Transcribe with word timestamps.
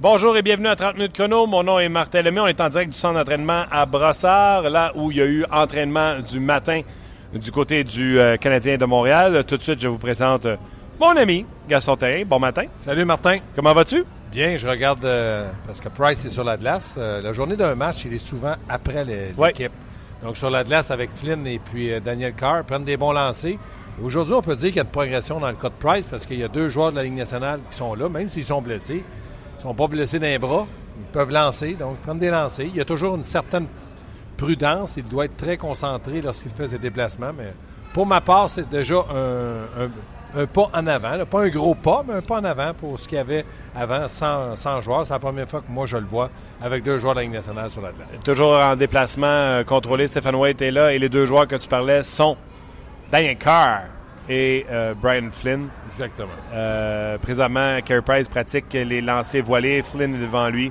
Bonjour 0.00 0.34
et 0.36 0.42
bienvenue 0.42 0.68
à 0.68 0.76
30 0.76 0.94
minutes 0.94 1.12
chrono. 1.12 1.46
Mon 1.46 1.62
nom 1.62 1.78
est 1.78 1.88
Martin 1.88 2.22
Lemay. 2.22 2.40
On 2.40 2.46
est 2.46 2.60
en 2.60 2.68
direct 2.68 2.92
du 2.92 2.98
centre 2.98 3.18
d'entraînement 3.18 3.64
à 3.70 3.84
Brossard, 3.84 4.62
là 4.62 4.92
où 4.94 5.10
il 5.10 5.18
y 5.18 5.20
a 5.20 5.26
eu 5.26 5.44
entraînement 5.50 6.18
du 6.20 6.40
matin 6.40 6.80
du 7.34 7.52
côté 7.52 7.84
du 7.84 8.18
euh, 8.18 8.36
Canadien 8.38 8.76
de 8.78 8.84
Montréal. 8.86 9.44
Tout 9.46 9.56
de 9.58 9.62
suite, 9.62 9.80
je 9.80 9.88
vous 9.88 9.98
présente 9.98 10.46
euh, 10.46 10.56
mon 10.98 11.10
ami 11.16 11.44
Gaston 11.68 11.96
Terrien. 11.96 12.24
Bon 12.26 12.38
matin. 12.38 12.62
Salut 12.80 13.04
Martin. 13.04 13.38
Comment 13.54 13.74
vas-tu? 13.74 14.04
Bien, 14.32 14.56
je 14.56 14.66
regarde 14.66 15.04
euh, 15.04 15.50
parce 15.66 15.80
que 15.80 15.88
Price 15.90 16.24
est 16.24 16.30
sur 16.30 16.44
la 16.44 16.56
glace. 16.56 16.96
La 16.96 17.32
journée 17.34 17.56
d'un 17.56 17.74
match, 17.74 18.04
il 18.06 18.14
est 18.14 18.18
souvent 18.18 18.54
après 18.68 19.04
les- 19.04 19.32
Ouais. 19.36 19.48
l'équipe. 19.48 19.72
Donc 20.22 20.36
sur 20.36 20.50
la 20.50 20.64
glace 20.64 20.90
avec 20.90 21.10
Flynn 21.14 21.46
et 21.46 21.58
puis 21.58 21.90
Daniel 22.00 22.32
Carr, 22.34 22.64
prennent 22.64 22.84
des 22.84 22.96
bons 22.96 23.12
lancers. 23.12 23.56
Aujourd'hui, 24.02 24.32
on 24.34 24.42
peut 24.42 24.56
dire 24.56 24.68
qu'il 24.68 24.76
y 24.76 24.80
a 24.80 24.84
une 24.84 24.88
progression 24.88 25.40
dans 25.40 25.48
le 25.48 25.54
cas 25.56 25.68
de 25.68 25.74
Price 25.78 26.06
parce 26.06 26.24
qu'il 26.24 26.38
y 26.38 26.44
a 26.44 26.48
deux 26.48 26.68
joueurs 26.70 26.90
de 26.90 26.96
la 26.96 27.02
Ligue 27.02 27.16
nationale 27.16 27.60
qui 27.70 27.76
sont 27.76 27.94
là, 27.94 28.08
même 28.08 28.28
s'ils 28.30 28.44
sont 28.44 28.62
blessés. 28.62 29.02
Ils 29.60 29.64
sont 29.64 29.74
pas 29.74 29.88
blessés 29.88 30.18
d'un 30.18 30.38
bras. 30.38 30.66
Ils 30.98 31.12
peuvent 31.12 31.30
lancer, 31.30 31.74
donc 31.74 31.98
prendre 31.98 32.18
des 32.18 32.30
lancers. 32.30 32.64
Il 32.66 32.76
y 32.76 32.80
a 32.80 32.84
toujours 32.86 33.16
une 33.16 33.22
certaine 33.22 33.66
prudence. 34.38 34.94
Il 34.96 35.04
doit 35.04 35.26
être 35.26 35.36
très 35.36 35.58
concentré 35.58 36.22
lorsqu'il 36.22 36.50
fait 36.50 36.68
ses 36.68 36.78
déplacements. 36.78 37.32
Mais 37.36 37.52
pour 37.92 38.06
ma 38.06 38.22
part, 38.22 38.48
c'est 38.48 38.70
déjà 38.70 39.04
un, 40.34 40.46
pas 40.46 40.70
en 40.72 40.86
avant. 40.86 41.26
Pas 41.26 41.42
un 41.42 41.48
gros 41.50 41.74
pas, 41.74 42.02
mais 42.08 42.14
un 42.14 42.22
pas 42.22 42.40
en 42.40 42.44
avant 42.44 42.72
pour 42.72 42.98
ce 42.98 43.06
qu'il 43.06 43.18
y 43.18 43.20
avait 43.20 43.44
avant 43.76 44.08
sans, 44.08 44.56
sans 44.56 44.80
joueurs. 44.80 45.04
C'est 45.04 45.12
la 45.12 45.18
première 45.18 45.48
fois 45.48 45.60
que 45.60 45.70
moi 45.70 45.84
je 45.84 45.98
le 45.98 46.06
vois 46.06 46.30
avec 46.62 46.82
deux 46.82 46.98
joueurs 46.98 47.12
de 47.12 47.18
la 47.18 47.24
Ligue 47.24 47.34
nationale 47.34 47.70
sur 47.70 47.82
la 47.82 47.92
glace. 47.92 48.08
Toujours 48.24 48.54
en 48.54 48.76
déplacement 48.76 49.26
euh, 49.26 49.64
contrôlé. 49.64 50.06
Stéphane 50.06 50.36
White 50.36 50.62
est 50.62 50.70
là 50.70 50.94
et 50.94 50.98
les 50.98 51.10
deux 51.10 51.26
joueurs 51.26 51.46
que 51.46 51.56
tu 51.56 51.68
parlais 51.68 52.02
sont 52.02 52.38
Daniel 53.12 53.36
Carr 53.36 53.82
et 54.30 54.64
euh, 54.70 54.94
Brian 54.96 55.28
Flynn. 55.32 55.68
Exactement. 55.88 56.28
Euh, 56.54 57.18
présentement, 57.18 57.78
Carey 57.84 58.00
Price 58.02 58.28
pratique 58.28 58.72
les 58.72 59.00
lancers 59.00 59.42
voilés. 59.42 59.82
Flynn 59.82 60.14
est 60.14 60.18
devant 60.18 60.48
lui. 60.48 60.70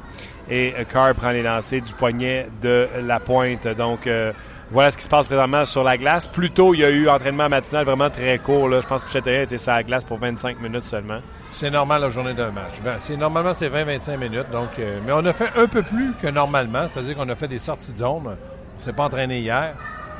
Et 0.49 0.73
euh, 0.79 0.83
Carr 0.85 1.13
prend 1.13 1.31
les 1.31 1.43
lancers 1.43 1.81
du 1.81 1.93
poignet 1.93 2.47
de 2.61 2.87
la 3.02 3.19
pointe. 3.19 3.67
Donc, 3.67 4.07
euh, 4.07 4.31
voilà 4.71 4.91
ce 4.91 4.97
qui 4.97 5.03
se 5.03 5.09
passe 5.09 5.25
présentement 5.27 5.65
sur 5.65 5.83
la 5.83 5.97
glace. 5.97 6.27
Plus 6.27 6.52
tôt, 6.52 6.73
il 6.73 6.80
y 6.80 6.85
a 6.85 6.89
eu 6.89 7.09
entraînement 7.09 7.49
matinal 7.49 7.83
vraiment 7.85 8.09
très 8.09 8.37
court. 8.39 8.69
Là. 8.69 8.80
Je 8.81 8.87
pense 8.87 9.03
que 9.03 9.09
Chatterien 9.11 9.41
était 9.41 9.57
sur 9.57 9.73
la 9.73 9.83
glace 9.83 10.05
pour 10.05 10.19
25 10.19 10.59
minutes 10.61 10.85
seulement. 10.85 11.19
C'est 11.52 11.69
normal 11.69 12.02
la 12.02 12.09
journée 12.09 12.33
d'un 12.33 12.52
match. 12.52 12.73
Ben, 12.83 12.95
c'est- 12.97 13.17
Normalement, 13.17 13.53
c'est 13.53 13.67
20-25 13.69 14.17
minutes. 14.17 14.49
Donc, 14.52 14.69
euh, 14.80 14.99
mais 15.05 15.11
on 15.11 15.25
a 15.25 15.33
fait 15.33 15.49
un 15.57 15.67
peu 15.67 15.81
plus 15.83 16.13
que 16.21 16.27
normalement. 16.27 16.87
C'est-à-dire 16.87 17.15
qu'on 17.17 17.27
a 17.30 17.35
fait 17.35 17.47
des 17.49 17.59
sorties 17.59 17.91
de 17.91 17.97
zone. 17.97 18.21
On 18.25 18.30
ne 18.30 18.35
s'est 18.81 18.93
pas 18.93 19.03
entraîné 19.03 19.39
hier. 19.39 19.73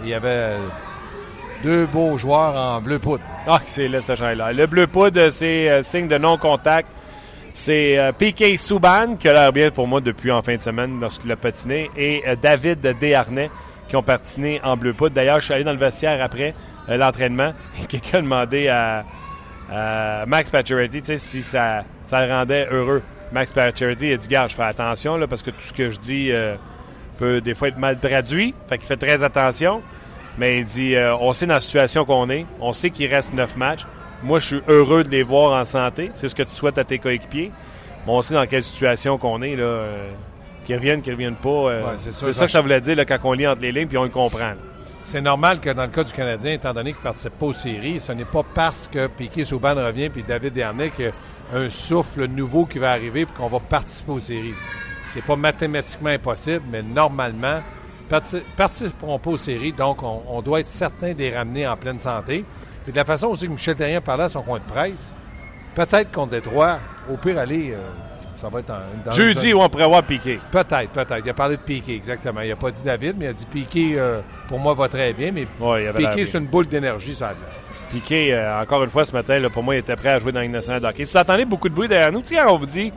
Il 0.04 0.10
y 0.10 0.14
avait 0.14 0.56
deux 1.64 1.86
beaux 1.86 2.18
joueurs 2.18 2.56
en 2.56 2.82
bleu 2.82 3.00
poudre. 3.00 3.24
Ah, 3.48 3.60
c'est 3.66 3.88
là, 3.88 4.02
ce 4.02 4.36
là 4.36 4.54
Le 4.54 4.66
bleu 4.68 4.88
poudre, 4.88 5.30
c'est 5.30 5.70
euh, 5.70 5.84
signe 5.84 6.08
de 6.08 6.18
non-contact. 6.18 6.88
C'est 7.54 7.98
euh, 7.98 8.12
Piquet 8.12 8.56
Souban, 8.58 9.16
qui 9.18 9.28
a 9.28 9.34
l'air 9.34 9.52
bien 9.52 9.70
pour 9.70 9.88
moi 9.88 10.02
depuis 10.02 10.32
en 10.32 10.42
fin 10.42 10.56
de 10.56 10.62
semaine 10.62 11.00
lorsqu'il 11.02 11.32
a 11.32 11.36
patiné, 11.36 11.90
et 11.98 12.24
euh, 12.28 12.36
David 12.42 12.80
Desharnais, 12.80 13.50
qui 13.88 13.96
ont 13.96 14.04
patiné 14.04 14.62
en 14.64 14.78
bleu 14.78 14.94
poudre. 14.94 15.16
D'ailleurs, 15.16 15.40
je 15.40 15.46
suis 15.46 15.54
allé 15.54 15.64
dans 15.64 15.74
le 15.74 15.78
vestiaire 15.78 16.24
après 16.24 16.54
euh, 16.88 16.98
l'entraînement 16.98 17.54
et 17.84 17.86
quelqu'un 17.86 18.20
a 18.20 18.22
demandé 18.22 18.68
à, 18.70 19.04
Max 20.26 20.50
Pacioretty 20.50 21.20
si 21.20 21.44
ça, 21.44 21.84
ça 22.04 22.26
le 22.26 22.32
rendait 22.32 22.68
heureux. 22.72 23.04
Max 23.32 23.52
Pacioretty 23.52 24.14
a 24.14 24.18
dit, 24.18 24.28
gars, 24.28 24.48
je 24.48 24.56
fais 24.56 24.64
attention 24.64 25.17
là, 25.17 25.28
parce 25.28 25.44
que 25.44 25.52
tout 25.52 25.62
ce 25.62 25.73
que 25.73 25.89
je 25.92 26.00
dis 26.00 26.32
peut 27.20 27.39
des 27.39 27.54
fois 27.54 27.67
être 27.67 27.78
mal 27.78 28.00
traduit. 28.00 28.56
Fait 28.67 28.80
qu'il 28.80 28.88
fait 28.88 28.98
très 28.98 29.23
attention. 29.23 29.83
Mais 30.39 30.60
il 30.60 30.66
dit 30.66 30.95
euh, 30.95 31.16
on 31.17 31.33
sait 31.33 31.45
dans 31.45 31.55
la 31.55 31.60
situation 31.60 32.05
qu'on 32.05 32.30
est, 32.30 32.45
on 32.61 32.73
sait 32.73 32.89
qu'il 32.89 33.14
reste 33.14 33.33
neuf 33.33 33.55
matchs. 33.58 33.86
Moi, 34.23 34.39
je 34.39 34.45
suis 34.48 34.61
heureux 34.67 35.04
de 35.04 35.10
les 35.10 35.23
voir 35.23 35.60
en 35.60 35.66
santé. 35.66 36.11
C'est 36.14 36.27
ce 36.27 36.36
que 36.36 36.44
tu 36.44 36.55
souhaites 36.55 36.77
à 36.77 36.83
tes 36.83 36.98
coéquipiers. 37.00 37.52
Mais 38.08 38.11
on 38.14 38.22
sait 38.22 38.33
dans 38.33 38.45
quelle 38.48 38.64
situation 38.64 39.17
qu'on 39.17 39.42
est. 39.42 39.55
là. 39.55 39.64
euh, 39.64 40.10
qu'ils 40.66 40.76
reviennent, 40.76 41.02
qu'ils 41.02 41.14
reviennent 41.14 41.36
pas. 41.36 41.50
euh, 41.50 41.82
Ouais, 41.83 41.92
c'est 41.98 42.11
ça 42.14 42.45
que 42.45 42.52
ça 42.52 42.61
voulait 42.61 42.80
dire 42.80 42.95
là, 42.95 43.04
quand 43.05 43.17
on 43.23 43.33
lit 43.33 43.48
entre 43.48 43.61
les 43.61 43.72
lignes, 43.72 43.88
puis 43.88 43.98
on 43.98 44.04
le 44.04 44.10
comprend. 44.10 44.39
là. 44.39 44.55
C'est 45.04 45.22
normal 45.22 45.60
que 45.60 45.70
dans 45.72 45.82
le 45.83 45.89
cas 45.89 46.04
du 46.04 46.14
Canadien, 46.14 46.54
étant 46.54 46.73
donné 46.73 46.92
qu'il 46.92 47.00
ne 47.00 47.04
participe 47.04 47.33
pas 47.39 47.45
aux 47.48 47.54
séries, 47.54 48.00
ce 48.00 48.11
n'est 48.11 48.23
pas 48.26 48.44
parce 48.56 48.88
que 48.92 49.08
Piquet 49.08 49.44
Souban 49.44 49.73
revient 49.76 50.10
puis 50.10 50.23
David 50.23 50.54
Dernay 50.54 50.89
qu'il 50.92 51.06
y 51.06 51.08
a 51.08 51.11
un 51.58 51.70
souffle 51.70 52.26
nouveau 52.27 52.66
qui 52.66 52.77
va 52.80 52.92
arriver 52.92 53.21
et 53.21 53.26
qu'on 53.26 53.48
va 53.48 53.60
participer 53.60 54.11
aux 54.11 54.20
séries. 54.20 54.54
C'est 55.08 55.23
pas 55.26 55.36
mathématiquement 55.36 56.10
impossible, 56.11 56.64
mais 56.71 56.82
normalement, 56.83 57.61
participeront 58.09 59.20
pas 59.20 59.30
aux 59.30 59.37
séries, 59.37 59.73
donc 59.73 60.03
on, 60.03 60.21
on 60.27 60.42
doit 60.42 60.59
être 60.61 60.67
certain 60.67 61.14
de 61.14 61.20
les 61.20 61.36
ramener 61.36 61.67
en 61.67 61.77
pleine 61.77 61.99
santé. 61.99 62.43
Et 62.87 62.92
de 62.92 62.95
la 62.97 63.05
façon 63.05 63.27
aussi 63.27 63.45
que 63.45 63.52
Michel 63.52 63.75
Terrien 63.75 64.02
parlait 64.02 64.23
à 64.23 64.30
son 64.30 64.42
coin 64.42 64.58
de 64.59 64.64
presse, 64.64 65.14
peut-être 65.75 66.11
contre 66.11 66.31
Détroit, 66.31 66.80
au 67.11 67.17
pire 67.17 67.37
aller, 67.37 67.71
euh, 67.73 67.77
ça 68.42 68.49
va 68.49 68.59
être 68.61 68.71
en, 68.71 68.80
dans 69.05 69.11
Jeudi, 69.11 69.53
où 69.53 69.61
on 69.61 69.70
pourrait 69.70 69.87
voir 69.87 70.02
Piqué. 70.03 70.39
Peut-être, 70.52 70.89
peut-être. 70.89 71.21
Il 71.23 71.30
a 71.30 71.33
parlé 71.33 71.58
de 71.58 71.61
Piquet, 71.61 71.93
exactement. 71.95 72.42
Il 72.42 72.49
n'a 72.49 72.55
pas 72.55 72.71
dit 72.71 72.81
David, 72.83 73.15
mais 73.20 73.25
il 73.25 73.30
a 73.30 73.33
dit 73.33 73.45
Piquet, 73.45 73.92
euh, 73.95 74.21
pour 74.47 74.58
moi, 74.59 74.73
va 74.73 74.87
très 74.87 75.14
bien, 75.14 75.31
mais 75.31 75.45
Ouais, 75.59 75.83
il 75.83 75.87
avait 75.89 75.99
l'air 75.99 76.09
Piquet, 76.11 76.23
bien. 76.23 76.31
c'est 76.31 76.37
une 76.39 76.47
boule 76.47 76.67
d'énergie 76.67 77.14
sur 77.14 77.27
la 77.27 77.33
glace. 77.33 77.65
Piqué, 77.91 78.33
euh, 78.33 78.61
encore 78.61 78.83
une 78.83 78.89
fois, 78.89 79.05
ce 79.05 79.11
matin, 79.11 79.37
là, 79.39 79.49
pour 79.49 79.61
moi, 79.64 79.76
il 79.76 79.80
était 79.80 79.95
prêt 79.95 80.09
à 80.09 80.20
jouer 80.20 80.31
dans 80.31 80.41
Ligue 80.41 80.52
nationale 80.52 80.81
de 80.81 80.87
hockey. 80.87 81.05
Si 81.05 81.14
vous 81.14 81.20
entendez 81.20 81.45
beaucoup 81.45 81.70
de 81.70 81.73
bruit 81.76 81.87
derrière 81.87 82.11
nous, 82.11 82.21
quand 82.21 82.53
on 82.53 82.58
vous 82.58 82.65
dit, 82.65 82.91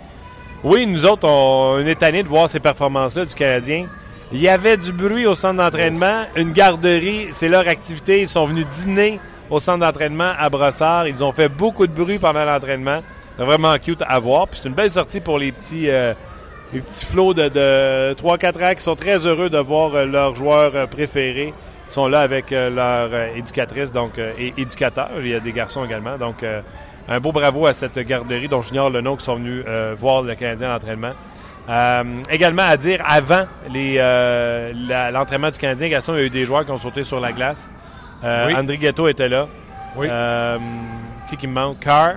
oui, 0.62 0.86
nous 0.86 1.04
autres, 1.06 1.26
on, 1.28 1.74
on 1.82 1.86
est 1.86 1.96
tannés 1.98 2.22
de 2.22 2.28
voir 2.28 2.48
ces 2.48 2.60
performances-là 2.60 3.24
du 3.24 3.34
Canadien. 3.34 3.86
Il 4.34 4.40
y 4.40 4.48
avait 4.48 4.78
du 4.78 4.92
bruit 4.92 5.26
au 5.26 5.34
centre 5.34 5.62
d'entraînement, 5.62 6.24
une 6.36 6.52
garderie, 6.52 7.28
c'est 7.34 7.48
leur 7.48 7.68
activité. 7.68 8.22
Ils 8.22 8.28
sont 8.28 8.46
venus 8.46 8.66
dîner 8.66 9.20
au 9.50 9.60
centre 9.60 9.80
d'entraînement 9.80 10.32
à 10.38 10.48
Brossard. 10.48 11.06
Ils 11.06 11.22
ont 11.22 11.32
fait 11.32 11.50
beaucoup 11.50 11.86
de 11.86 11.92
bruit 11.92 12.18
pendant 12.18 12.46
l'entraînement. 12.46 13.02
C'est 13.36 13.44
vraiment 13.44 13.76
cute 13.76 14.02
à 14.06 14.18
voir. 14.18 14.46
C'est 14.52 14.66
une 14.66 14.74
belle 14.74 14.90
sortie 14.90 15.20
pour 15.20 15.38
les 15.38 15.52
petits, 15.52 15.90
euh, 15.90 16.14
les 16.72 16.80
petits 16.80 17.04
flots 17.04 17.34
de, 17.34 17.50
de 17.50 18.14
3-4 18.14 18.70
ans 18.70 18.74
qui 18.74 18.82
sont 18.82 18.96
très 18.96 19.26
heureux 19.26 19.50
de 19.50 19.58
voir 19.58 19.94
euh, 19.94 20.06
leurs 20.06 20.34
joueurs 20.34 20.72
euh, 20.76 20.86
préférés. 20.86 21.52
Ils 21.88 21.92
sont 21.92 22.08
là 22.08 22.20
avec 22.20 22.52
leur 22.52 23.12
éducatrice 23.36 23.92
donc, 23.92 24.16
et 24.16 24.54
éducateur. 24.56 25.10
Il 25.18 25.28
y 25.28 25.34
a 25.34 25.40
des 25.40 25.52
garçons 25.52 25.84
également. 25.84 26.16
Donc, 26.16 26.42
un 27.06 27.20
beau 27.20 27.32
bravo 27.32 27.66
à 27.66 27.74
cette 27.74 27.98
garderie 27.98 28.48
dont 28.48 28.62
j'ignore 28.62 28.88
le 28.88 29.02
nom 29.02 29.14
qui 29.14 29.26
sont 29.26 29.34
venus 29.34 29.62
voir 29.98 30.22
le 30.22 30.34
Canadien 30.34 30.70
à 30.70 30.72
l'entraînement. 30.72 31.12
Euh, 31.68 32.02
également 32.28 32.62
à 32.62 32.76
dire, 32.76 33.02
avant 33.06 33.42
euh, 33.74 35.10
l'entraînement 35.12 35.50
du 35.50 35.58
Canadien, 35.58 35.88
Gaston, 35.88 36.14
il 36.14 36.18
y 36.18 36.22
a 36.22 36.24
eu 36.26 36.30
des 36.30 36.44
joueurs 36.44 36.64
qui 36.64 36.70
ont 36.72 36.78
sauté 36.78 37.02
sur 37.04 37.20
la 37.20 37.32
glace. 37.32 37.68
Euh, 38.24 38.46
Oui. 38.48 38.54
André 38.56 38.78
Ghetto 38.78 39.06
était 39.08 39.28
là. 39.28 39.46
Oui. 39.96 40.08
Qui 41.28 41.36
qui 41.36 41.46
me 41.46 41.52
manque? 41.54 41.78
Carr, 41.80 42.14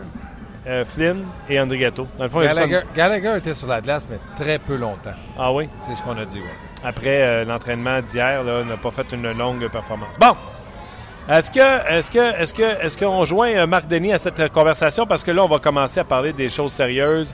Flynn 0.85 1.23
et 1.47 1.59
André 1.59 1.78
Ghetto. 1.78 2.07
Dans 2.17 2.23
le 2.23 2.29
fond, 2.29 2.39
sont- 2.41 2.45
Gallagher, 2.56 2.81
Gallagher 2.95 3.38
était 3.38 3.53
sur 3.53 3.67
la 3.67 3.81
glace, 3.81 4.07
mais 4.09 4.17
très 4.35 4.57
peu 4.59 4.75
longtemps. 4.75 5.13
Ah 5.38 5.51
oui? 5.53 5.69
C'est 5.77 5.94
ce 5.95 6.01
qu'on 6.01 6.17
a 6.17 6.25
dit, 6.25 6.39
ouais. 6.39 6.45
après 6.83 7.45
l'entraînement 7.45 8.01
d'hier, 8.01 8.44
n'a 8.44 8.77
pas 8.77 8.91
fait 8.91 9.06
une 9.13 9.31
longue 9.38 9.67
performance. 9.69 10.09
Bon. 10.19 10.35
Est-ce 11.29 11.50
que, 11.51 11.89
est-ce 11.89 12.12
que, 12.12 12.41
est-ce 12.41 12.53
que, 12.53 12.83
est-ce 12.85 12.97
qu'on 12.97 13.25
joint 13.25 13.66
Marc 13.66 13.88
Denis 13.88 14.13
à 14.13 14.17
cette 14.19 14.51
conversation? 14.51 15.07
Parce 15.07 15.23
que 15.23 15.31
là, 15.31 15.44
on 15.44 15.47
va 15.47 15.57
commencer 15.59 16.00
à 16.00 16.03
parler 16.03 16.33
des 16.33 16.50
choses 16.50 16.72
sérieuses. 16.72 17.33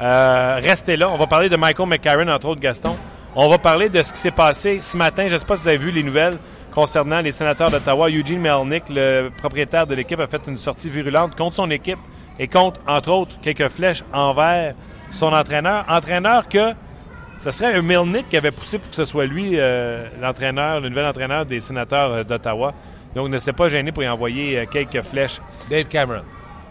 Euh, 0.00 0.60
restez 0.62 0.96
là. 0.96 1.08
On 1.10 1.16
va 1.16 1.26
parler 1.26 1.48
de 1.48 1.56
Michael 1.56 1.88
McCarron, 1.88 2.28
entre 2.28 2.48
autres, 2.48 2.60
Gaston. 2.60 2.96
On 3.34 3.48
va 3.48 3.58
parler 3.58 3.88
de 3.88 4.02
ce 4.02 4.12
qui 4.12 4.18
s'est 4.18 4.30
passé 4.30 4.80
ce 4.80 4.96
matin. 4.96 5.28
Je 5.28 5.34
ne 5.34 5.38
sais 5.38 5.46
pas 5.46 5.56
si 5.56 5.62
vous 5.62 5.68
avez 5.68 5.78
vu 5.78 5.90
les 5.90 6.02
nouvelles 6.02 6.38
concernant 6.72 7.20
les 7.20 7.32
sénateurs 7.32 7.70
d'Ottawa. 7.70 8.10
Eugene 8.10 8.40
Melnick, 8.40 8.84
le 8.90 9.30
propriétaire 9.36 9.86
de 9.86 9.94
l'équipe, 9.94 10.20
a 10.20 10.26
fait 10.26 10.42
une 10.46 10.58
sortie 10.58 10.88
virulente 10.88 11.36
contre 11.36 11.56
son 11.56 11.70
équipe 11.70 11.98
et 12.38 12.48
contre, 12.48 12.80
entre 12.86 13.10
autres, 13.10 13.36
quelques 13.40 13.68
flèches 13.68 14.04
envers 14.12 14.74
son 15.10 15.32
entraîneur. 15.32 15.84
Entraîneur 15.88 16.48
que 16.48 16.72
ce 17.38 17.50
serait 17.50 17.74
un 17.74 17.82
Milnick 17.82 18.28
qui 18.28 18.36
avait 18.36 18.50
poussé 18.50 18.78
pour 18.78 18.88
que 18.90 18.96
ce 18.96 19.04
soit 19.04 19.26
lui 19.26 19.52
euh, 19.54 20.06
l'entraîneur, 20.20 20.80
le 20.80 20.88
nouvel 20.88 21.06
entraîneur 21.06 21.46
des 21.46 21.60
sénateurs 21.60 22.12
euh, 22.12 22.24
d'Ottawa. 22.24 22.74
Donc, 23.14 23.28
ne 23.28 23.38
s'est 23.38 23.54
pas 23.54 23.68
gêné 23.68 23.92
pour 23.92 24.02
y 24.02 24.08
envoyer 24.08 24.66
quelques 24.70 25.02
flèches. 25.02 25.40
Dave 25.70 25.84
Cameron. 25.84 26.22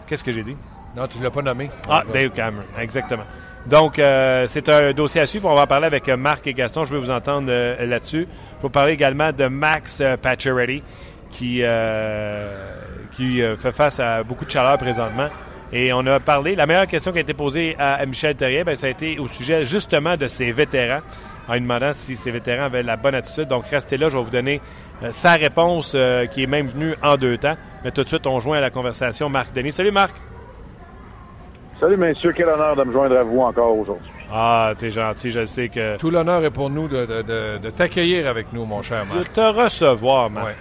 Qu'est-ce 0.06 0.22
que 0.22 0.30
j'ai 0.30 0.44
dit? 0.44 0.56
Non, 0.96 1.06
tu 1.06 1.18
ne 1.18 1.24
l'as 1.24 1.30
pas 1.30 1.42
nommé. 1.42 1.70
Ah, 1.88 2.02
Dave 2.10 2.30
Cameron, 2.30 2.64
exactement. 2.80 3.24
Donc, 3.66 3.98
euh, 3.98 4.46
c'est 4.48 4.68
un 4.68 4.92
dossier 4.92 5.20
à 5.20 5.26
suivre. 5.26 5.50
On 5.50 5.54
va 5.54 5.62
en 5.62 5.66
parler 5.66 5.86
avec 5.86 6.08
euh, 6.08 6.16
Marc 6.16 6.46
et 6.46 6.54
Gaston. 6.54 6.84
Je 6.84 6.92
vais 6.92 7.00
vous 7.00 7.10
entendre 7.10 7.48
euh, 7.50 7.84
là-dessus. 7.84 8.20
Je 8.20 8.22
vais 8.22 8.62
vous 8.62 8.70
parler 8.70 8.92
également 8.92 9.32
de 9.32 9.46
Max 9.46 10.02
Pacioretty, 10.22 10.82
qui, 11.30 11.60
fait 11.60 13.72
face 13.72 14.00
à 14.00 14.22
beaucoup 14.22 14.44
de 14.44 14.50
chaleur 14.50 14.78
présentement. 14.78 15.28
Et 15.72 15.92
on 15.92 16.06
a 16.06 16.20
parlé, 16.20 16.54
la 16.54 16.64
meilleure 16.64 16.86
question 16.86 17.10
qui 17.10 17.18
a 17.18 17.22
été 17.22 17.34
posée 17.34 17.74
à 17.78 18.06
Michel 18.06 18.36
Terrier, 18.36 18.62
ben, 18.62 18.76
ça 18.76 18.86
a 18.86 18.90
été 18.90 19.18
au 19.18 19.26
sujet 19.26 19.64
justement 19.64 20.16
de 20.16 20.28
ses 20.28 20.52
vétérans, 20.52 21.00
en 21.48 21.54
lui 21.54 21.60
demandant 21.60 21.92
si 21.92 22.14
ces 22.14 22.30
vétérans 22.30 22.66
avaient 22.66 22.84
la 22.84 22.96
bonne 22.96 23.16
attitude. 23.16 23.48
Donc, 23.48 23.66
restez 23.66 23.96
là, 23.96 24.08
je 24.08 24.16
vais 24.16 24.22
vous 24.22 24.30
donner 24.30 24.60
sa 25.10 25.32
réponse 25.32 25.96
qui 26.32 26.44
est 26.44 26.46
même 26.46 26.68
venue 26.68 26.94
en 27.02 27.16
deux 27.16 27.36
temps. 27.36 27.56
Mais 27.84 27.90
tout 27.90 28.04
de 28.04 28.08
suite, 28.08 28.28
on 28.28 28.38
joint 28.38 28.58
à 28.58 28.60
la 28.60 28.70
conversation 28.70 29.28
Marc 29.28 29.52
Denis. 29.52 29.72
Salut 29.72 29.90
Marc! 29.90 30.14
Salut, 31.80 31.96
messieurs. 31.96 32.32
Quel 32.34 32.48
honneur 32.48 32.74
de 32.76 32.84
me 32.84 32.92
joindre 32.92 33.16
à 33.18 33.22
vous 33.22 33.40
encore 33.40 33.76
aujourd'hui. 33.78 34.10
Ah, 34.32 34.72
t'es 34.78 34.90
gentil, 34.90 35.30
je 35.30 35.44
sais 35.44 35.68
que. 35.68 35.96
Tout 35.98 36.10
l'honneur 36.10 36.44
est 36.44 36.50
pour 36.50 36.70
nous 36.70 36.88
de, 36.88 37.04
de- 37.06 37.22
de- 37.22 37.58
de 37.58 37.70
t'accueillir 37.70 38.26
avec 38.26 38.52
nous, 38.52 38.64
mon 38.64 38.82
cher 38.82 39.04
De 39.06 39.14
Marc. 39.14 39.32
te 39.32 39.40
recevoir, 39.40 40.30
Marc. 40.30 40.46
Ouais. 40.46 40.54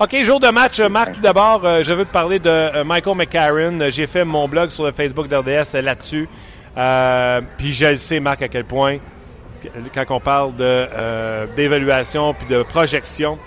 OK, 0.00 0.24
jour 0.24 0.40
de 0.40 0.48
match. 0.48 0.80
Marc, 0.80 1.12
tout 1.12 1.20
d'abord, 1.20 1.62
euh, 1.64 1.82
je 1.82 1.92
veux 1.92 2.04
te 2.04 2.12
parler 2.12 2.38
de 2.38 2.48
euh, 2.50 2.84
Michael 2.84 3.16
McCarron. 3.16 3.78
J'ai 3.90 4.06
fait 4.06 4.24
mon 4.24 4.48
blog 4.48 4.70
sur 4.70 4.84
le 4.84 4.92
Facebook 4.92 5.28
d'RDS 5.28 5.74
euh, 5.74 5.82
là-dessus. 5.82 6.28
Euh, 6.76 7.40
puis 7.58 7.72
je 7.72 7.94
sais, 7.94 8.18
Marc, 8.20 8.42
à 8.42 8.48
quel 8.48 8.64
point, 8.64 8.96
quand 9.94 10.04
on 10.10 10.20
parle 10.20 10.54
de, 10.56 10.64
euh, 10.64 11.46
d'évaluation 11.54 12.34
puis 12.34 12.46
de 12.46 12.62
projection, 12.62 13.38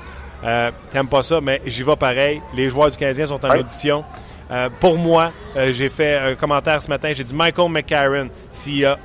euh, 0.44 0.72
t'aimes 0.92 1.08
pas 1.10 1.22
ça, 1.24 1.40
mais 1.42 1.62
j'y 1.66 1.84
vais 1.84 1.96
pareil. 1.96 2.42
Les 2.56 2.70
joueurs 2.70 2.90
du 2.92 2.98
Canadien 2.98 3.26
sont 3.26 3.44
en 3.46 3.50
audition. 3.60 4.04
Euh, 4.51 4.69
pour 4.80 4.98
moi, 4.98 5.31
euh, 5.56 5.72
j'ai 5.72 5.90
fait 5.90 6.18
un 6.18 6.36
commentaire 6.36 6.81
ce 6.81 6.88
matin. 6.88 7.12
J'ai 7.13 7.24
dit 7.24 7.36
Michael 7.36 7.69
McCarron, 7.69 8.30
s'il 8.51 8.78
y 8.78 8.86
a 8.86 8.98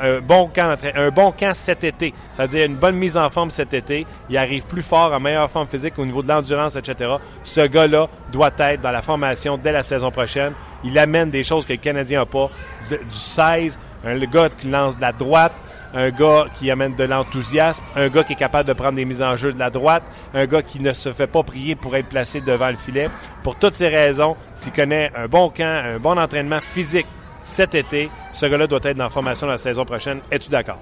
un, 0.00 0.20
bon 0.20 0.50
camp, 0.52 0.76
un 0.96 1.10
bon 1.10 1.30
camp 1.30 1.54
cet 1.54 1.84
été, 1.84 2.12
c'est-à-dire 2.34 2.66
une 2.66 2.74
bonne 2.74 2.96
mise 2.96 3.16
en 3.16 3.30
forme 3.30 3.50
cet 3.50 3.74
été, 3.74 4.06
il 4.28 4.36
arrive 4.36 4.64
plus 4.64 4.82
fort, 4.82 5.12
en 5.12 5.20
meilleure 5.20 5.50
forme 5.50 5.68
physique 5.68 5.98
au 5.98 6.04
niveau 6.04 6.22
de 6.22 6.28
l'endurance, 6.28 6.74
etc. 6.74 7.12
Ce 7.44 7.60
gars-là 7.60 8.08
doit 8.32 8.50
être 8.58 8.80
dans 8.80 8.90
la 8.90 9.02
formation 9.02 9.56
dès 9.56 9.72
la 9.72 9.84
saison 9.84 10.10
prochaine. 10.10 10.52
Il 10.82 10.98
amène 10.98 11.30
des 11.30 11.44
choses 11.44 11.64
que 11.64 11.72
le 11.72 11.78
Canadien 11.78 12.20
n'a 12.20 12.26
pas. 12.26 12.50
Du 12.90 12.96
16, 13.10 13.78
un 14.04 14.18
gars 14.18 14.48
qui 14.48 14.68
lance 14.68 14.96
de 14.96 15.02
la 15.02 15.12
droite, 15.12 15.54
un 15.94 16.10
gars 16.10 16.46
qui 16.54 16.70
amène 16.70 16.94
de 16.94 17.04
l'enthousiasme, 17.04 17.84
un 17.96 18.08
gars 18.08 18.24
qui 18.24 18.34
est 18.34 18.36
capable 18.36 18.68
de 18.68 18.74
prendre 18.74 18.94
des 18.94 19.04
mises 19.04 19.22
en 19.22 19.36
jeu 19.36 19.52
de 19.52 19.58
la 19.58 19.70
droite, 19.70 20.02
un 20.34 20.46
gars 20.46 20.62
qui 20.62 20.80
ne 20.80 20.92
se 20.92 21.12
fait 21.12 21.26
pas 21.26 21.42
prier 21.42 21.74
pour 21.74 21.96
être 21.96 22.08
placé 22.08 22.40
devant 22.40 22.68
le 22.68 22.76
filet. 22.76 23.08
Pour 23.42 23.56
toutes 23.56 23.74
ces 23.74 23.88
raisons, 23.88 24.36
s'il 24.54 24.72
connaît 24.72 25.10
un 25.16 25.26
bon 25.26 25.50
camp, 25.50 25.64
un 25.64 25.98
bon 25.98 26.18
entraînement 26.18 26.60
physique 26.60 27.06
cet 27.42 27.74
été, 27.74 28.10
ce 28.32 28.46
gars-là 28.46 28.66
doit 28.66 28.80
être 28.82 28.96
dans 28.96 29.04
la 29.04 29.10
formation 29.10 29.46
la 29.46 29.58
saison 29.58 29.84
prochaine. 29.84 30.20
Es-tu 30.30 30.50
d'accord? 30.50 30.78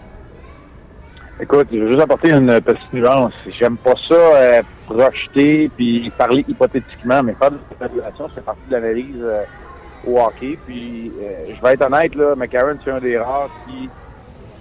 Écoute, 1.38 1.68
je 1.70 1.78
veux 1.78 1.88
juste 1.88 2.00
apporter 2.00 2.30
une 2.30 2.60
petite 2.62 2.92
nuance. 2.94 3.34
J'aime 3.60 3.76
pas 3.76 3.92
ça 4.08 4.14
euh, 4.14 4.62
projeter 4.86 5.70
puis 5.76 6.10
parler 6.16 6.44
hypothétiquement, 6.48 7.22
mais 7.22 7.34
faire 7.34 7.50
de 7.50 7.58
l'évaluation, 7.70 8.30
c'est 8.34 8.44
partie 8.44 8.62
de 8.68 8.72
l'analyse 8.72 9.22
euh, 9.22 9.42
au 10.06 10.18
hockey. 10.18 10.58
Puis 10.66 11.12
euh, 11.20 11.54
je 11.54 11.62
vais 11.62 11.74
être 11.74 11.82
honnête, 11.82 12.14
là, 12.14 12.34
McCarron, 12.36 12.78
c'est 12.82 12.90
un 12.90 13.00
des 13.00 13.18
rares 13.18 13.50
qui 13.68 13.90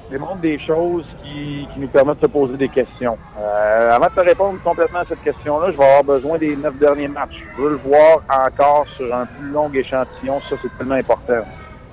démontre 0.10 0.38
des 0.38 0.60
choses 0.60 1.06
qui, 1.24 1.68
qui, 1.74 1.80
nous 1.80 1.88
permettent 1.88 2.19
de 2.19 2.28
se 2.28 2.31
poser 2.31 2.57
des 2.57 2.69
questions. 2.69 3.18
Euh, 3.40 3.92
avant 3.92 4.07
de 4.07 4.12
te 4.12 4.19
répondre 4.19 4.60
complètement 4.63 5.00
à 5.00 5.06
cette 5.06 5.24
question-là, 5.24 5.72
je 5.72 5.78
vais 5.78 5.84
avoir 5.84 6.04
besoin 6.04 6.38
des 6.38 6.56
neuf 6.56 6.78
derniers 6.78 7.07
matchs. 7.07 7.44
Je 7.56 7.62
veux 7.62 7.69
le 7.72 7.75
voir 7.78 8.22
encore 8.30 8.86
sur 8.96 9.13
un 9.13 9.25
plus 9.25 9.50
long 9.50 9.72
échantillon. 9.74 10.40
Ça, 10.50 10.56
c'est 10.62 10.78
tellement 10.78 10.96
important. 10.96 11.44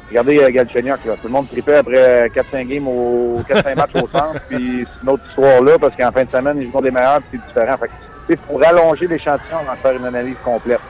Regardez 0.08 0.52
Galchenyuk, 0.52 1.04
là. 1.06 1.14
Tout 1.14 1.28
le 1.28 1.30
monde 1.30 1.48
tripait 1.48 1.76
après 1.76 2.28
4-5 2.28 2.66
games 2.66 2.86
au 2.86 3.34
4-5 3.48 3.76
matchs 3.76 3.94
au 3.94 4.08
centre, 4.08 4.40
puis 4.48 4.86
c'est 4.86 5.02
une 5.02 5.08
autre 5.08 5.22
histoire 5.30 5.62
là, 5.62 5.78
parce 5.80 5.96
qu'en 5.96 6.12
fin 6.12 6.24
de 6.24 6.30
semaine, 6.30 6.58
ils 6.60 6.70
jouent 6.70 6.82
des 6.82 6.90
meilleurs, 6.90 7.20
c'est 7.30 7.40
différent. 7.40 7.76
Fait 7.78 7.88
que, 7.88 8.42
pour 8.46 8.60
rallonger 8.60 9.06
l'échantillon, 9.06 9.58
on 9.62 9.64
va 9.64 9.76
faire 9.76 9.96
une 9.96 10.04
analyse 10.04 10.36
complète. 10.44 10.80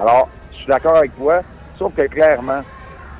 Alors, 0.00 0.28
je 0.52 0.58
suis 0.58 0.66
d'accord 0.68 0.96
avec 0.96 1.16
toi, 1.16 1.40
sauf 1.76 1.92
que 1.92 2.02
clairement, 2.02 2.60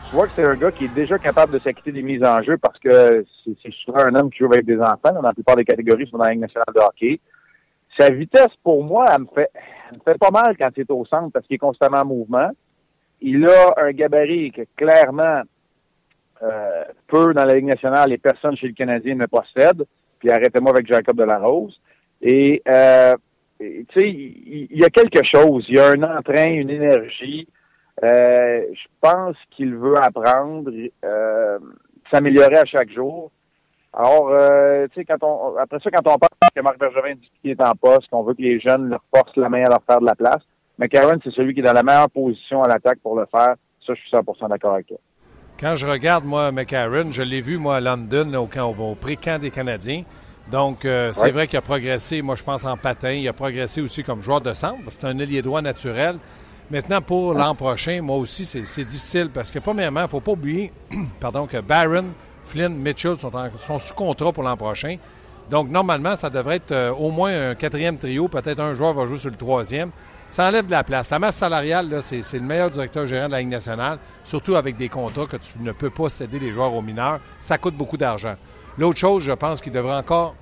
tu 0.09 0.15
vois 0.15 0.27
que 0.27 0.33
c'est 0.37 0.45
un 0.45 0.55
gars 0.55 0.73
qui 0.73 0.87
est 0.87 0.95
déjà 0.95 1.19
capable 1.19 1.53
de 1.53 1.59
s'acquitter 1.59 1.93
des 1.93 2.03
mises 2.03 2.25
en 2.25 2.43
jeu 2.43 2.57
parce 2.57 2.79
que 2.79 3.27
c'est 3.45 3.73
souvent 3.85 3.99
un 4.07 4.15
homme 4.15 4.31
qui 4.31 4.39
joue 4.39 4.47
avec 4.47 4.65
des 4.65 4.79
enfants. 4.81 5.13
Dans 5.13 5.21
la 5.21 5.35
plupart 5.35 5.57
des 5.57 5.65
catégories, 5.65 6.09
sont 6.09 6.17
dans 6.17 6.25
la 6.25 6.31
Ligue 6.31 6.41
nationale 6.41 6.73
de 6.75 6.81
hockey. 6.81 7.21
Sa 7.99 8.11
vitesse, 8.11 8.55
pour 8.63 8.83
moi, 8.83 9.05
elle 9.13 9.23
me 9.23 9.27
fait, 9.35 9.51
elle 9.91 9.99
me 9.99 10.03
fait 10.03 10.19
pas 10.19 10.31
mal 10.31 10.57
quand 10.57 10.71
il 10.77 10.81
est 10.81 10.91
au 10.91 11.05
centre 11.05 11.31
parce 11.33 11.47
qu'il 11.47 11.57
est 11.57 11.59
constamment 11.59 11.99
en 11.99 12.07
mouvement. 12.07 12.51
Il 13.21 13.47
a 13.47 13.75
un 13.77 13.91
gabarit 13.91 14.51
que 14.53 14.63
clairement 14.77 15.43
euh, 16.43 16.85
peu 17.07 17.35
dans 17.35 17.45
la 17.45 17.55
Ligue 17.55 17.67
nationale 17.67 18.13
et 18.13 18.19
personne 18.19 18.57
chez 18.57 18.69
le 18.69 18.75
Canadien 18.75 19.15
ne 19.15 19.27
possède. 19.27 19.85
Puis 20.21 20.31
arrêtez-moi 20.31 20.73
avec 20.73 20.87
Jacob 20.87 21.19
Delarose. 21.19 21.79
Et 22.23 22.63
euh, 22.67 23.15
tu 23.59 23.87
sais, 23.95 24.09
il, 24.09 24.69
il 24.71 24.79
y 24.79 24.85
a 24.85 24.91
quelque 24.91 25.21
chose. 25.25 25.67
Il 25.69 25.77
y 25.77 25.81
a 25.81 25.91
un 25.91 26.03
entrain, 26.03 26.47
une 26.47 26.71
énergie. 26.71 27.47
Euh, 28.05 28.63
je 28.73 28.89
pense 29.01 29.37
qu'il 29.51 29.75
veut 29.75 29.97
apprendre, 29.97 30.71
euh, 31.05 31.59
s'améliorer 32.11 32.59
à 32.59 32.65
chaque 32.65 32.91
jour. 32.91 33.31
Alors, 33.93 34.31
euh, 34.31 34.87
tu 34.89 35.01
sais, 35.01 35.05
quand 35.05 35.23
on, 35.23 35.57
après 35.57 35.79
ça, 35.81 35.91
quand 35.91 36.07
on 36.07 36.19
parle 36.19 36.31
que 36.55 36.61
Marc 36.61 36.79
Bergevin 36.79 37.15
dit 37.15 37.31
qu'il 37.41 37.51
est 37.51 37.63
en 37.63 37.73
poste, 37.73 38.09
qu'on 38.11 38.23
veut 38.23 38.35
que 38.35 38.43
les 38.43 38.61
jeunes 38.61 38.89
leur 38.89 39.03
forcent 39.15 39.37
la 39.37 39.49
main 39.49 39.65
à 39.65 39.71
leur 39.71 39.83
faire 39.85 40.01
de 40.01 40.07
la 40.07 40.15
place, 40.15 40.43
mais 40.79 40.89
Karen, 40.89 41.19
c'est 41.25 41.33
celui 41.33 41.55
qui 41.55 41.61
est 41.61 41.65
dans 41.65 41.73
la 41.73 41.83
meilleure 41.83 42.11
position 42.11 42.63
à 42.63 42.69
l'attaque 42.69 42.99
pour 43.03 43.19
le 43.19 43.27
faire. 43.27 43.55
Ça, 43.85 43.95
je 43.95 44.01
suis 44.01 44.11
100% 44.11 44.49
d'accord 44.49 44.75
avec 44.75 44.87
toi. 44.87 44.99
Quand 45.59 45.75
je 45.75 45.87
regarde, 45.87 46.25
moi, 46.25 46.53
McCarron, 46.53 47.11
je 47.11 47.23
l'ai 47.23 47.41
vu, 47.41 47.59
moi, 47.59 47.77
à 47.77 47.81
London, 47.81 48.33
au, 48.35 48.47
camp, 48.47 48.77
au 48.79 48.95
pré-camp 48.95 49.41
des 49.41 49.51
Canadiens. 49.51 50.05
Donc, 50.53 50.85
euh, 50.85 51.13
c'est 51.13 51.33
vrai 51.33 51.49
qu'il 51.49 51.59
a 51.59 51.63
progressé, 51.63 52.23
moi, 52.23 52.37
je 52.37 52.45
pense, 52.45 52.65
en 52.65 52.77
patin. 52.77 53.11
Il 53.11 53.27
a 53.27 53.33
progressé 53.33 53.81
aussi 53.81 54.05
comme 54.05 54.23
joueur 54.23 54.41
de 54.41 54.53
centre. 54.55 54.79
C'est 54.89 55.05
un 55.05 55.19
ailier 55.19 55.43
droit 55.43 55.61
naturel. 55.61 56.19
Maintenant, 56.71 57.01
pour 57.01 57.33
l'an 57.33 57.55
prochain, 57.55 58.03
moi 58.03 58.17
aussi, 58.17 58.45
c'est 58.45 58.85
difficile 58.85 59.31
parce 59.33 59.51
que, 59.51 59.59
premièrement, 59.59 60.01
il 60.01 60.05
ne 60.05 60.09
faut 60.09 60.21
pas 60.21 60.33
oublier 60.33 60.71
que 60.91 61.61
Barron, 61.61 62.05
Flynn, 62.45 62.77
Mitchell 62.77 63.17
sont 63.17 63.79
sous 63.79 63.95
contrat 63.95 64.33
pour 64.33 64.43
l'an 64.43 64.57
prochain. 64.57 64.97
Donc, 65.51 65.71
normalement, 65.71 66.15
ça 66.15 66.29
devrait 66.29 66.57
être 66.57 66.73
euh, 66.73 66.93
au 66.93 67.11
moins 67.11 67.51
un 67.51 67.55
quatrième 67.55 67.97
trio. 67.97 68.29
Peut-être 68.29 68.61
un 68.61 68.75
joueur 68.75 68.93
va 68.93 69.07
jouer 69.07 69.17
sur 69.17 69.31
le 69.31 69.37
troisième. 69.37 69.91
Ça 70.29 70.47
enlève 70.47 70.67
de 70.67 70.73
la 70.73 70.85
place. 70.85 71.09
La 71.09 71.19
masse 71.19 71.37
salariale, 71.37 72.01
c'est 72.03 72.23
le 72.35 72.41
meilleur 72.41 72.69
directeur 72.69 73.07
gérant 73.07 73.29
de 73.29 73.33
la 73.33 73.39
Ligue 73.39 73.49
nationale, 73.49 73.99
surtout 74.23 74.57
avec 74.57 74.77
des 74.77 74.91
contrats 74.91 75.25
que 75.25 75.39
tu 75.39 75.53
ne 75.61 75.73
peux 75.73 75.89
pas 75.89 76.11
céder 76.11 76.39
les 76.39 76.53
joueurs 76.53 76.75
aux 76.75 76.83
mineurs. 76.83 77.21
Ça 77.41 77.57
coûte 77.57 77.75
beaucoup 77.75 77.97
d'argent. 77.97 78.35
L'autre 78.77 78.99
chose, 78.99 79.23
je 79.25 79.33
pense 79.33 79.63
qu'il 79.63 79.73
devrait 79.73 79.97
encore 79.97 80.35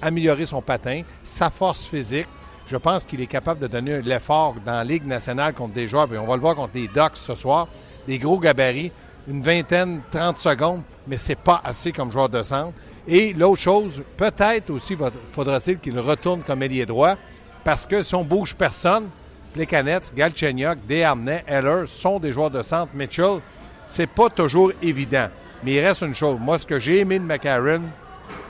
améliorer 0.00 0.46
son 0.46 0.62
patin, 0.62 1.02
sa 1.22 1.50
force 1.50 1.84
physique. 1.84 2.26
Je 2.66 2.76
pense 2.76 3.04
qu'il 3.04 3.20
est 3.20 3.26
capable 3.26 3.60
de 3.60 3.66
donner 3.66 4.00
l'effort 4.02 4.54
dans 4.64 4.72
la 4.72 4.84
Ligue 4.84 5.06
nationale 5.06 5.52
contre 5.52 5.74
des 5.74 5.86
joueurs. 5.86 6.08
on 6.10 6.26
va 6.26 6.34
le 6.34 6.40
voir 6.40 6.54
contre 6.54 6.72
les 6.74 6.88
Ducks 6.88 7.16
ce 7.16 7.34
soir. 7.34 7.68
Des 8.06 8.18
gros 8.18 8.38
gabarits, 8.38 8.90
une 9.28 9.42
vingtaine, 9.42 10.00
30 10.10 10.38
secondes, 10.38 10.82
mais 11.06 11.16
c'est 11.16 11.34
pas 11.34 11.60
assez 11.64 11.92
comme 11.92 12.10
joueur 12.10 12.28
de 12.28 12.42
centre. 12.42 12.72
Et 13.06 13.34
l'autre 13.34 13.60
chose, 13.60 14.02
peut-être 14.16 14.70
aussi 14.70 14.96
faudra-t-il 15.30 15.78
qu'il 15.78 15.98
retourne 15.98 16.40
comme 16.40 16.62
ailier 16.62 16.86
droit, 16.86 17.16
parce 17.64 17.86
que 17.86 18.02
si 18.02 18.14
on 18.14 18.24
bouge 18.24 18.54
personne, 18.54 19.08
Plekanec, 19.52 20.14
Galchenyuk, 20.14 20.78
Desharnais, 20.86 21.44
Heller 21.46 21.86
sont 21.86 22.18
des 22.18 22.32
joueurs 22.32 22.50
de 22.50 22.62
centre. 22.62 22.92
Mitchell, 22.94 23.40
c'est 23.86 24.08
pas 24.08 24.28
toujours 24.28 24.72
évident. 24.82 25.28
Mais 25.62 25.74
il 25.74 25.80
reste 25.80 26.02
une 26.02 26.14
chose. 26.14 26.38
Moi, 26.40 26.58
ce 26.58 26.66
que 26.66 26.78
j'ai 26.78 27.00
aimé 27.00 27.18
de 27.18 27.24
McCarron, 27.24 27.82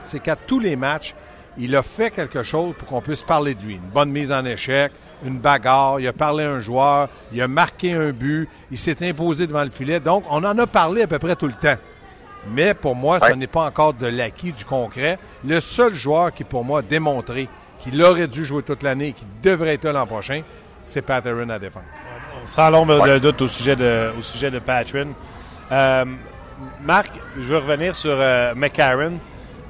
c'est 0.03 0.21
qu'à 0.21 0.35
tous 0.35 0.61
les 0.61 0.77
matchs, 0.77 1.15
il 1.59 1.75
a 1.77 1.83
fait 1.83 2.11
quelque 2.11 2.43
chose 2.43 2.75
pour 2.79 2.89
qu'on 2.89 3.01
puisse 3.01 3.23
parler 3.23 3.55
de 3.55 3.63
lui. 3.63 3.75
Une 3.75 3.91
bonne 3.93 4.11
mise 4.11 4.33
en 4.33 4.45
échec, 4.45 4.93
une 5.25 5.39
bagarre, 5.39 6.01
il 6.01 6.09
a 6.09 6.13
parlé 6.13 6.45
à 6.45 6.51
un 6.51 6.61
joueur, 6.61 7.09
il 7.33 7.41
a 7.41 7.49
marqué 7.49 7.93
un 7.93 8.11
but, 8.11 8.49
il 8.71 8.79
s'est 8.79 9.09
imposé 9.09 9.47
devant 9.47 9.65
le 9.65 9.71
filet. 9.71 10.01
Donc, 10.01 10.25
on 10.31 10.45
en 10.45 10.59
a 10.59 10.67
parlé 10.67 11.03
à 11.03 11.07
peu 11.07 11.19
près 11.19 11.37
tout 11.37 11.47
le 11.47 11.55
temps. 11.55 11.77
Mais 12.49 12.75
pour 12.75 12.95
moi, 12.95 13.21
ce 13.21 13.33
n'est 13.33 13.47
pas 13.47 13.67
encore 13.67 13.95
de 13.95 14.07
l'acquis, 14.07 14.53
du 14.53 14.65
concret. 14.65 15.19
Le 15.45 15.61
seul 15.61 15.95
joueur 15.95 16.33
qui, 16.35 16.45
pour 16.45 16.65
moi, 16.65 16.81
a 16.81 16.83
démontré 16.83 17.49
qu'il 17.81 18.03
aurait 18.03 18.29
dû 18.29 18.45
jouer 18.45 18.63
toute 18.63 18.83
l'année 18.83 19.09
et 19.09 19.13
qu'il 19.13 19.29
devrait 19.43 19.75
être 19.75 19.89
l'an 19.89 20.07
prochain, 20.07 20.43
c'est 20.83 21.03
Patterson 21.03 21.49
à 21.49 21.59
défense. 21.59 21.85
Sans 22.47 22.71
l'ombre 22.71 23.07
de 23.07 23.19
doute 23.19 23.41
au 23.43 23.49
sujet 23.49 23.77
de, 23.77 24.11
au 24.19 24.23
sujet 24.23 24.51
de 24.51 24.59
Patrin. 24.59 25.09
Euh, 25.73 26.05
Marc, 26.83 27.13
je 27.37 27.43
veux 27.43 27.59
revenir 27.59 27.97
sur 27.97 28.15
euh, 28.15 28.55
McCarron. 28.55 29.15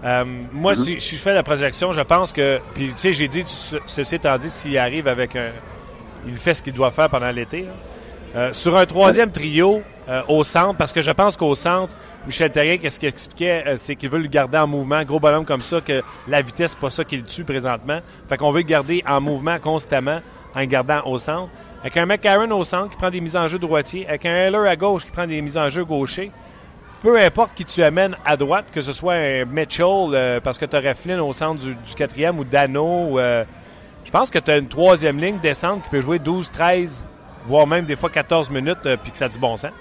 Euh, 0.04 0.24
moi, 0.52 0.74
mm-hmm. 0.74 1.00
si, 1.00 1.16
je 1.16 1.20
fais 1.20 1.32
la 1.32 1.42
projection, 1.42 1.92
je 1.92 2.00
pense 2.00 2.32
que. 2.32 2.60
Puis, 2.74 2.88
tu 2.88 2.98
sais, 2.98 3.12
j'ai 3.12 3.28
dit, 3.28 3.42
ceci 3.44 4.14
étant 4.14 4.36
dit, 4.38 4.50
s'il 4.50 4.76
arrive 4.78 5.08
avec 5.08 5.36
un. 5.36 5.50
Il 6.26 6.34
fait 6.34 6.54
ce 6.54 6.62
qu'il 6.62 6.72
doit 6.72 6.90
faire 6.90 7.08
pendant 7.10 7.30
l'été. 7.30 7.66
sur 8.52 8.76
un 8.76 8.86
troisième 8.86 9.30
trio 9.30 9.82
au 10.28 10.44
centre, 10.44 10.76
parce 10.76 10.92
que 10.92 11.02
je 11.02 11.10
pense 11.10 11.36
qu'au 11.36 11.54
centre, 11.54 11.94
Michel 12.26 12.50
Terrien, 12.50 12.78
qu'est-ce 12.78 12.98
qu'il 12.98 13.08
expliquait, 13.08 13.74
c'est 13.76 13.94
qu'il 13.94 14.08
veut 14.08 14.18
le 14.18 14.28
garder 14.28 14.56
en 14.56 14.66
mouvement, 14.66 15.02
gros 15.04 15.20
bonhomme 15.20 15.44
comme 15.44 15.60
ça, 15.60 15.82
que 15.82 16.02
la 16.28 16.40
vitesse, 16.40 16.70
c'est 16.72 16.78
pas 16.78 16.90
ça 16.90 17.04
qui 17.04 17.18
le 17.18 17.22
tue 17.22 17.44
présentement. 17.44 18.00
Fait 18.28 18.38
qu'on 18.38 18.50
veut 18.50 18.62
le 18.62 18.66
garder 18.66 19.04
en 19.06 19.20
mouvement 19.20 19.58
constamment 19.58 20.20
en 20.54 20.64
gardant 20.64 21.02
au 21.06 21.18
centre. 21.18 21.50
Avec 21.82 21.96
un 21.96 22.06
McCarron 22.06 22.50
au 22.52 22.64
centre 22.64 22.90
qui 22.90 22.96
prend 22.96 23.10
des 23.10 23.20
mises 23.20 23.36
en 23.36 23.46
jeu 23.46 23.58
droitier, 23.58 24.08
avec 24.08 24.24
un 24.24 24.34
Heller 24.34 24.66
à 24.66 24.76
gauche 24.76 25.04
qui 25.04 25.10
prend 25.10 25.26
des 25.26 25.42
mises 25.42 25.58
en 25.58 25.68
jeu 25.68 25.84
gaucher. 25.84 26.30
Peu 27.04 27.20
importe 27.20 27.52
qui 27.54 27.66
tu 27.66 27.82
amènes 27.82 28.16
à 28.24 28.34
droite, 28.34 28.70
que 28.72 28.80
ce 28.80 28.90
soit 28.90 29.12
un 29.12 29.44
Mitchell, 29.44 30.14
euh, 30.14 30.40
parce 30.40 30.56
que 30.56 30.64
tu 30.64 30.74
aurais 30.74 30.94
Flynn 30.94 31.20
au 31.20 31.34
centre 31.34 31.60
du, 31.60 31.74
quatrième 31.94 32.38
ou 32.38 32.44
Dano. 32.44 33.18
Euh, 33.18 33.44
je 34.06 34.10
pense 34.10 34.30
que 34.30 34.38
tu 34.38 34.50
as 34.50 34.56
une 34.56 34.68
troisième 34.68 35.18
ligne 35.18 35.36
descente 35.38 35.82
qui 35.82 35.90
peut 35.90 36.00
jouer 36.00 36.18
12, 36.18 36.50
13, 36.50 37.04
voire 37.44 37.66
même 37.66 37.84
des 37.84 37.94
fois 37.94 38.08
14 38.08 38.48
minutes, 38.48 38.86
euh, 38.86 38.96
puis 38.96 39.12
que 39.12 39.18
ça 39.18 39.26
a 39.26 39.28
du 39.28 39.38
bon 39.38 39.54
sens. 39.58 39.72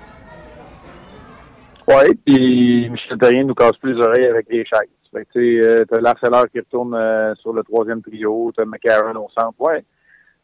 Oui, 1.87 2.13
puis 2.25 2.89
Michel 2.89 3.17
Terrien 3.17 3.45
nous 3.45 3.55
casse 3.55 3.77
plus 3.77 3.93
les 3.93 4.03
oreilles 4.03 4.25
avec 4.25 4.47
les 4.49 4.65
chaises. 4.65 5.23
tu 5.33 5.61
sais, 5.61 5.85
t'as 5.89 6.01
l'Arcelor 6.01 6.49
qui 6.49 6.59
retourne 6.59 6.91
sur 7.39 7.53
le 7.53 7.63
troisième 7.63 8.01
trio, 8.01 8.51
t'as 8.53 8.65
McCarron 8.65 9.15
au 9.15 9.29
centre. 9.29 9.55
Ouais, 9.59 9.81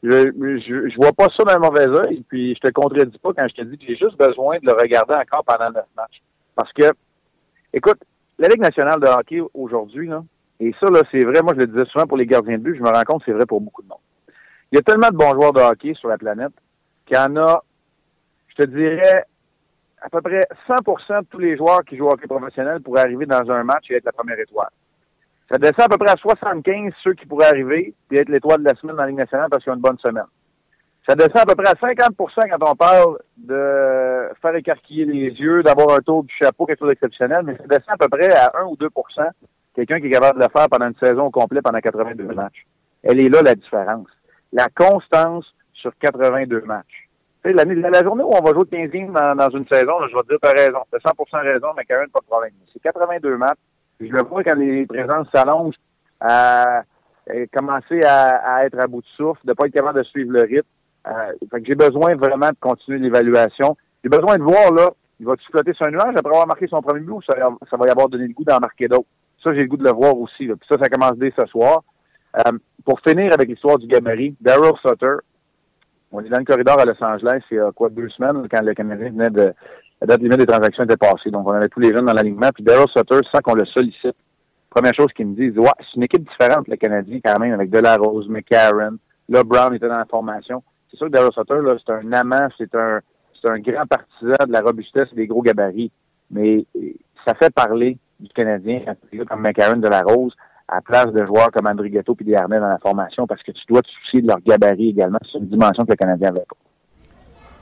je, 0.02 0.32
je, 0.32 0.96
vois 0.96 1.12
pas 1.12 1.28
ça 1.38 1.44
d'un 1.44 1.60
mauvais 1.60 1.90
œil, 1.90 2.24
puis 2.30 2.56
je 2.56 2.70
te 2.70 2.72
contredis 2.72 3.18
pas 3.18 3.34
quand 3.36 3.48
je 3.50 3.64
te 3.64 3.68
dis 3.68 3.78
que 3.78 3.84
j'ai 3.86 3.98
juste 3.98 4.18
besoin 4.18 4.60
de 4.60 4.66
le 4.66 4.82
regarder 4.82 5.16
encore 5.16 5.44
pendant 5.44 5.72
neuf 5.72 5.86
matchs. 5.98 6.22
Parce 6.60 6.74
que, 6.74 6.92
écoute, 7.72 8.00
la 8.38 8.50
Ligue 8.50 8.60
nationale 8.60 9.00
de 9.00 9.08
hockey 9.08 9.40
aujourd'hui, 9.54 10.10
et 10.60 10.76
ça, 10.78 10.88
là, 10.88 11.04
c'est 11.10 11.24
vrai, 11.24 11.42
moi 11.42 11.54
je 11.56 11.62
le 11.62 11.68
disais 11.68 11.86
souvent 11.86 12.06
pour 12.06 12.18
les 12.18 12.26
gardiens 12.26 12.58
de 12.58 12.64
but, 12.64 12.76
je 12.76 12.82
me 12.82 12.90
rends 12.90 13.04
compte 13.04 13.24
c'est 13.26 13.32
vrai 13.32 13.46
pour 13.46 13.62
beaucoup 13.62 13.82
de 13.82 13.88
monde. 13.88 14.02
Il 14.70 14.76
y 14.76 14.80
a 14.80 14.82
tellement 14.82 15.08
de 15.08 15.16
bons 15.16 15.32
joueurs 15.32 15.54
de 15.54 15.62
hockey 15.62 15.94
sur 15.94 16.10
la 16.10 16.18
planète 16.18 16.52
qu'il 17.06 17.16
y 17.16 17.20
en 17.20 17.34
a, 17.38 17.64
je 18.50 18.56
te 18.56 18.70
dirais, 18.70 19.24
à 20.02 20.10
peu 20.10 20.20
près 20.20 20.46
100% 20.68 21.22
de 21.22 21.28
tous 21.28 21.40
les 21.40 21.56
joueurs 21.56 21.86
qui 21.86 21.96
jouent 21.96 22.08
au 22.08 22.12
hockey 22.12 22.28
professionnel 22.28 22.82
pourraient 22.82 23.04
arriver 23.04 23.26
dans 23.26 23.50
un 23.50 23.64
match 23.64 23.86
et 23.90 23.96
être 23.96 24.04
la 24.04 24.12
première 24.12 24.38
étoile. 24.38 24.72
Ça 25.50 25.58
descend 25.58 25.86
à 25.86 25.88
peu 25.88 25.98
près 25.98 26.12
à 26.12 26.18
75 26.18 26.92
ceux 27.02 27.14
qui 27.14 27.26
pourraient 27.26 27.48
arriver 27.48 27.94
et 28.12 28.18
être 28.18 28.28
l'étoile 28.28 28.60
de 28.60 28.66
la 28.66 28.76
semaine 28.76 28.98
dans 28.98 29.04
la 29.04 29.08
Ligue 29.08 29.20
nationale 29.20 29.48
parce 29.50 29.64
qu'ils 29.64 29.72
ont 29.72 29.78
une 29.78 29.82
bonne 29.82 29.98
semaine. 30.00 30.28
Ça 31.08 31.16
descend 31.16 31.38
à 31.38 31.46
peu 31.46 31.56
près 31.56 31.70
à 31.70 31.74
50% 31.74 32.12
quand 32.50 32.72
on 32.72 32.76
parle 32.76 33.18
de 33.38 34.30
faire 34.42 34.56
écarquiller 34.56 35.06
les 35.06 35.30
yeux, 35.32 35.64
d'avoir 35.64 35.96
un 35.96 36.00
tour 36.00 36.24
du 36.24 36.34
chapeau, 36.36 36.66
quelque 36.66 36.80
chose 36.80 36.90
d'exceptionnel, 36.90 37.42
mais 37.44 37.58
ça 37.58 37.64
descend 37.64 37.96
à 37.96 37.98
peu 37.98 38.10
près 38.10 38.32
à 38.32 38.52
1 38.62 38.66
ou 38.66 38.76
2% 38.76 38.90
quelqu'un 39.76 40.00
qui 40.00 40.08
est 40.08 40.12
capable 40.12 40.40
de 40.40 40.46
le 40.46 40.50
faire 40.52 40.68
pendant 40.70 40.88
une 40.88 40.98
saison 41.02 41.32
complète 41.32 41.64
pendant 41.64 41.80
82 41.80 42.24
matchs. 42.34 42.66
Elle 43.04 43.22
est 43.22 43.30
là 43.30 43.42
la 43.42 43.56
différence. 43.56 44.08
La 44.52 44.68
constance 44.68 45.46
sur 45.74 45.92
82 45.98 46.62
matchs. 46.62 47.08
Tu 47.44 47.52
sais, 47.52 47.66
la, 47.66 48.04
journée 48.04 48.24
où 48.24 48.34
on 48.34 48.42
va 48.42 48.52
jouer 48.52 48.66
15 48.70 48.90
dans, 49.14 49.36
dans 49.36 49.50
une 49.58 49.66
saison, 49.68 49.94
je 50.10 50.16
vais 50.16 50.24
te 50.24 50.28
dire, 50.28 50.38
t'as 50.42 50.52
raison. 50.52 50.80
T'as 50.92 50.98
100% 50.98 51.42
raison, 51.44 51.68
mais 51.78 51.86
quand 51.86 51.98
même, 51.98 52.10
pas 52.10 52.20
de 52.20 52.26
problème. 52.26 52.52
C'est 52.74 52.82
82 52.82 53.38
matchs. 53.38 53.58
Je 54.02 54.08
le 54.08 54.24
vois 54.24 54.44
quand 54.44 54.56
les 54.56 54.86
présences 54.86 55.28
s'allongent 55.34 55.80
à, 56.20 56.84
commencer 57.54 58.02
à, 58.04 58.66
être 58.66 58.80
à 58.80 58.88
bout 58.88 59.02
de 59.02 59.08
souffle, 59.16 59.42
de 59.46 59.54
pas 59.54 59.68
être 59.68 59.74
capable 59.74 60.00
de 60.00 60.04
suivre 60.04 60.34
le 60.34 60.42
rythme. 60.42 60.68
Euh, 61.08 61.34
j'ai 61.64 61.76
besoin 61.76 62.16
vraiment 62.16 62.50
de 62.50 62.58
continuer 62.60 63.00
l'évaluation. 63.00 63.76
J'ai 64.04 64.10
besoin 64.10 64.38
de 64.38 64.44
voir, 64.44 64.72
là, 64.74 64.92
il 65.20 65.26
va-tu 65.26 65.46
flotter 65.52 65.74
sur 65.74 65.88
un 65.88 65.92
nuage 65.92 66.16
après 66.16 66.30
avoir 66.30 66.48
marqué 66.48 66.68
son 66.68 66.82
premier 66.82 67.02
but 67.02 67.12
ou 67.12 67.22
ça, 67.22 67.36
va 67.36 67.88
y 67.88 67.90
avoir 67.90 68.10
donné 68.10 68.28
le 68.28 68.34
goût 68.34 68.44
d'en 68.44 68.60
marquer 68.60 68.88
d'autres? 68.88 69.08
Ça, 69.44 69.54
j'ai 69.54 69.62
le 69.62 69.68
goût 69.68 69.78
de 69.78 69.84
le 69.84 69.92
voir 69.92 70.18
aussi. 70.18 70.48
Puis 70.48 70.68
ça, 70.70 70.78
ça 70.82 70.90
commence 70.90 71.18
dès 71.18 71.34
ce 71.38 71.46
soir. 71.48 71.84
Euh, 72.38 72.52
pour 72.86 73.00
finir 73.02 73.34
avec 73.34 73.50
l'histoire 73.50 73.78
du 73.78 73.88
gabarit, 73.88 74.36
Daryl 74.40 74.74
Sutter, 74.86 75.16
on 76.12 76.24
est 76.24 76.30
dans 76.30 76.40
le 76.40 76.46
corridor 76.46 76.80
à 76.80 76.86
Los 76.86 77.04
Angeles 77.04 77.42
il 77.52 77.58
y 77.58 77.60
a 77.60 77.72
quoi, 77.72 77.90
deux 77.90 78.10
semaines, 78.10 78.48
quand 78.50 78.62
le 78.62 78.74
Canadien 78.74 79.10
venait 79.10 79.30
de... 79.30 79.54
La 80.02 80.08
date 80.08 80.22
limite 80.22 80.40
des 80.40 80.46
transactions 80.46 80.86
était 80.86 80.96
passée. 80.96 81.30
Donc, 81.30 81.50
on 81.50 81.54
avait 81.54 81.68
tous 81.68 81.82
les 81.82 81.92
jeunes 81.92 82.06
dans 82.06 82.14
l'alignement. 82.14 82.50
Puis 82.54 82.64
Daryl 82.64 82.88
Sutter, 82.96 83.20
sans 83.32 83.40
qu'on 83.42 83.56
le 83.56 83.66
sollicite, 83.66 84.16
première 84.70 84.94
chose 84.94 85.12
qu'il 85.14 85.28
me 85.28 85.36
dit, 85.36 85.52
il 85.54 85.60
ouais, 85.60 85.68
c'est 85.80 85.96
une 85.98 86.04
équipe 86.04 86.28
différente, 86.30 86.68
le 86.68 86.78
Canadien, 86.78 87.20
quand 87.24 87.38
même, 87.40 87.54
avec 87.54 87.70
Delarose, 87.70 88.30
McCarron. 88.30 88.98
Là, 89.28 89.44
Brown 89.44 89.74
était 89.76 89.90
dans 89.90 89.98
la 89.98 90.06
formation. 90.06 90.64
C'est 90.90 90.98
sûr 90.98 91.08
que 91.08 91.12
Daryl 91.12 91.32
Sutter, 91.34 91.62
là, 91.62 91.76
c'est 91.86 91.94
un 91.94 92.14
amant, 92.14 92.48
c'est 92.58 92.74
un, 92.76 93.00
c'est 93.42 93.50
un 93.50 93.60
grand 93.60 93.86
partisan 93.86 94.46
de 94.48 94.52
la 94.52 94.62
robustesse 94.62 95.08
et 95.14 95.16
des 95.16 95.28
gros 95.28 95.42
gabarits. 95.42 95.92
Mais 96.32 96.66
ça 97.26 97.34
fait 97.36 97.54
parler 97.54 97.98
du 98.20 98.30
Canadien 98.30 98.82
comme 99.28 99.42
McCarron, 99.42 99.78
Delarose, 99.78 100.34
à 100.68 100.82
place 100.82 101.08
de 101.08 101.26
joueurs 101.26 101.52
comme 101.52 101.68
André 101.68 101.90
Ghetto 101.90 102.16
et 102.20 102.24
Desharnais 102.24 102.60
dans 102.60 102.68
la 102.68 102.78
formation 102.78 103.26
parce 103.26 103.42
que 103.44 103.52
tu 103.52 103.62
dois 103.68 103.82
te 103.82 103.88
soucier 103.88 104.22
de 104.22 104.28
leur 104.28 104.40
gabarit 104.42 104.90
également. 104.90 105.20
C'est 105.32 105.40
une 105.40 105.48
dimension 105.48 105.84
que 105.86 105.92
le 105.92 105.96
Canadien 105.96 106.32
n'avait 106.32 106.46
pas. 106.46 106.58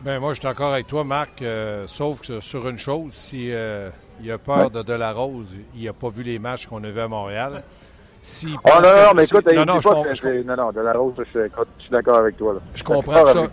Ben 0.02 0.20
moi, 0.20 0.34
je 0.34 0.40
suis 0.40 0.48
d'accord 0.48 0.74
avec 0.74 0.86
toi, 0.86 1.04
Marc, 1.04 1.42
euh, 1.42 1.88
sauf 1.88 2.22
que 2.22 2.40
sur 2.40 2.68
une 2.70 2.78
chose, 2.78 3.14
si 3.14 3.52
euh, 3.52 3.90
il 4.22 4.32
a 4.32 4.38
peur 4.38 4.70
de 4.70 4.84
Delarose, 4.84 5.56
il 5.76 5.86
n'a 5.86 5.94
pas 5.94 6.10
vu 6.10 6.22
les 6.22 6.38
matchs 6.38 6.68
qu'on 6.68 6.84
a 6.84 6.92
vus 6.92 7.00
à 7.00 7.08
Montréal. 7.08 7.64
Si 8.22 8.48
oh 8.64 8.70
non, 8.76 8.82
non, 8.82 9.14
mais 9.16 9.24
écoute, 9.24 9.48
non, 9.54 9.66
non, 9.66 9.80
je, 9.80 9.90
je, 10.14 10.44
non, 10.44 10.56
non, 10.56 10.72
Delarose, 10.72 11.14
je, 11.18 11.24
je 11.40 11.82
suis 11.82 11.92
d'accord 11.92 12.18
avec 12.18 12.36
toi. 12.36 12.56
Là. 12.56 12.60
Je 12.74 12.84
comprends 12.84 13.26
ça. 13.26 13.48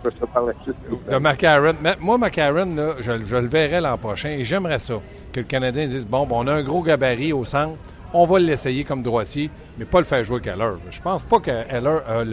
de 1.11 1.17
McCarron. 1.17 1.75
Moi, 1.99 2.17
McCarron, 2.17 2.75
là, 2.75 2.89
je, 2.99 3.23
je 3.23 3.35
le 3.35 3.47
verrai 3.47 3.79
l'an 3.79 3.97
prochain 3.97 4.29
et 4.29 4.43
j'aimerais 4.43 4.79
ça, 4.79 4.95
que 5.31 5.39
le 5.39 5.45
Canadien 5.45 5.87
dise, 5.87 6.05
bon, 6.05 6.25
bon, 6.25 6.43
on 6.43 6.47
a 6.47 6.53
un 6.53 6.63
gros 6.63 6.81
gabarit 6.81 7.31
au 7.31 7.45
centre, 7.45 7.77
on 8.13 8.25
va 8.25 8.39
l'essayer 8.39 8.83
comme 8.83 9.01
droitier, 9.03 9.49
mais 9.77 9.85
pas 9.85 9.99
le 9.99 10.05
faire 10.05 10.23
jouer 10.23 10.41
Keller. 10.41 10.73
Je 10.89 11.01
pense 11.01 11.23
pas 11.23 11.39
que 11.39 11.51
Heller 11.51 12.01
a 12.07 12.23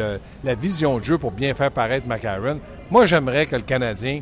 la 0.44 0.54
vision 0.54 0.98
de 0.98 1.04
jeu 1.04 1.18
pour 1.18 1.32
bien 1.32 1.54
faire 1.54 1.70
paraître 1.70 2.06
McCarron. 2.06 2.58
Moi, 2.90 3.06
j'aimerais 3.06 3.46
que 3.46 3.56
le 3.56 3.62
Canadien 3.62 4.20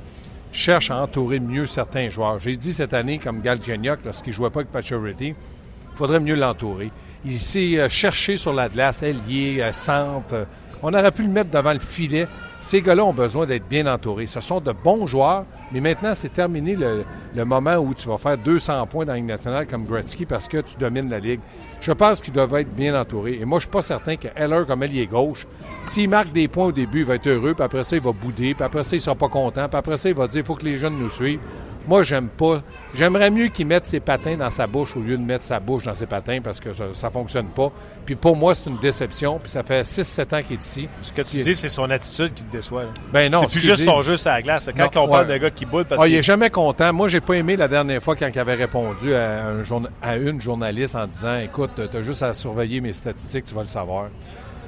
cherche 0.53 0.91
à 0.91 1.03
entourer 1.03 1.39
mieux 1.41 1.67
certains 1.67 2.09
joueurs. 2.09 2.39
J'ai 2.39 2.57
dit 2.57 2.73
cette 2.73 2.95
année, 2.95 3.19
comme 3.19 3.41
Galchenyuk, 3.41 4.01
lorsqu'il 4.05 4.33
jouait 4.33 4.51
pas 4.51 4.61
avec 4.61 4.73
Pacioretty, 4.73 5.29
il 5.29 5.97
faudrait 5.97 6.21
mieux 6.21 6.35
l'entourer. 6.35 6.91
Il 7.25 7.39
s'est 7.39 7.79
euh, 7.79 7.89
cherché 7.89 8.37
sur 8.37 8.53
la 8.53 8.69
glace, 8.69 9.03
ailier, 9.03 9.61
euh, 9.61 9.73
centre. 9.73 10.47
On 10.83 10.95
aurait 10.95 11.13
pu 11.13 11.23
le 11.23 11.29
mettre 11.29 11.51
devant 11.51 11.73
le 11.73 11.79
filet 11.79 12.27
ces 12.61 12.83
gars-là 12.83 13.05
ont 13.05 13.15
besoin 13.15 13.47
d'être 13.47 13.67
bien 13.67 13.87
entourés. 13.93 14.27
Ce 14.27 14.41
sont 14.41 14.61
de 14.61 14.73
bons 14.73 15.07
joueurs, 15.07 15.47
mais 15.73 15.81
maintenant, 15.81 16.13
c'est 16.15 16.33
terminé 16.33 16.77
le, 16.77 17.45
moment 17.45 17.77
où 17.77 17.95
tu 17.95 18.07
vas 18.07 18.19
faire 18.19 18.37
200 18.37 18.87
points 18.87 19.07
dans 19.07 19.13
la 19.13 19.19
Ligue 19.19 19.29
nationale 19.29 19.67
comme 19.67 19.85
Gretzky 19.85 20.27
parce 20.27 20.47
que 20.47 20.59
tu 20.59 20.77
domines 20.79 21.09
la 21.09 21.19
Ligue. 21.19 21.41
Je 21.81 21.93
pense 21.93 22.21
qu'ils 22.21 22.35
doivent 22.35 22.55
être 22.57 22.73
bien 22.73 22.99
entourés. 23.01 23.39
Et 23.41 23.47
moi, 23.47 23.59
je 23.59 23.63
suis 23.63 23.71
pas 23.71 23.83
certain 23.83 24.17
que 24.17 24.29
Heller, 24.37 24.67
comme 24.67 24.83
est 24.83 25.07
gauche, 25.07 25.47
s'il 25.87 26.11
marque 26.11 26.33
des 26.33 26.49
points 26.49 26.67
au 26.67 26.73
début, 26.73 27.01
il 27.01 27.05
va 27.07 27.15
être 27.15 27.29
heureux, 27.29 27.55
puis 27.55 27.65
après 27.65 27.83
ça, 27.83 27.97
il 27.97 28.03
va 28.03 28.13
bouder, 28.13 28.55
puis 28.55 28.63
après 28.63 28.85
ça, 28.85 28.95
il 28.95 29.01
sera 29.01 29.17
pas 29.17 29.29
content, 29.29 29.67
puis 29.67 29.79
après 29.79 29.97
ça, 29.97 30.11
il 30.11 30.15
va 30.15 30.27
dire 30.27 30.41
il 30.41 30.47
faut 30.47 30.55
que 30.55 30.65
les 30.65 30.77
jeunes 30.77 30.99
nous 30.99 31.11
suivent. 31.11 31.41
Moi, 31.87 32.03
j'aime 32.03 32.29
pas. 32.29 32.63
J'aimerais 32.95 33.31
mieux 33.31 33.49
qu'il 33.49 33.67
mette 33.67 33.87
ses 33.87 34.01
patins 34.01 34.37
dans 34.37 34.51
sa 34.51 34.67
bouche 34.67 34.97
au 34.97 35.01
lieu 35.01 35.17
de 35.17 35.23
mettre 35.23 35.45
sa 35.45 35.61
bouche 35.61 35.85
dans 35.85 35.95
ses 35.95 36.07
patins 36.07 36.41
parce 36.43 36.61
que 36.61 36.73
ça, 36.73 36.85
ne 37.07 37.13
fonctionne 37.13 37.47
pas. 37.47 37.73
Puis 38.05 38.15
pour 38.15 38.37
moi, 38.37 38.55
c'est 38.55 38.69
une 38.69 38.79
déception. 38.79 39.39
Puis 39.39 39.51
ça 39.51 39.63
fait 39.63 39.83
6-7 39.83 40.23
ans 40.35 40.43
qu'il 40.43 40.57
est 40.57 40.65
ici. 40.65 40.89
Ce 41.03 41.13
que 41.13 41.23
tu 41.23 41.43
dis, 41.43 41.55
c'est 41.55 41.69
son 41.69 41.91
attitude 41.91 42.35
qui 42.35 42.43
te 42.43 42.53
déçoit. 42.53 42.85
Ben 43.13 43.31
non. 43.31 43.43
C'est 43.43 43.59
plus 43.59 43.61
juste 43.61 43.85
son 43.85 44.03
jeu 44.03 44.17
sur 44.17 44.31
la 44.31 44.43
glace. 44.43 44.69
Quand 44.77 45.05
on 45.05 45.09
parle 45.09 45.27
d'un 45.27 45.39
gars 45.39 45.51
qui 45.51 45.67
boude 45.67 45.87
parce 45.87 46.03
ah, 46.03 46.09
Il 46.09 46.15
est 46.15 46.23
jamais 46.23 46.51
content. 46.51 46.93
Moi, 46.93 47.09
j'ai 47.09 47.21
pas 47.21 47.35
aimé 47.35 47.57
la 47.57 47.69
dernière 47.69 48.03
fois 48.03 48.17
quand 48.17 48.29
il 48.33 48.39
avait 48.39 48.55
répondu 48.55 49.15
à, 49.15 49.53
à 50.03 50.17
une 50.17 50.41
journaliste 50.41 50.95
en 50.95 51.07
disant 51.07 51.39
Écoute, 51.39 51.71
tu 51.91 51.97
as 51.97 52.03
juste 52.03 52.23
à 52.23 52.35
surveiller 52.35 52.81
mes 52.81 52.93
statistiques, 52.93 53.47
tu 53.47 53.55
vas 53.55 53.63
le 53.63 53.67
savoir. 53.67 54.09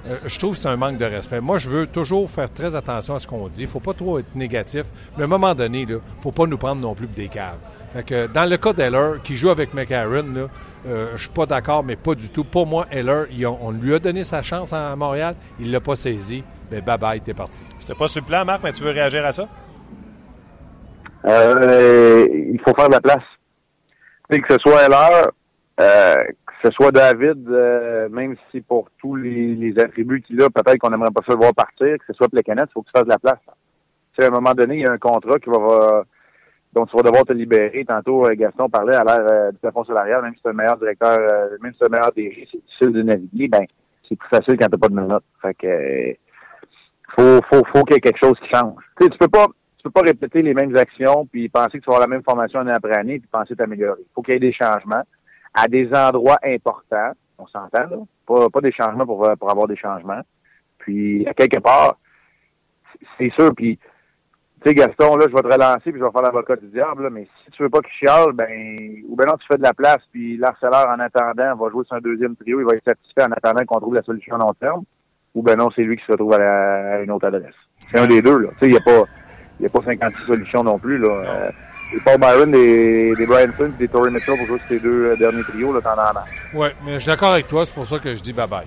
Euh, 0.08 0.16
je 0.26 0.38
trouve 0.38 0.54
que 0.54 0.60
c'est 0.60 0.68
un 0.68 0.76
manque 0.76 0.98
de 0.98 1.04
respect. 1.04 1.40
Moi, 1.40 1.58
je 1.58 1.70
veux 1.70 1.86
toujours 1.86 2.28
faire 2.28 2.52
très 2.52 2.74
attention 2.74 3.14
à 3.14 3.18
ce 3.18 3.26
qu'on 3.26 3.48
dit. 3.48 3.62
Il 3.62 3.66
faut 3.68 3.80
pas 3.80 3.94
trop 3.94 4.18
être 4.18 4.34
négatif. 4.34 4.84
Mais 5.16 5.22
à 5.22 5.26
un 5.26 5.28
moment 5.28 5.54
donné, 5.54 5.82
il 5.82 5.88
ne 5.88 5.98
faut 6.18 6.32
pas 6.32 6.46
nous 6.46 6.58
prendre 6.58 6.80
non 6.80 6.94
plus 6.94 7.06
des 7.06 7.28
caves. 7.28 7.58
Fait 7.92 8.04
que 8.04 8.26
dans 8.26 8.48
le 8.48 8.56
cas 8.56 8.72
d'Heller, 8.72 9.20
qui 9.22 9.36
joue 9.36 9.50
avec 9.50 9.74
McCarron, 9.74 10.24
là, 10.34 10.48
euh, 10.88 11.12
je 11.14 11.22
suis 11.22 11.30
pas 11.30 11.46
d'accord, 11.46 11.84
mais 11.84 11.96
pas 11.96 12.14
du 12.14 12.30
tout. 12.30 12.42
Pour 12.42 12.66
moi, 12.66 12.86
Heller, 12.90 13.26
on 13.60 13.70
lui 13.70 13.94
a 13.94 13.98
donné 13.98 14.24
sa 14.24 14.42
chance 14.42 14.72
à 14.72 14.96
Montréal. 14.96 15.36
Il 15.60 15.70
l'a 15.70 15.80
pas 15.80 15.94
saisi. 15.94 16.42
Mais 16.70 16.80
bye 16.80 16.98
bye, 16.98 17.20
t'es 17.20 17.34
parti. 17.34 17.62
C'était 17.78 17.94
pas 17.94 18.08
sur 18.08 18.22
le 18.22 18.26
plan, 18.26 18.44
Marc, 18.44 18.62
mais 18.64 18.72
tu 18.72 18.82
veux 18.82 18.90
réagir 18.90 19.24
à 19.24 19.32
ça? 19.32 19.46
Euh, 21.26 22.26
il 22.32 22.58
faut 22.66 22.74
faire 22.74 22.88
de 22.88 22.94
la 22.94 23.00
place. 23.00 23.22
que 24.30 24.38
ce 24.50 24.58
soit 24.58 24.82
Heller, 24.82 25.30
euh, 25.80 26.16
que 26.62 26.68
ce 26.68 26.74
soit 26.74 26.92
David, 26.92 27.48
euh, 27.48 28.08
même 28.08 28.36
si 28.50 28.60
pour 28.60 28.88
tous 28.98 29.16
les, 29.16 29.74
attributs 29.78 30.22
qu'il 30.22 30.40
a, 30.42 30.48
peut-être 30.48 30.78
qu'on 30.78 30.92
aimerait 30.92 31.10
pas 31.10 31.22
faire 31.22 31.34
le 31.34 31.40
voir 31.40 31.54
partir, 31.54 31.98
que 31.98 32.04
ce 32.06 32.12
soit 32.12 32.28
Plecanet, 32.28 32.66
il 32.68 32.72
faut 32.72 32.82
que 32.82 32.86
tu 32.86 32.92
fasses 32.92 33.04
de 33.04 33.08
la 33.08 33.18
place. 33.18 33.40
Tu 34.16 34.22
à 34.22 34.28
un 34.28 34.30
moment 34.30 34.52
donné, 34.52 34.76
il 34.76 34.80
y 34.82 34.86
a 34.86 34.92
un 34.92 34.98
contrat 34.98 35.38
qui 35.38 35.50
va, 35.50 36.04
dont 36.72 36.86
tu 36.86 36.96
vas 36.96 37.02
devoir 37.02 37.24
te 37.24 37.32
libérer. 37.32 37.84
Tantôt, 37.84 38.26
euh, 38.26 38.34
Gaston 38.34 38.68
parlait 38.68 38.94
à 38.94 39.02
l'ère 39.02 39.26
euh, 39.28 39.50
du 39.50 39.58
plafond 39.58 39.84
salarial, 39.84 40.22
même 40.22 40.34
si 40.34 40.40
c'est 40.42 40.50
le 40.50 40.54
meilleur 40.54 40.76
directeur, 40.76 41.18
même 41.60 41.72
si 41.72 41.78
c'est 41.78 41.86
le 41.86 41.90
meilleur 41.90 42.12
DG, 42.12 42.48
c'est 42.52 42.64
difficile 42.64 42.92
de 42.92 43.02
naviguer, 43.02 43.48
ben, 43.48 43.64
c'est 44.08 44.16
plus 44.16 44.28
facile 44.28 44.56
quand 44.56 44.68
t'as 44.68 44.78
pas 44.78 44.88
de 44.88 44.94
minutes. 44.94 45.24
Fait 45.40 45.54
que, 45.54 46.14
faut, 47.16 47.40
faut, 47.50 47.64
faut 47.74 47.84
qu'il 47.84 47.94
y 47.94 47.98
ait 47.98 48.00
quelque 48.00 48.24
chose 48.24 48.38
qui 48.38 48.48
change. 48.54 48.82
Tu 48.98 49.04
sais, 49.04 49.10
tu 49.10 49.18
peux 49.18 49.28
pas, 49.28 49.46
tu 49.78 49.82
peux 49.82 49.90
pas 49.90 50.02
répéter 50.02 50.42
les 50.42 50.54
mêmes 50.54 50.76
actions 50.76 51.26
puis 51.26 51.48
penser 51.48 51.78
que 51.78 51.84
tu 51.84 51.90
vas 51.90 51.96
avoir 51.96 52.08
la 52.08 52.14
même 52.14 52.22
formation 52.22 52.60
année 52.60 52.72
après 52.72 52.96
année 52.96 53.18
puis 53.18 53.28
penser 53.32 53.56
t'améliorer. 53.56 54.00
Il 54.00 54.12
faut 54.14 54.22
qu'il 54.22 54.34
y 54.34 54.36
ait 54.36 54.40
des 54.40 54.52
changements 54.52 55.02
à 55.54 55.68
des 55.68 55.92
endroits 55.94 56.38
importants. 56.44 57.12
On 57.38 57.46
s'entend, 57.46 57.86
là. 57.90 57.96
Pas, 58.26 58.48
pas 58.50 58.60
des 58.60 58.72
changements 58.72 59.06
pour, 59.06 59.28
pour 59.38 59.50
avoir 59.50 59.66
des 59.66 59.76
changements. 59.76 60.22
Puis, 60.78 61.26
à 61.26 61.34
quelque 61.34 61.60
part, 61.60 61.96
c'est 63.18 63.30
sûr, 63.32 63.52
puis, 63.54 63.78
tu 64.62 64.68
sais, 64.68 64.74
Gaston, 64.74 65.16
là, 65.16 65.26
je 65.28 65.34
vais 65.34 65.42
te 65.42 65.52
relancer, 65.52 65.90
puis 65.90 65.98
je 65.98 66.04
vais 66.04 66.10
faire 66.10 66.22
l'avocat 66.22 66.56
du 66.56 66.66
diable, 66.68 67.04
là, 67.04 67.10
mais 67.10 67.26
si 67.44 67.50
tu 67.50 67.62
veux 67.62 67.70
pas 67.70 67.80
qu'il 67.80 67.92
chiale, 67.92 68.32
ben, 68.32 68.48
ou 69.08 69.16
ben 69.16 69.26
non, 69.26 69.36
tu 69.36 69.46
fais 69.46 69.58
de 69.58 69.62
la 69.62 69.74
place, 69.74 70.00
puis 70.10 70.36
l'harceleur, 70.36 70.88
en 70.88 71.00
attendant, 71.00 71.56
va 71.56 71.70
jouer 71.70 71.84
sur 71.84 71.96
un 71.96 72.00
deuxième 72.00 72.36
trio, 72.36 72.60
il 72.60 72.66
va 72.66 72.74
être 72.74 72.84
satisfait 72.84 73.24
en 73.24 73.32
attendant 73.32 73.64
qu'on 73.64 73.80
trouve 73.80 73.94
la 73.94 74.02
solution 74.02 74.36
à 74.36 74.38
long 74.38 74.54
terme, 74.60 74.84
ou 75.34 75.42
ben 75.42 75.56
non, 75.56 75.70
c'est 75.74 75.82
lui 75.82 75.96
qui 75.96 76.04
se 76.04 76.12
retrouve 76.12 76.34
à, 76.34 77.00
une 77.00 77.10
autre 77.10 77.26
adresse. 77.26 77.54
C'est 77.90 77.98
un 77.98 78.06
des 78.06 78.22
deux, 78.22 78.38
là. 78.38 78.48
Tu 78.52 78.58
sais, 78.58 78.66
il 78.66 78.70
n'y 78.72 78.76
a 78.76 78.80
pas, 78.80 79.04
a 79.64 79.68
pas 79.68 79.84
56 79.84 80.26
solutions 80.26 80.64
non 80.64 80.78
plus, 80.78 80.98
là. 80.98 81.08
Euh, 81.08 81.50
Paul 82.00 82.18
Byron, 82.18 82.50
des, 82.50 83.14
des 83.14 83.26
Brian 83.26 83.52
Flynn, 83.56 83.72
des 83.78 83.88
Tory 83.88 84.10
Mitchell 84.10 84.36
pour 84.38 84.46
jouer 84.46 84.60
ces 84.68 84.78
deux 84.78 85.10
euh, 85.10 85.16
derniers 85.16 85.42
trios, 85.42 85.72
là, 85.72 85.80
t'en 85.80 85.90
as 85.90 86.24
Oui, 86.54 86.68
mais 86.84 86.94
je 86.94 86.98
suis 87.00 87.10
d'accord 87.10 87.32
avec 87.32 87.46
toi, 87.48 87.64
c'est 87.66 87.74
pour 87.74 87.86
ça 87.86 87.98
que 87.98 88.14
je 88.14 88.20
dis 88.20 88.32
bye-bye. 88.32 88.64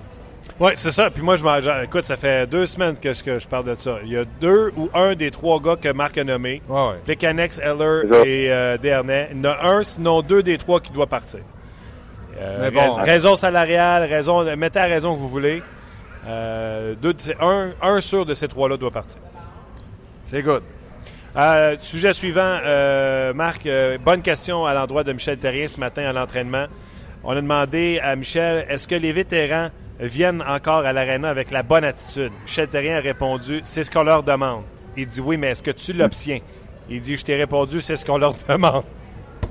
Oui, 0.58 0.70
c'est 0.76 0.90
ça. 0.90 1.10
Puis 1.10 1.22
moi, 1.22 1.36
je 1.36 1.84
écoute, 1.84 2.06
ça 2.06 2.16
fait 2.16 2.46
deux 2.46 2.64
semaines 2.64 2.98
que, 2.98 3.22
que 3.22 3.38
je 3.38 3.46
parle 3.46 3.66
de 3.66 3.74
ça. 3.74 3.98
Il 4.04 4.10
y 4.10 4.16
a 4.16 4.24
deux 4.40 4.72
ou 4.76 4.88
un 4.94 5.14
des 5.14 5.30
trois 5.30 5.60
gars 5.60 5.76
que 5.76 5.92
Marc 5.92 6.16
a 6.16 6.24
nommés. 6.24 6.62
Ouais, 6.66 6.88
ouais. 6.88 6.94
Plecanex, 7.04 7.58
Eller 7.58 8.02
et 8.24 8.50
euh, 8.50 8.78
Dernay. 8.78 9.28
Il 9.32 9.44
y 9.44 9.46
en 9.46 9.50
a 9.50 9.66
un, 9.66 9.84
sinon 9.84 10.22
deux 10.22 10.42
des 10.42 10.56
trois 10.56 10.80
qui 10.80 10.92
doivent 10.92 11.08
partir. 11.08 11.40
Euh, 12.38 12.70
bon, 12.70 12.94
raison, 12.96 13.36
salariale, 13.36 14.04
raison, 14.04 14.44
mettez 14.56 14.78
la 14.78 14.86
raison 14.86 15.14
que 15.14 15.20
vous 15.20 15.28
voulez. 15.28 15.62
Euh, 16.26 16.94
deux, 17.00 17.14
un, 17.40 17.72
un 17.82 18.00
sûr 18.00 18.24
de 18.24 18.32
ces 18.32 18.48
trois-là 18.48 18.78
doit 18.78 18.90
partir. 18.90 19.18
C'est 20.24 20.42
good. 20.42 20.62
Euh, 21.36 21.76
sujet 21.82 22.14
suivant, 22.14 22.58
euh, 22.64 23.34
Marc, 23.34 23.66
euh, 23.66 23.98
bonne 24.02 24.22
question 24.22 24.64
à 24.64 24.72
l'endroit 24.72 25.04
de 25.04 25.12
Michel 25.12 25.36
Terrien 25.36 25.68
ce 25.68 25.78
matin 25.78 26.04
à 26.04 26.12
l'entraînement. 26.12 26.64
On 27.24 27.32
a 27.32 27.40
demandé 27.42 28.00
à 28.02 28.16
Michel, 28.16 28.64
est-ce 28.70 28.88
que 28.88 28.94
les 28.94 29.12
vétérans 29.12 29.68
viennent 30.00 30.42
encore 30.48 30.86
à 30.86 30.94
l'aréna 30.94 31.28
avec 31.28 31.50
la 31.50 31.62
bonne 31.62 31.84
attitude? 31.84 32.32
Michel 32.42 32.68
Terrien 32.68 32.96
a 32.96 33.00
répondu, 33.00 33.60
c'est 33.64 33.84
ce 33.84 33.90
qu'on 33.90 34.02
leur 34.02 34.22
demande. 34.22 34.62
Il 34.96 35.08
dit 35.08 35.20
oui, 35.20 35.36
mais 35.36 35.48
est-ce 35.48 35.62
que 35.62 35.72
tu 35.72 35.92
l'obtiens? 35.92 36.38
Il 36.88 37.02
dit 37.02 37.16
Je 37.16 37.24
t'ai 37.24 37.36
répondu, 37.36 37.82
c'est 37.82 37.96
ce 37.96 38.06
qu'on 38.06 38.16
leur 38.16 38.32
demande. 38.48 38.84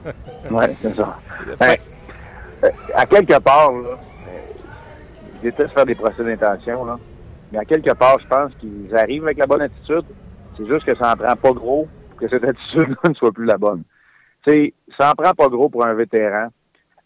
oui, 0.50 0.66
c'est 0.82 0.96
ça. 0.96 1.20
Ben, 1.60 1.76
euh, 2.64 2.70
à 2.96 3.06
quelque 3.06 3.38
part, 3.38 3.72
là, 3.72 3.90
je 5.36 5.50
déteste 5.50 5.72
faire 5.72 5.86
des 5.86 5.94
procès 5.94 6.24
d'intention, 6.24 6.84
là, 6.84 6.98
mais 7.52 7.60
à 7.60 7.66
quelque 7.66 7.94
part, 7.94 8.18
je 8.20 8.26
pense 8.26 8.52
qu'ils 8.60 8.96
arrivent 8.98 9.26
avec 9.26 9.38
la 9.38 9.46
bonne 9.46 9.62
attitude. 9.62 10.06
C'est 10.58 10.68
juste 10.68 10.86
que 10.86 10.96
ça 10.96 11.14
en 11.14 11.16
prend 11.16 11.36
pas 11.36 11.52
gros 11.52 11.88
pour 12.10 12.20
que 12.20 12.28
cette 12.28 12.44
attitude-là 12.44 12.96
ne 13.10 13.14
soit 13.14 13.32
plus 13.32 13.46
la 13.46 13.58
bonne. 13.58 13.84
Tu 14.46 14.52
sais, 14.52 14.74
ça 14.98 15.12
en 15.12 15.14
prend 15.14 15.34
pas 15.34 15.50
gros 15.50 15.70
pour 15.70 15.86
un 15.86 15.94
vétéran. 15.94 16.48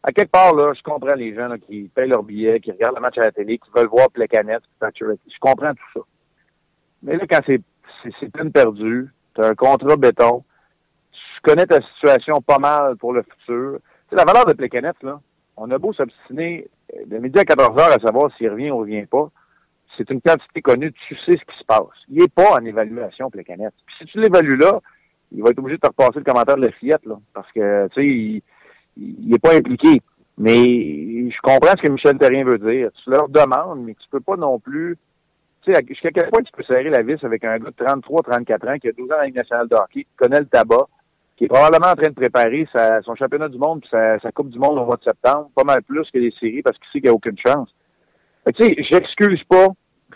À 0.03 0.11
quelque 0.11 0.31
part, 0.31 0.55
là, 0.55 0.73
je 0.73 0.81
comprends 0.81 1.15
les 1.15 1.35
gens 1.35 1.49
qui 1.57 1.91
payent 1.93 2.09
leur 2.09 2.23
billet, 2.23 2.59
qui 2.59 2.71
regardent 2.71 2.95
le 2.95 3.01
match 3.01 3.17
à 3.17 3.25
la 3.25 3.31
télé, 3.31 3.57
qui 3.57 3.69
veulent 3.75 3.89
voir 3.89 4.09
Plecanet, 4.11 4.59
Je 4.81 5.39
comprends 5.41 5.73
tout 5.73 5.99
ça. 5.99 5.99
Mais 7.03 7.17
là, 7.17 7.25
quand 7.29 7.41
c'est 7.45 7.61
c'est 8.19 8.31
peine 8.31 8.51
perdue, 8.51 9.09
tu 9.35 9.41
as 9.41 9.47
un 9.47 9.55
contrat 9.55 9.97
béton, 9.97 10.43
je 11.11 11.41
connais 11.43 11.65
ta 11.65 11.81
situation 11.81 12.41
pas 12.41 12.59
mal 12.59 12.95
pour 12.95 13.11
le 13.11 13.23
futur. 13.23 13.79
C'est 14.09 14.15
la 14.15 14.23
valeur 14.23 14.45
de 14.45 14.53
Plecanet, 14.53 14.93
là. 15.03 15.19
On 15.57 15.69
a 15.71 15.77
beau 15.77 15.91
s'obstiner 15.91 16.69
de 17.05 17.17
midi 17.17 17.37
à 17.37 17.43
14 17.43 17.77
heures 17.77 17.91
à 17.91 17.99
savoir 17.99 18.31
s'il 18.37 18.49
revient 18.49 18.71
ou 18.71 18.77
revient 18.77 19.05
pas. 19.05 19.29
C'est 19.97 20.09
une 20.09 20.21
quantité 20.21 20.61
connue, 20.61 20.93
tu 20.93 21.15
sais 21.25 21.37
ce 21.37 21.45
qui 21.45 21.59
se 21.59 21.65
passe. 21.65 21.87
Il 22.09 22.19
n'est 22.19 22.27
pas 22.27 22.53
en 22.53 22.65
évaluation, 22.65 23.29
Plecanet. 23.29 23.71
Puis 23.85 23.95
si 23.99 24.05
tu 24.05 24.19
l'évalues 24.21 24.57
là, 24.57 24.79
il 25.31 25.43
va 25.43 25.49
être 25.49 25.59
obligé 25.59 25.77
de 25.77 25.81
te 25.81 25.87
repasser 25.87 26.19
le 26.19 26.23
commentaire 26.23 26.55
de 26.55 26.65
la 26.65 26.71
fillette, 26.71 27.05
là. 27.05 27.15
Parce 27.33 27.51
que, 27.51 27.87
tu 27.89 28.01
sais, 28.01 28.07
il, 28.07 28.41
il 28.97 29.33
est 29.33 29.39
pas 29.39 29.55
impliqué. 29.55 30.01
Mais 30.37 31.29
je 31.29 31.41
comprends 31.41 31.75
ce 31.77 31.81
que 31.81 31.89
Michel 31.89 32.17
Terrien 32.17 32.45
veut 32.45 32.57
dire. 32.57 32.89
Tu 33.03 33.09
leur 33.09 33.27
demandes, 33.27 33.83
mais 33.83 33.93
tu 33.93 34.07
peux 34.09 34.21
pas 34.21 34.37
non 34.37 34.57
plus. 34.59 34.97
Tu 35.63 35.73
sais, 35.73 35.81
jusqu'à 35.87 36.11
quel 36.11 36.29
point 36.29 36.41
tu 36.41 36.51
peux 36.53 36.63
serrer 36.63 36.89
la 36.89 37.01
vis 37.01 37.21
avec 37.23 37.43
un 37.43 37.57
gars 37.59 37.69
de 37.69 37.85
33, 37.85 38.23
34 38.23 38.67
ans 38.69 38.77
qui 38.77 38.87
a 38.87 38.91
12 38.93 39.11
ans 39.11 39.15
dans 39.15 39.21
la 39.21 39.29
nationale 39.29 39.67
de 39.67 39.75
hockey, 39.75 40.03
qui 40.03 40.15
connaît 40.15 40.39
le 40.39 40.45
tabac, 40.45 40.87
qui 41.35 41.43
est 41.43 41.47
probablement 41.49 41.91
en 41.91 41.95
train 41.95 42.09
de 42.09 42.15
préparer 42.15 42.67
sa, 42.73 43.01
son 43.01 43.15
championnat 43.15 43.49
du 43.49 43.57
monde 43.57 43.81
puis 43.81 43.89
sa, 43.89 44.31
Coupe 44.31 44.49
du 44.49 44.59
monde 44.59 44.77
au 44.77 44.85
mois 44.85 44.95
de 44.95 45.03
septembre, 45.03 45.49
pas 45.53 45.65
mal 45.65 45.81
plus 45.83 46.09
que 46.09 46.19
les 46.19 46.31
séries 46.39 46.61
parce 46.61 46.77
qu'il 46.77 46.87
sait 46.87 46.99
qu'il 46.99 47.03
n'y 47.03 47.09
a 47.09 47.13
aucune 47.13 47.37
chance. 47.37 47.69
Tu 48.53 48.65
sais, 48.65 48.75
j'excuse 48.89 49.43
pas. 49.43 49.67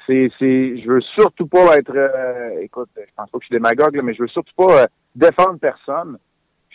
C'est, 0.07 0.29
c'est, 0.37 0.81
je 0.81 0.87
veux 0.87 1.01
surtout 1.01 1.47
pas 1.47 1.77
être, 1.77 1.95
euh, 1.95 2.59
écoute, 2.61 2.89
je 2.95 3.01
pense 3.15 3.29
pas 3.29 3.37
que 3.37 3.43
je 3.43 3.47
suis 3.47 3.55
démagogue, 3.55 4.01
mais 4.03 4.13
je 4.13 4.23
veux 4.23 4.27
surtout 4.27 4.53
pas 4.55 4.81
euh, 4.81 4.87
défendre 5.15 5.59
personne 5.59 6.17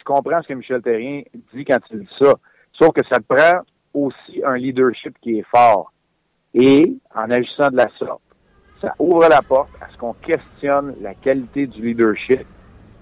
comprends 0.09 0.43
ce 0.43 0.49
que 0.49 0.55
Michel 0.55 0.81
Terrien 0.81 1.23
dit 1.53 1.65
quand 1.65 1.79
il 1.91 2.01
dit 2.01 2.09
ça. 2.19 2.33
Sauf 2.73 2.93
que 2.93 3.05
ça 3.11 3.21
te 3.21 3.35
prend 3.35 3.61
aussi 3.93 4.43
un 4.45 4.57
leadership 4.57 5.15
qui 5.21 5.39
est 5.39 5.47
fort. 5.55 5.93
Et 6.55 6.97
en 7.15 7.31
agissant 7.31 7.71
de 7.71 7.77
la 7.77 7.89
sorte, 7.99 8.23
ça 8.81 8.95
ouvre 8.99 9.29
la 9.29 9.43
porte 9.43 9.71
à 9.83 9.93
ce 9.93 9.99
qu'on 9.99 10.15
questionne 10.15 10.95
la 11.03 11.15
qualité 11.15 11.67
du 11.67 11.83
leadership. 11.83 12.41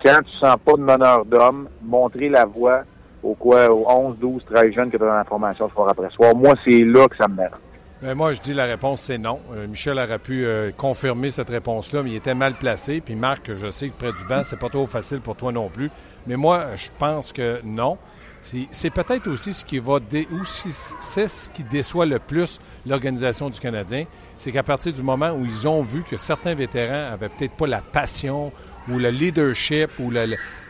Quand 0.05 0.19
tu 0.25 0.37
sens 0.39 0.57
pas 0.65 0.73
de 0.73 0.83
meneur 0.83 1.25
d'homme, 1.25 1.69
montrer 1.83 2.29
la 2.29 2.45
voie 2.45 2.83
au 3.23 3.35
quoi, 3.35 3.71
aux 3.71 3.89
11, 3.89 4.19
12, 4.19 4.45
13 4.47 4.73
jeunes 4.73 4.91
que 4.91 4.97
tu 4.97 5.03
as 5.05 5.07
dans 5.07 5.15
la 5.15 5.25
formation 5.25 5.69
soir 5.69 5.89
après 5.89 6.11
soir. 6.11 6.35
Moi, 6.35 6.55
c'est 6.65 6.83
là 6.83 7.07
que 7.09 7.17
ça 7.17 7.29
me 7.29 7.37
dérange. 7.37 7.61
Ben, 8.03 8.15
moi, 8.15 8.35
je 8.35 8.41
dis 8.43 8.53
la 8.53 8.67
réponse, 8.67 9.01
c'est 9.01 9.17
non. 9.17 9.41
Euh, 9.55 9.67
Michel 9.67 9.99
aurait 9.99 10.19
pu 10.19 10.45
euh, 10.45 10.71
confirmer 10.71 11.31
cette 11.31 11.49
réponse-là, 11.49 12.03
mais 12.03 12.11
il 12.11 12.17
était 12.17 12.35
mal 12.35 12.53
placé. 12.53 13.01
Puis 13.01 13.15
Marc, 13.15 13.51
je 13.57 13.71
sais 13.71 13.89
que 13.89 13.95
près 13.95 14.13
du 14.13 14.23
banc, 14.29 14.43
c'est 14.45 14.59
pas 14.59 14.69
trop 14.69 14.87
facile 14.87 15.21
pour 15.21 15.35
toi 15.35 15.51
non 15.51 15.71
plus. 15.71 15.91
Mais 16.27 16.37
moi, 16.37 16.77
je 16.77 16.89
pense 16.99 17.33
que 17.33 17.61
non. 17.65 17.97
C'est 18.71 18.91
peut-être 18.91 19.29
aussi 19.29 19.53
ce 19.53 19.65
qui 19.65 19.81
va 19.81 19.99
c'est 21.01 21.27
ce 21.27 21.49
qui 21.49 21.65
déçoit 21.65 22.07
le 22.07 22.21
plus 22.21 22.61
l'organisation 22.87 23.51
du 23.51 23.59
Canadien, 23.59 24.05
c'est 24.39 24.53
qu'à 24.53 24.63
partir 24.63 24.93
du 24.93 25.03
moment 25.03 25.31
où 25.31 25.45
ils 25.45 25.67
ont 25.67 25.83
vu 25.83 26.05
que 26.09 26.17
certains 26.17 26.55
vétérans 26.55 27.13
avaient 27.13 27.29
peut-être 27.29 27.57
pas 27.57 27.67
la 27.67 27.81
passion 27.81 28.53
ou 28.89 29.01
le 29.01 29.11
leadership 29.11 29.91
ou 29.99 30.13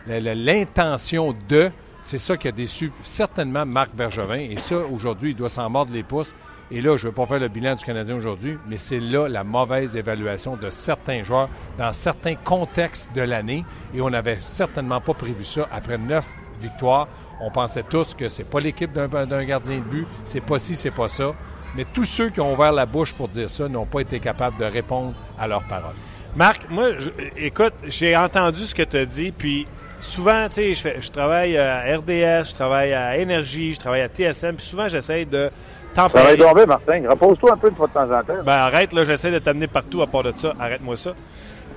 l'intention 0.06 1.34
de, 1.50 1.70
c'est 2.00 2.16
ça 2.16 2.38
qui 2.38 2.48
a 2.48 2.52
déçu 2.52 2.90
certainement 3.02 3.66
Marc 3.66 3.94
Bergevin. 3.94 4.38
Et 4.38 4.56
ça, 4.58 4.78
aujourd'hui, 4.78 5.32
il 5.32 5.36
doit 5.36 5.50
s'en 5.50 5.68
mordre 5.68 5.92
les 5.92 6.02
pouces 6.02 6.32
et 6.70 6.80
là, 6.80 6.96
je 6.96 7.04
ne 7.04 7.08
veux 7.08 7.14
pas 7.14 7.26
faire 7.26 7.38
le 7.38 7.48
bilan 7.48 7.74
du 7.74 7.84
Canadien 7.84 8.16
aujourd'hui, 8.16 8.58
mais 8.68 8.76
c'est 8.76 8.98
là 8.98 9.28
la 9.28 9.44
mauvaise 9.44 9.96
évaluation 9.96 10.56
de 10.56 10.70
certains 10.70 11.22
joueurs 11.22 11.48
dans 11.78 11.92
certains 11.92 12.34
contextes 12.34 13.10
de 13.14 13.22
l'année. 13.22 13.64
Et 13.94 14.00
on 14.00 14.10
n'avait 14.10 14.40
certainement 14.40 15.00
pas 15.00 15.14
prévu 15.14 15.44
ça 15.44 15.68
après 15.72 15.96
neuf 15.96 16.26
victoires. 16.60 17.06
On 17.40 17.50
pensait 17.50 17.84
tous 17.84 18.14
que 18.14 18.28
c'est 18.28 18.44
pas 18.44 18.60
l'équipe 18.60 18.92
d'un 18.92 19.44
gardien 19.44 19.78
de 19.78 19.84
but, 19.84 20.06
c'est 20.24 20.40
pas 20.40 20.58
ci, 20.58 20.74
c'est 20.74 20.90
pas 20.90 21.08
ça. 21.08 21.34
Mais 21.76 21.84
tous 21.84 22.04
ceux 22.04 22.30
qui 22.30 22.40
ont 22.40 22.52
ouvert 22.52 22.72
la 22.72 22.86
bouche 22.86 23.12
pour 23.12 23.28
dire 23.28 23.50
ça 23.50 23.68
n'ont 23.68 23.86
pas 23.86 24.00
été 24.00 24.18
capables 24.18 24.58
de 24.58 24.64
répondre 24.64 25.14
à 25.38 25.46
leurs 25.46 25.64
paroles. 25.64 25.94
Marc, 26.34 26.68
moi, 26.68 26.90
écoute, 27.36 27.74
j'ai 27.84 28.16
entendu 28.16 28.62
ce 28.66 28.74
que 28.74 28.82
tu 28.82 28.96
as 28.96 29.06
dit, 29.06 29.30
puis 29.30 29.66
souvent, 29.98 30.48
tu 30.48 30.74
sais, 30.74 31.00
je, 31.00 31.10
travaille 31.10 31.56
à 31.56 31.96
RDS, 31.96 32.48
je 32.48 32.54
travaille 32.54 32.92
à 32.92 33.16
Énergie, 33.16 33.72
je 33.72 33.80
travaille 33.80 34.02
à 34.02 34.08
TSM, 34.08 34.56
puis 34.56 34.66
souvent, 34.66 34.88
j'essaie 34.88 35.24
de 35.24 35.50
ça 35.96 36.54
va 36.54 36.66
Martin. 36.66 37.02
Repose-toi 37.08 37.52
un 37.52 37.56
peu 37.56 37.70
de 37.70 37.74
fois 37.74 37.86
de 37.86 37.92
temps 37.92 38.04
en 38.04 38.22
temps. 38.22 38.42
Ben 38.44 38.52
arrête, 38.52 38.92
là, 38.92 39.04
j'essaie 39.04 39.30
de 39.30 39.38
t'amener 39.38 39.66
partout 39.66 40.02
à 40.02 40.06
part 40.06 40.22
de 40.22 40.32
ça. 40.36 40.52
Arrête-moi 40.60 40.96
ça. 40.96 41.12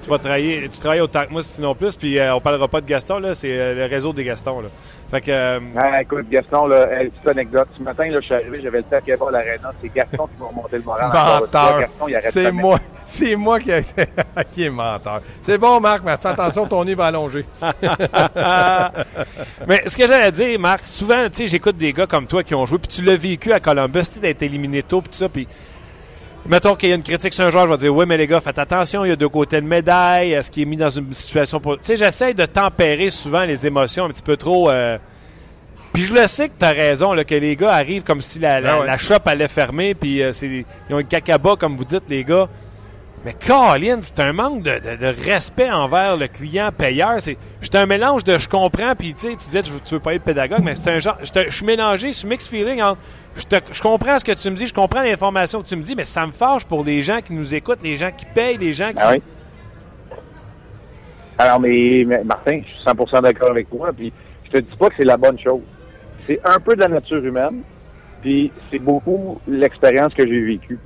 Tu 0.01 0.09
vas 0.09 0.17
travailler, 0.17 0.69
tu 0.69 0.79
travailles 0.79 1.01
autant 1.01 1.25
que 1.25 1.31
moi, 1.31 1.43
sinon 1.43 1.75
plus, 1.75 1.95
puis 1.95 2.17
euh, 2.17 2.33
on 2.33 2.39
parlera 2.39 2.67
pas 2.67 2.79
de 2.79 2.85
Gaston, 2.85 3.19
là, 3.19 3.35
c'est 3.35 3.51
euh, 3.51 3.75
le 3.75 3.85
réseau 3.85 4.13
des 4.13 4.23
Gastons, 4.23 4.61
là. 4.61 4.69
Fait 5.11 5.21
que... 5.21 5.31
Euh, 5.31 5.59
ah, 5.75 6.01
écoute, 6.01 6.29
Gaston, 6.29 6.67
là, 6.67 6.85
petite 6.85 7.27
anecdote. 7.27 7.67
Ce 7.77 7.83
matin, 7.83 8.07
là, 8.07 8.19
je 8.21 8.25
suis 8.25 8.33
arrivé, 8.33 8.61
j'avais 8.61 8.77
le 8.77 8.83
temps 8.83 8.99
qu'il 8.99 9.09
y 9.09 9.13
à 9.13 9.31
l'aréna. 9.31 9.71
C'est 9.81 9.93
Gaston 9.93 10.27
qui 10.27 10.39
m'a 10.39 10.45
remonté 10.47 10.77
le 10.77 10.83
moral. 10.83 11.11
Menteur! 11.41 11.81
C'est 12.21 12.51
moi, 12.51 12.79
c'est 13.03 13.35
moi 13.35 13.59
qui, 13.59 13.71
a 13.71 13.79
été... 13.79 14.05
qui 14.53 14.63
est 14.65 14.69
menteur. 14.69 15.21
C'est 15.41 15.57
bon, 15.57 15.79
Marc, 15.79 16.03
mais 16.05 16.15
fais 16.21 16.29
attention, 16.29 16.65
ton 16.67 16.85
nez 16.85 16.95
va 16.95 17.07
allonger. 17.07 17.43
mais 19.67 19.81
ce 19.87 19.97
que 19.97 20.07
j'allais 20.07 20.31
dire, 20.31 20.59
Marc, 20.59 20.83
souvent, 20.83 21.27
tu 21.29 21.37
sais, 21.37 21.47
j'écoute 21.47 21.75
des 21.75 21.91
gars 21.91 22.07
comme 22.07 22.27
toi 22.27 22.43
qui 22.43 22.55
ont 22.55 22.65
joué, 22.65 22.77
puis 22.77 22.87
tu 22.87 23.01
l'as 23.01 23.17
vécu 23.17 23.51
à 23.51 23.59
Columbus, 23.59 24.03
tu 24.03 24.13
sais, 24.13 24.19
d'être 24.21 24.43
éliminé 24.43 24.83
tôt, 24.83 25.01
puis 25.01 25.09
tout 25.09 25.17
ça, 25.17 25.27
puis 25.27 25.47
Mettons 26.47 26.75
qu'il 26.75 26.89
y 26.89 26.91
a 26.91 26.95
une 26.95 27.03
critique 27.03 27.33
sur 27.33 27.45
un 27.45 27.51
joueur, 27.51 27.67
je 27.67 27.71
vais 27.71 27.77
dire 27.77 27.95
Oui, 27.95 28.05
mais 28.07 28.17
les 28.17 28.27
gars, 28.27 28.41
faites 28.41 28.57
attention, 28.57 29.05
il 29.05 29.09
y 29.09 29.11
a 29.11 29.15
deux 29.15 29.29
côtés 29.29 29.61
de 29.61 29.65
médaille, 29.65 30.33
est-ce 30.33 30.49
qu'il 30.49 30.63
est 30.63 30.65
mis 30.65 30.77
dans 30.77 30.89
une 30.89 31.13
situation 31.13 31.59
pour. 31.59 31.77
Tu 31.77 31.85
sais, 31.85 31.97
j'essaie 31.97 32.33
de 32.33 32.45
tempérer 32.45 33.09
souvent 33.09 33.43
les 33.43 33.67
émotions 33.67 34.05
un 34.05 34.09
petit 34.09 34.23
peu 34.23 34.37
trop. 34.37 34.69
Euh, 34.69 34.97
puis 35.93 36.03
je 36.03 36.13
le 36.13 36.27
sais 36.27 36.49
que 36.49 36.53
tu 36.57 36.65
as 36.65 36.69
raison, 36.69 37.13
là, 37.13 37.23
que 37.23 37.35
les 37.35 37.55
gars 37.55 37.73
arrivent 37.73 38.03
comme 38.03 38.21
si 38.21 38.39
la, 38.39 38.61
la, 38.61 38.85
ah 38.87 38.97
shop 38.97 39.19
allait 39.25 39.47
fermer, 39.47 39.93
puis 39.95 40.21
euh, 40.21 40.31
ils 40.41 40.65
ont 40.91 40.97
un 40.97 41.03
cacaba, 41.03 41.55
comme 41.55 41.75
vous 41.75 41.85
dites, 41.85 42.09
les 42.09 42.23
gars. 42.23 42.47
Mais 43.25 43.33
Colin, 43.33 43.99
c'est 44.01 44.19
un 44.21 44.31
manque 44.31 44.63
de, 44.63 45.25
respect 45.25 45.69
envers 45.69 46.15
le 46.15 46.27
client 46.27 46.69
payeur. 46.71 47.17
C'est, 47.19 47.37
un 47.75 47.85
mélange 47.85 48.23
de 48.23 48.37
je 48.37 48.47
comprends, 48.47 48.95
puis 48.95 49.13
tu 49.13 49.21
sais, 49.21 49.29
tu 49.31 49.35
disais 49.35 49.61
tu 49.61 49.93
veux 49.93 49.99
pas 49.99 50.13
être 50.13 50.23
pédagogue, 50.23 50.61
mais 50.63 50.75
c'est 50.75 50.91
un 50.91 50.99
genre, 50.99 51.17
je 51.21 51.49
suis 51.49 51.65
mélangé, 51.65 52.07
je 52.07 52.17
suis 52.17 52.27
mix 52.27 52.47
feeling 52.47 52.81
je, 53.35 53.81
comprends 53.81 54.19
ce 54.19 54.25
que 54.25 54.31
tu 54.31 54.49
me 54.49 54.55
dis, 54.55 54.67
je 54.67 54.73
comprends 54.73 55.01
l'information 55.01 55.61
que 55.61 55.67
tu 55.67 55.75
me 55.75 55.83
dis, 55.83 55.95
mais 55.95 56.03
ça 56.03 56.25
me 56.25 56.31
fâche 56.31 56.65
pour 56.65 56.83
les 56.83 57.01
gens 57.01 57.21
qui 57.21 57.33
nous 57.33 57.55
écoutent, 57.55 57.83
les 57.83 57.95
gens 57.95 58.11
qui 58.11 58.25
payent, 58.25 58.57
les 58.57 58.73
gens 58.73 58.89
qui. 58.89 58.99
Ah 58.99 59.11
oui. 59.11 59.21
Alors, 61.37 61.59
mais, 61.59 62.05
Martin, 62.25 62.59
je 62.61 62.67
suis 62.67 62.85
100% 62.85 63.21
d'accord 63.21 63.51
avec 63.51 63.69
toi, 63.69 63.91
puis 63.95 64.11
je 64.45 64.51
te 64.51 64.57
dis 64.57 64.77
pas 64.77 64.89
que 64.89 64.95
c'est 64.97 65.05
la 65.05 65.17
bonne 65.17 65.39
chose. 65.39 65.61
C'est 66.27 66.39
un 66.43 66.59
peu 66.59 66.75
de 66.75 66.81
la 66.81 66.89
nature 66.89 67.23
humaine, 67.23 67.61
puis 68.21 68.51
c'est 68.69 68.79
beaucoup 68.79 69.39
l'expérience 69.47 70.13
que 70.13 70.27
j'ai 70.27 70.41
vécue. 70.41 70.79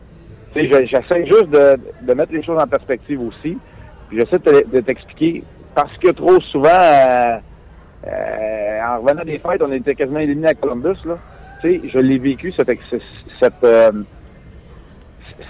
J'essaie 0.55 1.25
juste 1.25 1.49
de, 1.49 2.13
mettre 2.13 2.31
les 2.31 2.43
choses 2.43 2.61
en 2.61 2.67
perspective 2.67 3.21
aussi. 3.21 3.57
J'essaie 4.11 4.39
de, 4.39 4.79
t'expliquer 4.81 5.43
parce 5.73 5.97
que 5.97 6.09
trop 6.09 6.39
souvent, 6.41 6.69
euh, 6.69 7.37
euh, 8.07 8.79
en 8.85 9.01
revenant 9.01 9.23
des 9.23 9.39
fêtes, 9.39 9.61
on 9.61 9.71
était 9.71 9.95
quasiment 9.95 10.19
éliminé 10.19 10.49
à 10.49 10.53
Columbus. 10.53 10.99
Là. 11.05 11.17
je 11.63 11.97
l'ai 11.97 12.19
vécu, 12.19 12.51
cette, 12.51 12.69
cette 13.39 13.63
euh, 13.63 13.91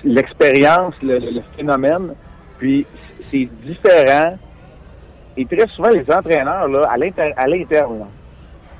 l'expérience, 0.06 0.96
le, 1.02 1.42
phénomène. 1.58 2.14
Puis 2.58 2.86
c'est 3.30 3.50
différent. 3.66 4.38
Et 5.36 5.46
très 5.46 5.68
souvent, 5.68 5.90
les 5.90 6.10
entraîneurs, 6.10 6.68
là, 6.68 6.88
à 6.90 6.98
l'interne, 6.98 8.06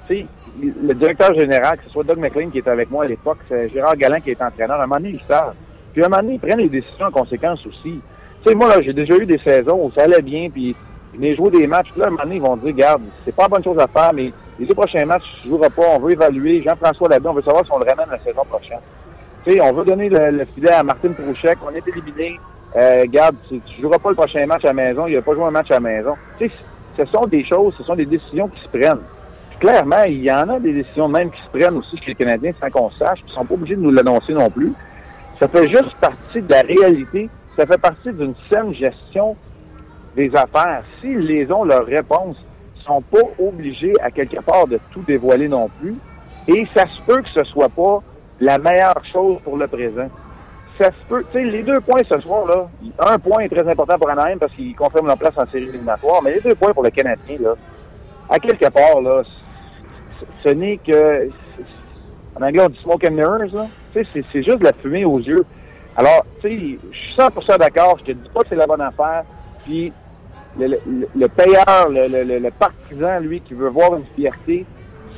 le 0.10 0.94
directeur 0.94 1.34
général, 1.34 1.78
que 1.78 1.86
ce 1.86 1.90
soit 1.90 2.04
Doug 2.04 2.20
McLean 2.20 2.50
qui 2.50 2.60
était 2.60 2.70
avec 2.70 2.92
moi 2.92 3.06
à 3.06 3.08
l'époque, 3.08 3.40
c'est 3.50 3.70
Gérard 3.70 3.98
Galland 3.98 4.20
qui 4.22 4.32
est 4.32 4.42
entraîneur, 4.42 4.80
à 4.80 4.84
un 4.84 4.88
moment 4.88 5.02
donné. 5.02 5.20
Puis 5.94 6.04
à 6.04 6.08
un 6.08 6.10
moment 6.10 6.22
donné, 6.22 6.34
ils 6.34 6.40
prennent 6.40 6.60
les 6.60 6.70
décisions 6.70 7.06
en 7.06 7.12
conséquence 7.12 7.66
aussi. 7.66 8.02
Tu 8.44 8.50
sais, 8.50 8.56
moi, 8.56 8.68
là, 8.68 8.82
j'ai 8.82 8.94
déjà 8.94 9.16
eu 9.16 9.26
des 9.26 9.38
saisons 9.38 9.86
où 9.86 9.92
ça 9.96 10.04
allait 10.04 10.22
bien, 10.22 10.50
puis 10.50 10.76
ils 11.14 11.20
venaient 11.20 11.36
jouer 11.36 11.52
des 11.52 11.68
matchs. 11.68 11.90
Puis 11.92 12.02
là, 12.02 12.06
à 12.06 12.08
un 12.08 12.12
moment 12.12 12.24
donné, 12.24 12.36
ils 12.36 12.42
vont 12.42 12.58
dire, 12.58 12.74
regarde, 12.74 13.02
c'est 13.24 13.36
pas 13.36 13.44
la 13.44 13.50
bonne 13.50 13.64
chose 13.64 13.80
à 13.80 13.88
faire, 13.88 14.12
mais 14.14 14.34
les 14.60 14.66
deux 14.66 14.74
prochains 14.74 15.06
matchs, 15.06 15.24
tu 15.42 15.48
ne 15.48 15.54
joueras 15.54 15.70
pas. 15.70 15.84
On 15.96 16.00
veut 16.00 16.12
évaluer. 16.12 16.62
Jean-François 16.62 17.10
Labé, 17.10 17.28
on 17.30 17.34
veut 17.34 17.42
savoir 17.42 17.66
si 17.66 17.72
on 17.72 17.80
le 17.80 17.86
ramène 17.86 18.08
la 18.12 18.20
saison 18.20 18.44
prochaine. 18.50 18.80
Tu 19.46 19.54
sais, 19.54 19.62
on 19.62 19.72
veut 19.74 19.86
donner 19.86 20.10
le, 20.10 20.46
filet 20.46 20.72
à 20.72 20.84
Martin 20.84 21.10
Trouchek. 21.14 21.58
On 21.66 21.74
est 21.74 21.88
éliminé. 21.88 22.40
Euh, 22.76 23.06
garde, 23.08 23.36
tu, 23.48 23.56
ne 23.56 23.82
joueras 23.82 24.00
pas 24.00 24.10
le 24.10 24.16
prochain 24.16 24.46
match 24.46 24.66
à 24.66 24.68
la 24.68 24.74
maison. 24.74 25.06
Il 25.08 25.16
va 25.16 25.22
pas 25.22 25.36
joué 25.36 25.44
un 25.44 25.52
match 25.52 25.70
à 25.70 25.76
la 25.76 25.80
maison. 25.80 26.16
Tu 26.40 26.48
sais, 26.48 26.54
ce 26.98 27.06
sont 27.06 27.26
des 27.28 27.46
choses, 27.46 27.74
ce 27.78 27.84
sont 27.84 27.96
des 27.96 28.06
décisions 28.06 28.48
qui 28.48 28.62
se 28.62 28.68
prennent. 28.68 29.02
clairement, 29.60 30.04
il 30.08 30.24
y 30.24 30.32
en 30.32 30.50
a 30.50 30.60
des 30.60 30.74
décisions 30.74 31.08
même 31.08 31.32
qui 31.32 31.42
se 31.42 31.58
prennent 31.58 31.78
aussi 31.78 31.98
chez 31.98 32.08
les 32.08 32.16
Canadiens 32.16 32.52
sans 32.60 32.70
qu'on 32.70 32.90
sache. 32.92 33.20
Ils 33.28 33.32
sont 33.32 33.46
pas 33.46 33.54
obligés 33.54 33.76
de 33.76 33.82
nous 33.82 33.92
l'annoncer 33.92 34.34
non 34.34 34.50
plus. 34.50 34.74
Ça 35.44 35.50
fait 35.50 35.68
juste 35.68 35.94
partie 36.00 36.42
de 36.42 36.50
la 36.50 36.62
réalité. 36.62 37.30
Ça 37.58 37.66
fait 37.66 37.78
partie 37.78 38.14
d'une 38.14 38.34
saine 38.50 38.74
gestion 38.74 39.36
des 40.16 40.34
affaires. 40.34 40.84
S'ils 41.02 41.20
les 41.20 41.52
ont, 41.52 41.66
leur 41.66 41.86
réponse, 41.86 42.38
sont 42.86 43.02
pas 43.02 43.28
obligés 43.38 43.92
à 44.02 44.10
quelque 44.10 44.40
part 44.40 44.68
de 44.68 44.80
tout 44.94 45.02
dévoiler 45.02 45.50
non 45.50 45.70
plus. 45.82 45.98
Et 46.48 46.66
ça 46.74 46.86
se 46.88 47.02
peut 47.02 47.22
que 47.22 47.30
ce 47.30 47.44
soit 47.44 47.68
pas 47.68 48.02
la 48.40 48.58
meilleure 48.58 49.04
chose 49.12 49.40
pour 49.44 49.58
le 49.58 49.68
présent. 49.68 50.08
Ça 50.78 50.92
se 50.92 51.10
peut, 51.10 51.26
tu 51.34 51.38
sais, 51.38 51.44
les 51.44 51.64
deux 51.64 51.82
points 51.82 52.04
ce 52.08 52.22
soir, 52.22 52.46
là, 52.48 52.70
un 53.00 53.20
point 53.20 53.40
est 53.40 53.50
très 53.50 53.68
important 53.68 53.98
pour 53.98 54.10
Anaheim 54.10 54.38
parce 54.40 54.54
qu'il 54.54 54.74
confirme 54.78 55.08
leur 55.08 55.18
place 55.18 55.38
en 55.38 55.46
série 55.48 55.66
éliminatoire, 55.66 56.24
mais 56.24 56.36
les 56.36 56.40
deux 56.40 56.56
points 56.56 56.72
pour 56.72 56.84
le 56.84 56.90
Canadien, 56.90 57.38
là, 57.42 57.56
à 58.30 58.40
quelque 58.40 58.70
part, 58.70 59.02
là, 59.02 59.24
ce 60.42 60.50
n'est 60.50 60.78
que, 60.78 61.30
en 62.36 62.42
anglais, 62.42 62.62
on 62.64 62.70
dit 62.70 62.80
smoke 62.82 63.08
and 63.08 63.12
mirrors, 63.12 63.54
là. 63.54 63.68
Tu 63.94 64.04
sais, 64.04 64.24
c'est 64.32 64.44
juste 64.44 64.60
de 64.60 64.64
la 64.64 64.74
fumée 64.74 65.06
aux 65.06 65.20
yeux. 65.20 65.46
Alors, 65.96 66.26
tu 66.42 66.50
sais, 66.50 66.80
je 66.92 66.98
suis 66.98 67.16
100% 67.16 67.60
d'accord, 67.60 67.98
je 68.00 68.06
te 68.06 68.12
dis 68.12 68.30
pas 68.34 68.42
que 68.42 68.48
c'est 68.50 68.56
la 68.56 68.66
bonne 68.66 68.82
affaire, 68.82 69.24
puis 69.64 69.92
le, 70.58 70.78
le, 71.16 71.28
payeur, 71.28 71.90
le, 71.90 72.40
le, 72.40 72.52
partisan, 72.52 73.20
lui, 73.20 73.42
qui 73.42 73.54
veut 73.54 73.70
voir 73.70 73.96
une 73.96 74.06
fierté, 74.16 74.66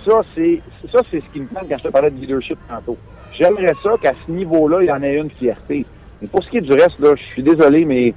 ça, 0.06 0.20
c'est 0.36 0.62
ça, 0.92 1.00
c'est 1.10 1.20
ce 1.20 1.26
qui 1.34 1.40
me 1.40 1.48
tente 1.48 1.68
quand 1.70 1.78
je 1.78 1.84
te 1.84 1.88
parlais 1.88 2.12
de 2.12 2.20
leadership 2.20 2.60
tantôt. 2.70 2.98
J'aimerais 3.38 3.74
ça 3.82 3.92
qu'à 4.02 4.14
ce 4.26 4.32
niveau-là, 4.32 4.82
il 4.82 4.88
y 4.88 4.92
en 4.92 5.02
ait 5.02 5.16
une 5.16 5.32
fierté. 5.32 5.86
Mais 6.22 6.28
pour 6.28 6.44
ce 6.44 6.50
qui 6.50 6.58
est 6.58 6.62
du 6.62 6.72
reste, 6.72 7.00
là, 7.00 7.16
je 7.16 7.24
suis 7.34 7.44
désolé, 7.44 7.86
mais 7.86 8.14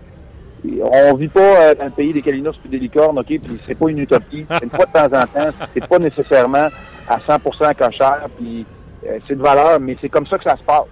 on 0.82 1.14
vit 1.14 1.28
pas 1.28 1.40
euh, 1.40 1.74
dans 1.74 1.86
le 1.86 1.90
pays 1.90 2.12
des 2.12 2.22
calinos 2.22 2.56
puis 2.56 2.68
des 2.68 2.78
licornes, 2.78 3.18
OK? 3.18 3.26
Puis 3.26 3.58
c'est 3.66 3.76
pas 3.76 3.88
une 3.88 3.98
utopie. 3.98 4.46
Une 4.62 4.70
fois 4.70 4.86
de 4.86 4.92
temps 4.92 5.18
en 5.18 5.26
temps, 5.26 5.56
c'est 5.74 5.86
pas 5.86 5.98
nécessairement 5.98 6.68
à 7.08 7.18
100% 7.18 7.74
cochère, 7.74 8.26
puis 8.36 8.66
euh, 9.06 9.18
c'est 9.26 9.36
de 9.36 9.42
valeur, 9.42 9.80
mais 9.80 9.96
c'est 10.00 10.08
comme 10.08 10.26
ça 10.26 10.38
que 10.38 10.44
ça 10.44 10.56
se 10.56 10.62
passe. 10.62 10.84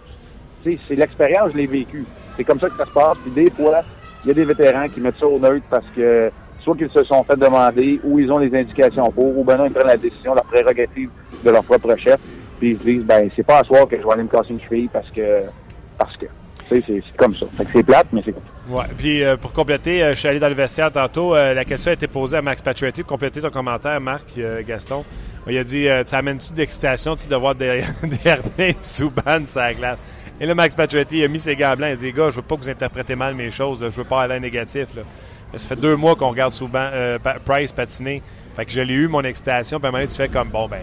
C'est 0.64 0.96
l'expérience, 0.96 1.50
je 1.52 1.58
l'ai 1.58 1.66
vécu. 1.66 2.04
C'est 2.36 2.44
comme 2.44 2.58
ça 2.58 2.68
que 2.68 2.76
ça 2.76 2.84
se 2.84 2.90
passe. 2.90 3.16
Puis 3.22 3.30
des 3.30 3.50
fois, 3.50 3.82
il 4.24 4.28
y 4.28 4.30
a 4.32 4.34
des 4.34 4.44
vétérans 4.44 4.88
qui 4.88 5.00
mettent 5.00 5.18
ça 5.18 5.26
au 5.26 5.38
neutre 5.38 5.64
parce 5.70 5.86
que 5.94 6.30
soit 6.62 6.76
qu'ils 6.76 6.90
se 6.90 7.04
sont 7.04 7.22
fait 7.22 7.36
demander, 7.36 8.00
ou 8.02 8.18
ils 8.18 8.30
ont 8.32 8.38
les 8.38 8.52
indications 8.58 9.10
pour, 9.12 9.38
ou 9.38 9.44
ben 9.44 9.56
non, 9.56 9.66
ils 9.66 9.72
prennent 9.72 9.86
la 9.86 9.96
décision, 9.96 10.34
la 10.34 10.42
prérogative 10.42 11.10
de 11.44 11.50
leur 11.50 11.62
propre 11.62 11.94
chef, 11.96 12.18
puis 12.58 12.70
ils 12.70 12.78
se 12.78 12.84
disent, 12.84 13.04
ben, 13.04 13.30
c'est 13.36 13.46
pas 13.46 13.60
à 13.60 13.64
soir 13.64 13.86
que 13.86 13.96
je 13.96 14.02
vais 14.02 14.12
aller 14.12 14.24
me 14.24 14.28
casser 14.28 14.50
une 14.50 14.60
cheville 14.60 14.88
parce 14.92 15.08
que, 15.10 15.42
parce 15.98 16.16
que. 16.16 16.26
C'est 16.68 16.82
comme 17.16 17.32
ça. 17.32 17.46
c'est 17.72 17.84
plate, 17.84 18.08
mais 18.12 18.22
c'est 18.24 18.32
comme 18.32 18.42
ça. 18.42 18.76
Ouais. 18.76 18.88
Puis 18.98 19.22
euh, 19.22 19.36
pour 19.36 19.52
compléter, 19.52 20.02
euh, 20.02 20.14
je 20.14 20.18
suis 20.18 20.28
allé 20.28 20.40
dans 20.40 20.48
le 20.48 20.54
vestiaire 20.54 20.90
tantôt. 20.90 21.36
La 21.36 21.64
question 21.64 21.92
a 21.92 21.94
été 21.94 22.08
posée 22.08 22.38
à 22.38 22.42
Max 22.42 22.60
Pacioretty. 22.60 23.02
Pour 23.04 23.10
compléter 23.10 23.40
ton 23.40 23.50
commentaire, 23.50 24.00
Marc, 24.00 24.36
Gaston. 24.66 25.04
Il 25.48 25.58
a 25.58 25.64
dit 25.64 25.86
Ça 26.06 26.18
amène-tu 26.18 26.52
d'excitation 26.52 27.14
de 27.14 27.36
voir 27.36 27.54
des, 27.54 27.82
des 28.56 28.76
sous 28.82 29.10
ban 29.10 29.44
sur 29.46 29.60
la 29.60 29.74
glace? 29.74 29.98
Et 30.40 30.46
là, 30.46 30.54
Max 30.54 30.74
Pacioretty 30.74 31.24
a 31.24 31.28
mis 31.28 31.38
ses 31.38 31.56
gants 31.56 31.74
blancs. 31.76 31.90
Il 31.90 31.92
a 31.92 31.96
dit 31.96 32.12
Gars, 32.12 32.30
je 32.30 32.36
veux 32.36 32.42
pas 32.42 32.56
que 32.56 32.62
vous 32.62 32.70
interprétez 32.70 33.14
mal 33.14 33.34
mes 33.34 33.50
choses. 33.50 33.80
Je 33.80 33.86
veux 33.86 34.04
pas 34.04 34.22
aller 34.22 34.40
négatif. 34.40 34.88
Là. 34.94 35.02
Mais 35.52 35.58
ça 35.58 35.68
fait 35.68 35.80
deux 35.80 35.96
mois 35.96 36.16
qu'on 36.16 36.30
regarde 36.30 36.52
souvent 36.52 36.90
Price 37.44 37.72
patiner. 37.72 38.22
Fait 38.56 38.64
que 38.64 38.72
je 38.72 38.80
l'ai 38.80 38.94
eu, 38.94 39.08
mon 39.08 39.22
excitation. 39.22 39.78
Puis 39.78 39.86
à 39.86 39.88
un 39.88 39.92
moment 39.92 40.06
tu 40.06 40.16
fais 40.16 40.28
comme 40.28 40.48
Bon, 40.48 40.68
ben, 40.68 40.82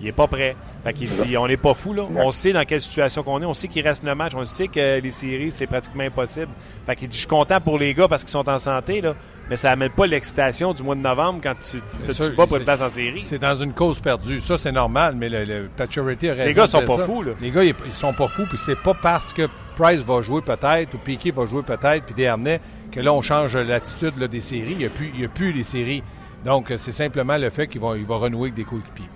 il 0.00 0.06
est 0.06 0.12
pas 0.12 0.26
prêt. 0.26 0.56
Fait 0.84 0.92
qu'il 0.92 1.08
dit, 1.08 1.38
on 1.38 1.48
n'est 1.48 1.56
pas 1.56 1.72
fou, 1.72 1.94
là. 1.94 2.02
On 2.16 2.30
sait 2.30 2.52
dans 2.52 2.64
quelle 2.64 2.80
situation 2.80 3.22
qu'on 3.22 3.40
est. 3.40 3.46
On 3.46 3.54
sait 3.54 3.68
qu'il 3.68 3.82
reste 3.82 4.04
le 4.04 4.14
match. 4.14 4.32
On 4.36 4.44
sait 4.44 4.68
que 4.68 5.00
les 5.00 5.10
séries, 5.10 5.50
c'est 5.50 5.66
pratiquement 5.66 6.02
impossible. 6.02 6.48
Fait 6.84 6.94
qu'il 6.94 7.08
dit, 7.08 7.16
je 7.16 7.20
suis 7.20 7.28
content 7.28 7.58
pour 7.58 7.78
les 7.78 7.94
gars 7.94 8.06
parce 8.06 8.22
qu'ils 8.22 8.32
sont 8.32 8.46
en 8.50 8.58
santé, 8.58 9.00
là. 9.00 9.14
Mais 9.48 9.56
ça 9.56 9.70
n'amène 9.70 9.90
pas 9.90 10.06
l'excitation 10.06 10.74
du 10.74 10.82
mois 10.82 10.94
de 10.94 11.00
novembre 11.00 11.40
quand 11.42 11.54
tu 11.62 11.78
ne 11.78 12.28
pas 12.34 12.46
pour 12.46 12.58
une 12.58 12.64
place 12.64 12.82
en 12.82 12.90
série. 12.90 13.22
C'est 13.24 13.38
dans 13.38 13.56
une 13.56 13.72
cause 13.72 13.98
perdue. 14.00 14.40
Ça, 14.40 14.58
c'est 14.58 14.72
normal, 14.72 15.14
mais 15.16 15.30
le, 15.30 15.44
le 15.44 15.68
Paturity 15.74 16.28
a 16.28 16.34
Les 16.34 16.52
gars 16.52 16.66
sont 16.66 16.84
pas 16.84 16.98
fous, 16.98 17.22
là. 17.22 17.32
Les 17.40 17.50
gars, 17.50 17.64
ils, 17.64 17.74
sont 17.90 18.12
pas 18.12 18.28
fous, 18.28 18.44
puis 18.46 18.58
c'est 18.58 18.78
pas 18.78 18.94
parce 18.94 19.32
que 19.32 19.48
Price 19.76 20.00
va 20.00 20.20
jouer 20.20 20.42
peut-être 20.42 20.92
ou 20.92 20.98
Piquet 20.98 21.30
va 21.30 21.46
jouer 21.46 21.62
peut-être, 21.62 22.04
puis 22.04 22.14
Dernay, 22.14 22.60
que 22.92 23.00
là, 23.00 23.12
on 23.14 23.22
change 23.22 23.56
l'attitude 23.56 24.18
des 24.18 24.40
séries. 24.42 24.72
Il 24.72 24.78
n'y 24.78 24.84
a, 24.84 24.90
plus, 24.90 25.24
a 25.24 25.28
plus 25.28 25.52
les 25.52 25.64
séries. 25.64 26.02
Donc, 26.44 26.70
c'est 26.76 26.92
simplement 26.92 27.38
le 27.38 27.48
fait 27.48 27.68
qu'il 27.68 27.80
va, 27.80 27.96
il 27.96 28.04
va 28.04 28.16
renouer 28.16 28.48
avec 28.48 28.54
des 28.54 28.64
coéquipiers. 28.64 29.08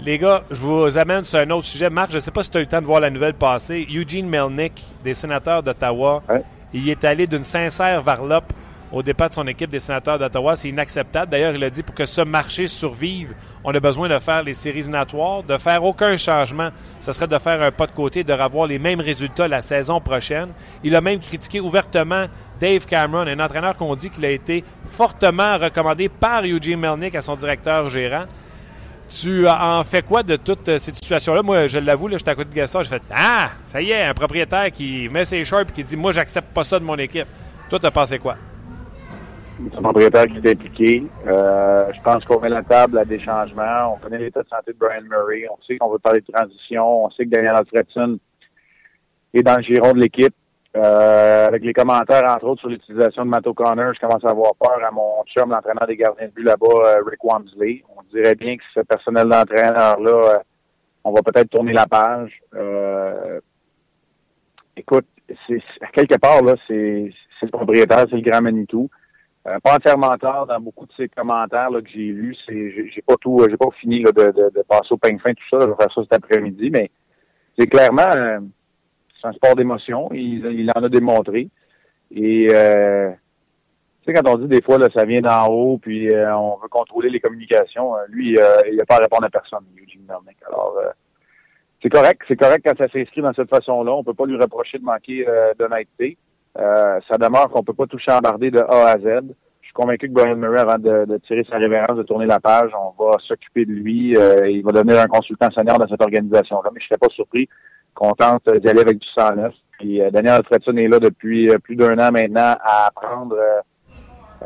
Les 0.00 0.16
gars, 0.16 0.44
je 0.50 0.60
vous 0.60 0.96
amène 0.96 1.24
sur 1.24 1.40
un 1.40 1.50
autre 1.50 1.66
sujet. 1.66 1.90
Marc, 1.90 2.10
je 2.10 2.16
ne 2.16 2.20
sais 2.20 2.30
pas 2.30 2.44
si 2.44 2.50
tu 2.50 2.56
as 2.56 2.60
eu 2.60 2.64
le 2.64 2.68
temps 2.68 2.80
de 2.80 2.86
voir 2.86 3.00
la 3.00 3.10
nouvelle 3.10 3.34
passer. 3.34 3.86
Eugene 3.92 4.28
Melnick, 4.28 4.80
des 5.02 5.12
sénateurs 5.12 5.62
d'Ottawa, 5.62 6.22
il 6.72 6.88
est 6.88 7.04
allé 7.04 7.26
d'une 7.26 7.44
sincère 7.44 8.00
varlope 8.00 8.52
au 8.92 9.02
départ 9.02 9.28
de 9.28 9.34
son 9.34 9.46
équipe 9.48 9.70
des 9.70 9.80
sénateurs 9.80 10.16
d'Ottawa. 10.16 10.54
C'est 10.54 10.68
inacceptable. 10.68 11.32
D'ailleurs, 11.32 11.52
il 11.52 11.64
a 11.64 11.68
dit 11.68 11.82
pour 11.82 11.96
que 11.96 12.06
ce 12.06 12.20
marché 12.20 12.68
survive, 12.68 13.34
on 13.64 13.74
a 13.74 13.80
besoin 13.80 14.08
de 14.08 14.18
faire 14.20 14.44
les 14.44 14.54
séries 14.54 14.78
éliminatoires, 14.78 15.42
de 15.42 15.58
faire 15.58 15.84
aucun 15.84 16.16
changement. 16.16 16.70
Ce 17.00 17.10
serait 17.10 17.26
de 17.26 17.38
faire 17.38 17.60
un 17.60 17.72
pas 17.72 17.88
de 17.88 17.92
côté, 17.92 18.22
de 18.22 18.32
revoir 18.32 18.68
les 18.68 18.78
mêmes 18.78 19.00
résultats 19.00 19.48
la 19.48 19.62
saison 19.62 20.00
prochaine. 20.00 20.50
Il 20.84 20.94
a 20.94 21.00
même 21.00 21.18
critiqué 21.18 21.58
ouvertement 21.58 22.26
Dave 22.60 22.86
Cameron, 22.86 23.26
un 23.26 23.40
entraîneur 23.40 23.76
qu'on 23.76 23.96
dit 23.96 24.10
qu'il 24.10 24.24
a 24.24 24.30
été 24.30 24.62
fortement 24.84 25.58
recommandé 25.58 26.08
par 26.08 26.44
Eugene 26.44 26.78
Melnick 26.78 27.16
à 27.16 27.20
son 27.20 27.34
directeur 27.34 27.90
gérant. 27.90 28.26
Tu 29.08 29.48
en 29.48 29.82
fais 29.84 30.02
quoi 30.02 30.22
de 30.22 30.36
toute 30.36 30.68
euh, 30.68 30.78
cette 30.78 30.96
situation-là? 30.96 31.42
Moi, 31.42 31.66
je 31.66 31.78
l'avoue, 31.78 32.10
j'étais 32.10 32.30
à 32.30 32.34
côté 32.34 32.50
de 32.50 32.54
Gaston, 32.54 32.82
j'ai 32.82 32.90
fait 32.90 33.02
Ah, 33.10 33.48
ça 33.66 33.80
y 33.80 33.90
est, 33.90 34.02
un 34.02 34.12
propriétaire 34.12 34.70
qui 34.70 35.08
met 35.08 35.24
ses 35.24 35.42
shorts 35.44 35.62
et 35.62 35.72
qui 35.72 35.82
dit 35.82 35.96
Moi, 35.96 36.12
j'accepte 36.12 36.52
pas 36.52 36.62
ça 36.62 36.78
de 36.78 36.84
mon 36.84 36.96
équipe. 36.96 37.26
Toi, 37.70 37.78
t'as 37.78 37.90
pensé 37.90 38.18
quoi? 38.18 38.36
C'est 39.58 39.78
un 39.78 39.82
propriétaire 39.82 40.26
qui 40.26 40.40
s'est 40.40 40.50
impliqué. 40.50 41.06
Euh, 41.26 41.90
je 41.96 42.00
pense 42.02 42.24
qu'on 42.24 42.38
met 42.38 42.50
la 42.50 42.62
table 42.62 42.98
à 42.98 43.04
des 43.04 43.18
changements. 43.18 43.94
On 43.94 43.96
connaît 43.96 44.18
l'état 44.18 44.42
de 44.42 44.48
santé 44.48 44.72
de 44.72 44.78
Brian 44.78 45.02
Murray. 45.02 45.46
On 45.50 45.58
sait 45.66 45.78
qu'on 45.78 45.90
veut 45.90 45.98
parler 45.98 46.20
de 46.20 46.32
transition. 46.32 47.06
On 47.06 47.10
sait 47.10 47.24
que 47.24 47.30
Daniel 47.30 47.56
Alfredson 47.56 48.18
est 49.34 49.42
dans 49.42 49.56
le 49.56 49.62
giron 49.62 49.94
de 49.94 50.00
l'équipe. 50.00 50.34
Euh, 50.76 51.46
avec 51.46 51.64
les 51.64 51.72
commentaires, 51.72 52.24
entre 52.30 52.44
autres, 52.44 52.60
sur 52.60 52.68
l'utilisation 52.68 53.24
de 53.24 53.30
Matt 53.30 53.46
O'Connor, 53.46 53.94
je 53.94 54.00
commence 54.00 54.24
à 54.24 54.30
avoir 54.30 54.54
peur 54.54 54.78
à 54.86 54.90
mon 54.92 55.24
chum, 55.24 55.50
l'entraîneur 55.50 55.86
des 55.88 55.96
gardiens 55.96 56.26
de 56.26 56.32
but 56.32 56.44
là-bas, 56.44 56.66
euh, 56.68 57.02
Rick 57.04 57.24
Wamsley. 57.24 57.82
On 58.08 58.16
dirait 58.16 58.34
bien 58.34 58.56
que 58.56 58.62
ce 58.74 58.80
personnel 58.80 59.28
d'entraîneur-là, 59.28 60.10
euh, 60.10 60.38
on 61.04 61.12
va 61.12 61.22
peut-être 61.22 61.50
tourner 61.50 61.72
la 61.72 61.86
page. 61.86 62.40
écoute, 64.76 65.06
c'est 65.46 65.62
à 65.82 65.86
quelque 65.88 66.18
part, 66.18 66.42
là, 66.42 66.54
c'est 66.66 67.12
le 67.42 67.50
propriétaire, 67.50 68.06
c'est 68.08 68.16
le 68.16 68.22
grand 68.22 68.40
Manitou. 68.40 68.88
pas 69.44 69.76
entièrement 69.76 70.16
tard 70.16 70.46
dans 70.46 70.60
beaucoup 70.60 70.86
de 70.86 70.92
ces 70.96 71.08
commentaires 71.08 71.68
que 71.70 71.90
j'ai 71.90 72.12
lus. 72.12 72.36
J'ai 72.48 73.02
pas 73.06 73.14
pas 73.16 73.70
fini 73.80 74.02
de, 74.02 74.62
passer 74.62 74.92
au 74.92 74.96
peigne 74.96 75.18
fin 75.18 75.32
tout 75.32 75.44
ça. 75.50 75.60
Je 75.60 75.66
vais 75.66 75.76
faire 75.76 75.92
ça 75.94 76.02
cet 76.02 76.12
après-midi, 76.14 76.70
mais 76.70 76.90
c'est 77.58 77.66
clairement 77.66 78.40
c'est 79.20 79.28
un 79.28 79.32
sport 79.32 79.56
d'émotion. 79.56 80.08
Il, 80.12 80.70
en 80.74 80.82
a 80.82 80.88
démontré. 80.88 81.48
Et 82.10 82.46
euh, 82.50 83.10
sais, 84.08 84.22
quand 84.22 84.30
on 84.30 84.38
dit 84.38 84.48
des 84.48 84.62
fois, 84.62 84.78
là, 84.78 84.88
ça 84.94 85.04
vient 85.04 85.20
d'en 85.20 85.46
haut, 85.48 85.78
puis 85.78 86.10
euh, 86.10 86.34
on 86.36 86.56
veut 86.56 86.68
contrôler 86.68 87.10
les 87.10 87.20
communications, 87.20 87.94
euh, 87.96 88.00
lui, 88.08 88.38
euh, 88.38 88.62
il 88.70 88.76
n'a 88.76 88.84
pas 88.84 88.96
à 88.96 89.00
répondre 89.00 89.24
à 89.24 89.30
personne, 89.30 89.64
Eugene 89.76 90.02
Melnick. 90.08 90.38
Alors, 90.46 90.76
c'est 91.82 91.90
correct. 91.90 92.22
C'est 92.26 92.36
correct 92.36 92.62
quand 92.64 92.76
ça 92.76 92.90
s'inscrit 92.90 93.22
dans 93.22 93.32
cette 93.34 93.50
façon-là. 93.50 93.92
On 93.92 94.02
peut 94.02 94.14
pas 94.14 94.26
lui 94.26 94.36
reprocher 94.36 94.78
de 94.78 94.84
manquer 94.84 95.26
d'honnêteté. 95.58 96.16
ça 96.56 97.18
demeure 97.18 97.50
qu'on 97.50 97.62
peut 97.62 97.74
pas 97.74 97.86
tout 97.86 97.98
chambarder 97.98 98.50
de 98.50 98.58
A 98.58 98.88
à 98.88 98.98
Z. 98.98 99.22
Je 99.60 99.66
suis 99.66 99.74
convaincu 99.74 100.08
que 100.08 100.12
Brian 100.12 100.36
Murray, 100.36 100.60
avant 100.60 100.78
de, 100.78 101.20
tirer 101.26 101.44
sa 101.48 101.58
révérence, 101.58 101.96
de 101.96 102.02
tourner 102.02 102.26
la 102.26 102.40
page, 102.40 102.70
on 102.74 103.00
va 103.00 103.16
s'occuper 103.20 103.64
de 103.64 103.72
lui. 103.72 104.16
il 104.16 104.62
va 104.64 104.72
devenir 104.72 104.98
un 104.98 105.06
consultant 105.06 105.50
senior 105.52 105.78
dans 105.78 105.86
cette 105.86 106.02
organisation-là. 106.02 106.70
Mais 106.74 106.80
je 106.80 106.86
serais 106.86 106.98
pas 106.98 107.14
surpris 107.14 107.48
contente 107.94 108.42
d'y 108.56 108.68
aller 108.68 108.80
avec 108.80 108.98
du 108.98 109.06
109. 109.16 109.54
Puis 109.78 110.00
Daniel 110.10 110.34
Alfredson 110.34 110.76
est 110.76 110.88
là 110.88 110.98
depuis 110.98 111.48
plus 111.62 111.76
d'un 111.76 111.96
an 111.98 112.10
maintenant 112.10 112.56
à 112.60 112.86
apprendre 112.86 113.36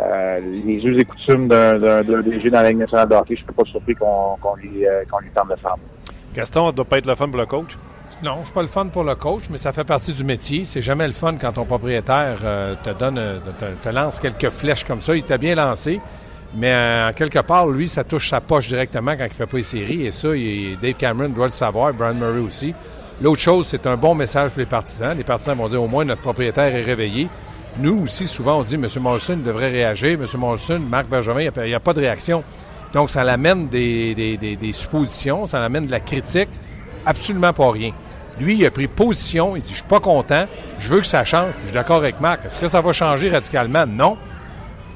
euh, 0.01 0.41
les 0.65 0.85
us 0.85 0.99
et 0.99 1.05
coutumes 1.05 1.49
d'un 1.49 2.03
DG 2.03 2.51
dans 2.51 2.63
la 2.63 2.71
Ligue 2.71 2.79
nationale 2.79 3.09
de 3.09 3.15
hockey. 3.15 3.37
Je 3.37 3.43
ne 3.43 3.47
suis 3.47 3.55
pas 3.55 3.65
surpris 3.65 3.95
qu'on 3.95 4.55
lui, 4.57 4.69
lui 4.71 5.31
tente 5.35 5.51
de 5.51 5.57
faire. 5.57 5.77
Gaston, 6.35 6.67
ça 6.67 6.73
doit 6.73 6.85
pas 6.85 6.99
être 6.99 7.07
le 7.07 7.15
fun 7.15 7.29
pour 7.29 7.39
le 7.39 7.47
coach? 7.47 7.77
Non, 8.23 8.39
c'est 8.45 8.55
pas 8.55 8.63
le 8.63 8.69
fun 8.69 8.87
pour 8.87 9.05
le 9.05 9.15
coach, 9.15 9.45
mais 9.51 9.59
ça 9.59 9.73
fait 9.73 9.85
partie 9.85 10.13
du 10.13 10.25
métier. 10.25 10.65
C'est 10.65 10.81
jamais 10.81 11.07
le 11.07 11.13
fun 11.13 11.35
quand 11.41 11.53
ton 11.53 11.65
propriétaire 11.65 12.39
te 12.83 12.91
donne, 12.91 13.21
te, 13.83 13.89
lance 13.89 14.21
quelques 14.21 14.51
flèches 14.51 14.85
comme 14.85 15.01
ça. 15.01 15.15
Il 15.15 15.25
t'a 15.25 15.39
bien 15.39 15.57
lancé, 15.57 16.01
mais 16.55 16.73
en 16.75 17.13
quelque 17.13 17.41
part, 17.41 17.67
lui, 17.67 17.89
ça 17.89 18.05
touche 18.05 18.31
sa 18.31 18.41
poche 18.41 18.69
directement 18.69 19.17
quand 19.17 19.25
il 19.27 19.35
fait 19.35 19.47
pas 19.47 19.57
les 19.57 19.63
séries. 19.63 20.07
Et 20.07 20.13
ça, 20.13 20.29
Dave 20.29 20.95
Cameron 20.95 21.31
doit 21.31 21.47
le 21.47 21.53
savoir, 21.53 21.93
Brian 21.93 22.15
Murray 22.15 22.41
aussi. 22.41 22.75
L'autre 23.21 23.41
chose, 23.41 23.67
c'est 23.69 23.87
un 23.87 23.97
bon 23.97 24.15
message 24.15 24.51
pour 24.51 24.61
les 24.61 24.67
partisans. 24.67 25.17
Les 25.17 25.25
partisans 25.25 25.57
vont 25.57 25.69
dire 25.69 25.83
au 25.83 25.87
moins 25.87 26.05
notre 26.05 26.23
propriétaire 26.23 26.75
est 26.75 26.83
réveillé. 26.83 27.29
Nous 27.79 28.03
aussi, 28.05 28.27
souvent, 28.27 28.59
on 28.59 28.63
dit 28.63 28.75
M. 28.75 28.87
Molson 29.01 29.37
devrait 29.37 29.71
réagir. 29.71 30.19
M. 30.21 30.27
Molson, 30.35 30.79
Marc 30.79 31.07
Benjamin, 31.07 31.41
il 31.41 31.63
n'y 31.63 31.75
a, 31.75 31.81
pas 31.81 31.95
de 31.95 32.01
réaction. 32.01 32.45
Donc, 32.93 33.09
ça 33.09 33.25
l'amène 33.25 33.69
des, 33.69 34.15
des, 34.15 34.73
suppositions, 34.73 35.47
ça 35.47 35.61
l'amène 35.61 35.87
de 35.87 35.91
la 35.91 36.01
critique. 36.01 36.51
Absolument 37.07 37.53
pas 37.53 37.71
rien. 37.71 37.93
Lui, 38.39 38.57
il 38.57 38.67
a 38.67 38.71
pris 38.71 38.89
position. 38.89 39.57
Il 39.57 39.63
dit 39.63 39.71
Je 39.71 39.77
suis 39.77 39.85
pas 39.85 40.01
content. 40.01 40.47
Je 40.79 40.89
veux 40.89 41.01
que 41.01 41.07
ça 41.07 41.25
change. 41.25 41.53
Je 41.61 41.67
suis 41.67 41.75
d'accord 41.75 41.97
avec 41.97 42.21
Marc. 42.21 42.45
Est-ce 42.45 42.59
que 42.59 42.69
ça 42.69 42.81
va 42.81 42.93
changer 42.93 43.31
radicalement? 43.31 43.87
Non. 43.87 44.17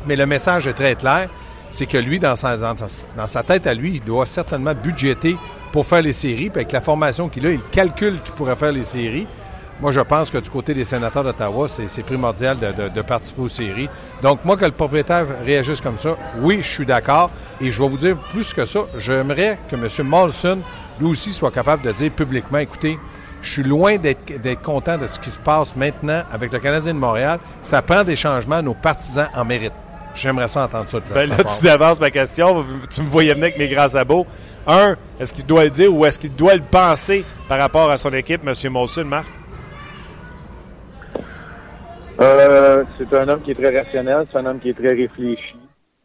Mais 0.07 0.17
le 0.17 0.27
message 0.27 0.67
est 0.67 0.75
très 0.75 0.95
clair. 0.95 1.29
C'est 1.71 1.87
que 1.87 1.99
lui, 1.99 2.19
dans 2.19 2.37
sa, 2.37 2.57
dans 2.57 3.27
sa 3.27 3.43
tête 3.43 3.67
à 3.67 3.75
lui, 3.75 3.95
il 3.97 4.05
doit 4.05 4.27
certainement 4.27 4.75
budgéter 4.75 5.37
pour 5.73 5.87
faire 5.87 6.03
les 6.03 6.12
séries. 6.12 6.51
Puis 6.51 6.61
avec 6.61 6.73
la 6.73 6.81
formation 6.81 7.29
qu'il 7.29 7.47
a, 7.47 7.51
il 7.51 7.62
calcule 7.62 8.21
qu'il 8.23 8.35
pourrait 8.35 8.57
faire 8.57 8.73
les 8.73 8.85
séries. 8.85 9.27
Moi, 9.81 9.93
je 9.93 10.01
pense 10.01 10.31
que 10.31 10.39
du 10.39 10.49
côté 10.49 10.73
des 10.73 10.85
sénateurs 10.85 11.23
d'Ottawa, 11.23 11.69
c'est 11.69 12.03
primordial 12.03 12.57
de, 12.59 12.89
de, 12.89 13.03
participer 13.03 13.43
aux 13.43 13.49
séries. 13.49 13.91
Donc, 14.23 14.43
moi, 14.45 14.57
que 14.57 14.65
le 14.65 14.71
propriétaire 14.71 15.27
réagisse 15.45 15.83
comme 15.83 15.99
ça, 15.99 16.17
oui, 16.41 16.61
je 16.62 16.69
suis 16.69 16.87
d'accord. 16.87 17.31
Et 17.61 17.71
je 17.71 17.83
vais 17.83 17.89
vous 17.89 17.99
dire 17.99 18.17
plus 18.33 18.55
que 18.55 18.65
ça, 18.65 18.81
j'aimerais 18.99 19.59
que 19.71 19.77
M. 19.77 20.07
Molson, 20.07 20.59
lui 20.99 21.07
aussi, 21.07 21.33
soit 21.33 21.51
capable 21.51 21.83
de 21.83 21.93
dire 21.93 22.11
publiquement, 22.11 22.59
écoutez, 22.59 22.99
je 23.43 23.51
suis 23.51 23.62
loin 23.62 23.97
d'être 23.99 24.62
content 24.62 24.97
de 24.97 25.07
ce 25.07 25.21
qui 25.21 25.31
se 25.31 25.39
passe 25.39 25.77
maintenant 25.77 26.23
avec 26.33 26.53
le 26.53 26.59
Canadien 26.59 26.95
de 26.95 26.99
Montréal. 26.99 27.39
Ça 27.61 27.83
prend 27.83 28.03
des 28.03 28.17
changements, 28.17 28.62
nos 28.62 28.75
partisans 28.75 29.29
en 29.35 29.45
méritent. 29.45 29.73
J'aimerais 30.15 30.49
ça 30.49 30.65
entendre 30.65 30.89
ça. 30.89 30.99
De 31.01 31.05
ben 31.12 31.29
là, 31.29 31.37
tu 31.45 31.69
avances 31.69 32.01
ma 32.01 32.11
question. 32.11 32.65
Tu 32.91 33.03
me 33.03 33.07
voyais 33.07 33.35
venir 33.35 33.45
avec 33.49 33.59
mes 33.59 33.69
grands 33.69 33.91
sabots. 33.91 34.27
Un, 34.67 34.97
est-ce 35.21 35.35
qu'il 35.35 35.45
doit 35.45 35.65
le 35.65 35.71
dire 35.71 35.95
ou 35.95 36.07
est-ce 36.07 36.19
qu'il 36.19 36.35
doit 36.35 36.55
le 36.55 36.62
penser 36.62 37.25
par 37.49 37.59
rapport 37.59 37.91
à 37.91 37.99
son 37.99 38.12
équipe, 38.15 38.41
M. 38.45 38.73
Molson, 38.73 39.05
Marc? 39.05 39.27
Euh, 42.18 42.85
c'est 42.96 43.12
un 43.14 43.29
homme 43.29 43.42
qui 43.42 43.50
est 43.50 43.55
très 43.55 43.76
rationnel, 43.76 44.26
c'est 44.31 44.38
un 44.38 44.46
homme 44.46 44.59
qui 44.59 44.70
est 44.70 44.74
très 44.74 44.94
réfléchi. 44.94 45.57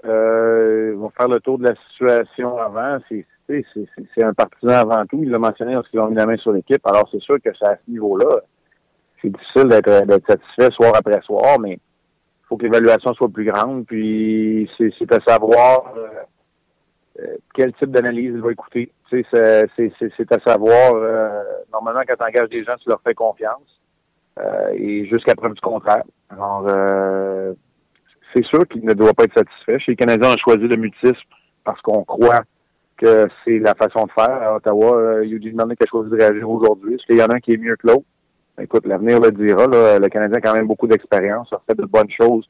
Euh, 0.04 0.92
ils 0.94 1.00
vont 1.00 1.10
faire 1.12 1.30
le 1.30 1.40
tour 1.40 1.58
de 1.58 1.64
la 1.64 1.76
situation 1.90 2.58
avant. 2.58 2.98
C'est, 3.08 3.26
c'est, 3.48 4.24
un 4.24 4.34
partisan 4.34 4.74
avant 4.74 5.06
tout. 5.06 5.20
Il 5.24 5.30
l'a 5.30 5.40
mentionné 5.40 5.74
lorsqu'ils 5.74 6.00
ont 6.00 6.10
mis 6.10 6.16
la 6.16 6.26
main 6.26 6.38
sur 6.38 6.52
l'équipe. 6.52 6.86
Alors, 6.86 7.08
c'est 7.12 7.22
sûr 7.22 7.38
que 7.42 7.50
c'est 7.58 7.68
à 7.68 7.78
ce 7.78 7.92
niveau-là. 7.92 8.42
C'est 9.22 9.30
difficile 9.30 9.70
d'être, 9.70 10.06
d'être 10.06 10.28
satisfait 10.28 10.72
soir 10.72 10.94
après 10.96 11.22
soir, 11.22 11.60
mais 11.60 11.74
il 11.74 12.48
faut 12.48 12.58
que 12.58 12.64
l'évaluation 12.64 13.14
soit 13.14 13.30
plus 13.30 13.46
grande. 13.46 13.86
Puis, 13.86 14.70
c'est, 14.78 14.92
c'est 14.98 15.14
à 15.14 15.20
savoir 15.26 15.94
euh, 15.96 16.08
euh, 17.22 17.38
quel 17.54 17.74
type 17.74 17.92
d'analyse 17.92 18.34
il 18.36 18.42
va 18.42 18.52
écouter. 18.52 18.92
C'est, 19.10 19.26
c'est, 19.32 19.92
c'est, 20.00 20.32
à 20.32 20.40
savoir, 20.46 20.94
euh, 20.96 21.44
normalement, 21.72 22.02
quand 22.08 22.16
tu 22.18 22.24
engages 22.24 22.50
des 22.50 22.64
gens, 22.64 22.76
tu 22.82 22.90
leur 22.90 23.02
fais 23.02 23.14
confiance. 23.14 23.81
Euh, 24.40 24.70
et 24.74 25.06
jusqu'à 25.08 25.36
preuve 25.36 25.54
du 25.54 25.62
contraire. 25.62 26.04
Alors, 26.30 26.66
euh, 26.68 27.54
c'est 28.34 28.46
sûr 28.46 28.66
qu'il 28.68 28.86
ne 28.86 28.94
doit 28.94 29.14
pas 29.14 29.26
être 29.26 29.38
satisfait. 29.38 29.80
Chez 29.80 29.92
les 29.92 29.96
Canadiens, 29.96 30.30
on 30.30 30.34
a 30.34 30.38
choisi 30.38 30.68
le 30.68 30.78
mutisme 30.78 31.16
parce 31.64 31.82
qu'on 31.82 32.04
croit 32.04 32.42
que 32.98 33.28
c'est 33.44 33.60
la 33.60 33.76
façon 33.76 34.06
de 34.06 34.12
faire. 34.12 34.42
À 34.42 34.56
Ottawa, 34.56 35.22
Eugene 35.24 35.56
Melnick 35.56 35.82
a 35.82 35.88
choisi 35.88 36.10
de 36.12 36.16
réagir 36.16 36.50
aujourd'hui. 36.50 36.96
Est-ce 36.96 37.06
qu'il 37.06 37.18
y 37.18 37.24
en 37.24 37.28
a 37.28 37.36
un 37.36 37.40
qui 37.40 37.54
est 37.54 37.58
mieux 37.58 37.76
que 37.76 37.88
l'autre? 37.88 38.06
Écoute, 38.60 38.86
l'avenir 38.86 39.20
le 39.20 39.32
dira. 39.32 39.66
Le 39.68 40.08
Canadien 40.08 40.38
a 40.38 40.42
quand 40.42 40.54
même 40.54 40.68
beaucoup 40.68 40.88
d'expérience, 40.88 41.52
a 41.52 41.62
fait 41.68 41.76
de 41.76 41.86
bonnes 41.86 42.10
choses, 42.10 42.48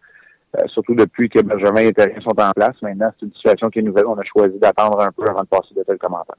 euh, 0.57 0.67
surtout 0.67 0.93
depuis 0.93 1.29
que 1.29 1.39
Benjamin 1.39 1.81
et 1.81 1.93
Terrien 1.93 2.19
sont 2.21 2.39
en 2.39 2.51
place. 2.51 2.75
Maintenant, 2.81 3.11
c'est 3.19 3.25
une 3.25 3.33
situation 3.33 3.69
qui 3.69 3.79
est 3.79 3.83
nouvelle. 3.83 4.05
On 4.07 4.17
a 4.17 4.23
choisi 4.23 4.57
d'attendre 4.59 4.99
un 4.99 5.11
peu 5.11 5.27
avant 5.27 5.41
de 5.41 5.47
passer 5.47 5.73
de 5.75 5.83
tels 5.83 5.97
commentaires. 5.97 6.35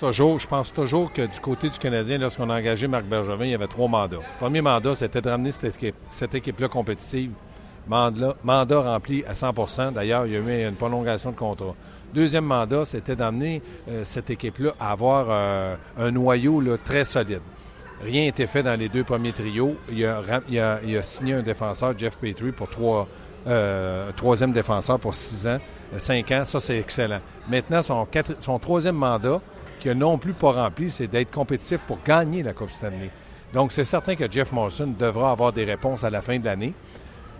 Je 0.00 0.46
pense 0.48 0.72
toujours 0.72 1.12
que 1.12 1.22
du 1.22 1.38
côté 1.40 1.68
du 1.68 1.78
Canadien, 1.78 2.18
lorsqu'on 2.18 2.50
a 2.50 2.58
engagé 2.58 2.88
Marc 2.88 3.04
Bergevin, 3.04 3.44
il 3.44 3.50
y 3.50 3.54
avait 3.54 3.68
trois 3.68 3.88
mandats. 3.88 4.16
Le 4.16 4.38
premier 4.38 4.60
mandat, 4.60 4.96
c'était 4.96 5.20
de 5.20 5.28
ramener 5.28 5.52
cette 5.52 5.76
équipe, 5.76 5.94
cette 6.10 6.34
équipe-là 6.34 6.68
compétitive. 6.68 7.30
Mandat, 7.86 8.80
rempli 8.80 9.24
à 9.24 9.32
100% 9.32 9.92
D'ailleurs, 9.92 10.26
il 10.26 10.32
y 10.32 10.36
a 10.36 10.38
eu 10.40 10.68
une 10.68 10.74
prolongation 10.74 11.30
de 11.30 11.36
contrat. 11.36 11.74
Deuxième 12.14 12.44
mandat, 12.44 12.84
c'était 12.84 13.16
d'amener 13.16 13.62
euh, 13.88 14.02
cette 14.04 14.30
équipe-là 14.30 14.72
à 14.80 14.90
avoir 14.90 15.26
euh, 15.28 15.76
un 15.98 16.10
noyau 16.10 16.62
très 16.78 17.04
solide. 17.04 17.40
Rien 18.02 18.22
n'était 18.22 18.46
fait 18.46 18.62
dans 18.62 18.78
les 18.78 18.88
deux 18.88 19.04
premiers 19.04 19.32
trios. 19.32 19.76
Il 19.88 20.04
a, 20.04 21.02
signé 21.02 21.34
un 21.34 21.42
défenseur, 21.42 21.96
Jeff 21.96 22.16
Petrie, 22.18 22.52
pour 22.52 22.68
trois, 22.68 23.06
euh, 23.46 24.10
troisième 24.16 24.52
défenseur 24.52 24.98
pour 24.98 25.14
six 25.14 25.46
ans, 25.46 25.58
cinq 25.96 26.30
ans. 26.32 26.44
Ça, 26.44 26.60
c'est 26.60 26.78
excellent. 26.78 27.20
Maintenant, 27.48 27.80
son 27.82 28.58
troisième 28.58 28.96
mandat, 28.96 29.40
qui 29.82 29.88
n'a 29.88 29.94
non 29.94 30.16
plus 30.16 30.32
pas 30.32 30.52
rempli, 30.52 30.90
c'est 30.90 31.08
d'être 31.08 31.32
compétitif 31.32 31.80
pour 31.80 31.98
gagner 32.06 32.44
la 32.44 32.52
Coupe 32.52 32.70
Stanley. 32.70 33.10
Donc, 33.52 33.72
c'est 33.72 33.84
certain 33.84 34.14
que 34.14 34.30
Jeff 34.30 34.52
Morrison 34.52 34.94
devra 34.96 35.32
avoir 35.32 35.52
des 35.52 35.64
réponses 35.64 36.04
à 36.04 36.10
la 36.10 36.22
fin 36.22 36.38
de 36.38 36.44
l'année. 36.44 36.72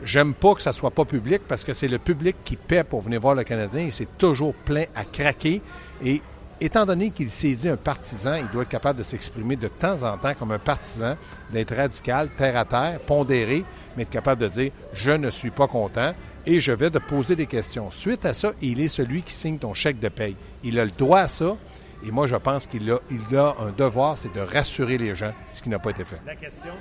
J'aime 0.05 0.35
pas 0.35 0.55
que 0.55 0.63
ça 0.63 0.73
soit 0.73 0.91
pas 0.91 1.05
public 1.05 1.43
parce 1.47 1.63
que 1.63 1.73
c'est 1.73 1.87
le 1.87 1.99
public 1.99 2.35
qui 2.45 2.57
paie 2.57 2.83
pour 2.83 3.03
venir 3.03 3.21
voir 3.21 3.37
le 3.37 3.45
Canadien 3.45 3.87
et 3.87 3.91
c'est 3.93 4.19
toujours 4.19 4.55
plein 4.55 4.87
à 4.97 5.05
craquer. 5.05 5.63
Et 6.05 6.21
étant 6.61 6.85
donné 6.85 7.13
qu'il 7.13 7.31
s'est 7.31 7.55
dit 7.55 7.69
un 7.69 7.77
partisan, 7.77 8.35
il 8.35 8.49
doit 8.49 8.63
être 8.63 8.69
capable 8.69 8.99
de 8.99 9.05
s'exprimer 9.05 9.55
de 9.55 9.69
temps 9.69 10.03
en 10.03 10.19
temps 10.19 10.35
comme 10.37 10.51
un 10.51 10.59
partisan, 10.59 11.17
d'être 11.53 11.77
radical, 11.77 12.29
terre 12.37 12.57
à 12.57 12.65
terre, 12.65 12.99
pondéré, 13.07 13.65
mais 13.97 14.03
être 14.03 14.11
capable 14.11 14.41
de 14.41 14.49
dire 14.49 14.73
je 14.93 15.13
ne 15.13 15.31
suis 15.31 15.51
pas 15.51 15.69
content 15.69 16.13
et 16.45 16.61
je 16.61 16.73
vais 16.73 16.91
te 16.91 16.99
poser 16.99 17.37
des 17.37 17.47
questions. 17.47 17.93
Suite 17.93 18.27
à 18.27 18.35
ça, 18.35 18.51
il 18.61 18.81
est 18.81 18.89
celui 18.89 19.23
qui 19.23 19.33
signe 19.33 19.59
ton 19.59 19.75
chèque 19.75 20.01
de 20.01 20.09
paye. 20.09 20.35
Il 20.65 20.81
a 20.81 20.85
le 20.85 20.91
droit 20.91 21.21
à 21.21 21.29
ça. 21.29 21.57
Et 22.07 22.11
moi, 22.11 22.27
je 22.27 22.37
pense 22.37 22.67
qu'il 22.67 22.91
a, 22.91 22.99
il 23.11 23.37
a 23.37 23.55
un 23.61 23.71
devoir, 23.77 24.19
c'est 24.19 24.33
de 24.33 24.41
rassurer 24.41 24.99
les 24.99 25.15
gens, 25.15 25.33
ce 25.53 25.63
qui 25.63 25.69
n'a 25.69 25.79
pas 25.79 25.91
été 25.91 26.05
fait. 26.05 26.21
La 26.27 26.35
question, 26.35 26.73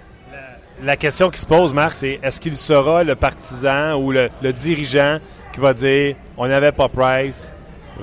la, 0.84 0.98
question 0.98 1.30
qui 1.30 1.40
se 1.40 1.46
pose, 1.46 1.74
Marc, 1.74 1.94
c'est 1.94 2.20
est-ce 2.24 2.40
qu'il 2.40 2.56
sera 2.56 3.04
le 3.04 3.16
partisan 3.16 3.96
ou 3.96 4.12
le, 4.12 4.30
dirigeant 4.54 5.20
qui 5.54 5.60
va 5.60 5.74
dire 5.74 6.16
on 6.38 6.48
n'avait 6.48 6.72
pas 6.72 6.88
Price, 6.88 7.52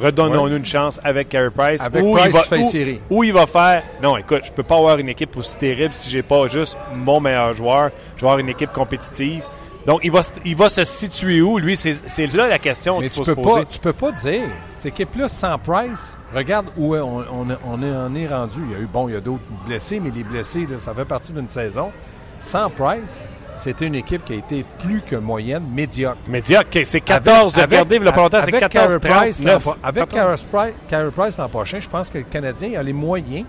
redonnons-nous 0.00 0.56
une 0.56 0.66
chance 0.66 1.00
avec 1.02 1.30
Carey 1.30 1.50
Price. 1.50 1.82
Avec 1.82 2.04
ou 2.04 2.12
Price, 2.12 2.26
il 2.26 2.32
va, 2.32 2.64
série. 2.64 3.00
Ou 3.10 3.24
il 3.24 3.32
va 3.32 3.46
faire 3.46 3.82
non, 4.00 4.16
écoute, 4.16 4.42
je 4.44 4.52
peux 4.52 4.62
pas 4.62 4.76
avoir 4.76 4.98
une 4.98 5.08
équipe 5.08 5.36
aussi 5.36 5.56
terrible 5.56 5.92
si 5.92 6.08
j'ai 6.10 6.22
pas 6.22 6.46
juste 6.46 6.76
mon 6.94 7.18
meilleur 7.18 7.52
joueur. 7.54 7.90
Je 8.16 8.20
vais 8.20 8.26
avoir 8.26 8.38
une 8.38 8.48
équipe 8.48 8.72
compétitive. 8.72 9.42
Donc, 9.88 10.00
il 10.04 10.10
va, 10.10 10.20
il 10.44 10.54
va 10.54 10.68
se 10.68 10.84
situer 10.84 11.40
où, 11.40 11.56
lui? 11.56 11.74
C'est 11.74 12.26
là 12.34 12.46
la 12.46 12.58
question 12.58 13.00
qu'il 13.00 13.08
faut 13.08 13.24
se 13.24 13.32
poser. 13.32 13.60
Pas, 13.60 13.64
tu 13.64 13.78
peux 13.78 13.94
pas 13.94 14.12
dire, 14.12 14.42
cette 14.76 14.92
équipe-là, 14.92 15.28
sans 15.28 15.56
Price, 15.56 16.18
regarde 16.34 16.66
où 16.76 16.94
on, 16.94 17.24
on, 17.32 17.46
on, 17.64 18.14
est, 18.14 18.26
rendu. 18.26 18.58
Il 18.68 18.72
y 18.72 18.74
a 18.74 18.80
eu, 18.80 18.86
bon, 18.86 19.08
il 19.08 19.14
y 19.14 19.16
a 19.16 19.20
d'autres 19.22 19.42
blessés, 19.66 19.98
mais 19.98 20.10
les 20.14 20.24
blessés, 20.24 20.68
ça 20.76 20.92
fait 20.92 21.06
partie 21.06 21.32
d'une 21.32 21.48
saison. 21.48 21.90
Sans 22.38 22.68
Price, 22.68 23.30
c'était 23.56 23.86
une 23.86 23.94
équipe 23.94 24.26
qui 24.26 24.34
a 24.34 24.36
été 24.36 24.62
plus 24.80 25.00
que 25.00 25.16
moyenne, 25.16 25.62
médiocre. 25.72 26.18
Médiocre, 26.28 26.80
c'est 26.84 27.00
14. 27.00 27.56
Avec, 27.56 27.70
regardez, 27.70 27.98
le 27.98 28.10
c'est 28.42 28.52
14 28.52 28.98
Price, 28.98 29.42
Avec 29.82 30.08
Carey 30.10 31.10
Price 31.16 31.38
l'an 31.38 31.48
prochain, 31.48 31.80
je 31.80 31.88
pense 31.88 32.10
que 32.10 32.18
le 32.18 32.24
Canadien 32.24 32.78
a 32.78 32.82
les 32.82 32.92
moyens 32.92 33.46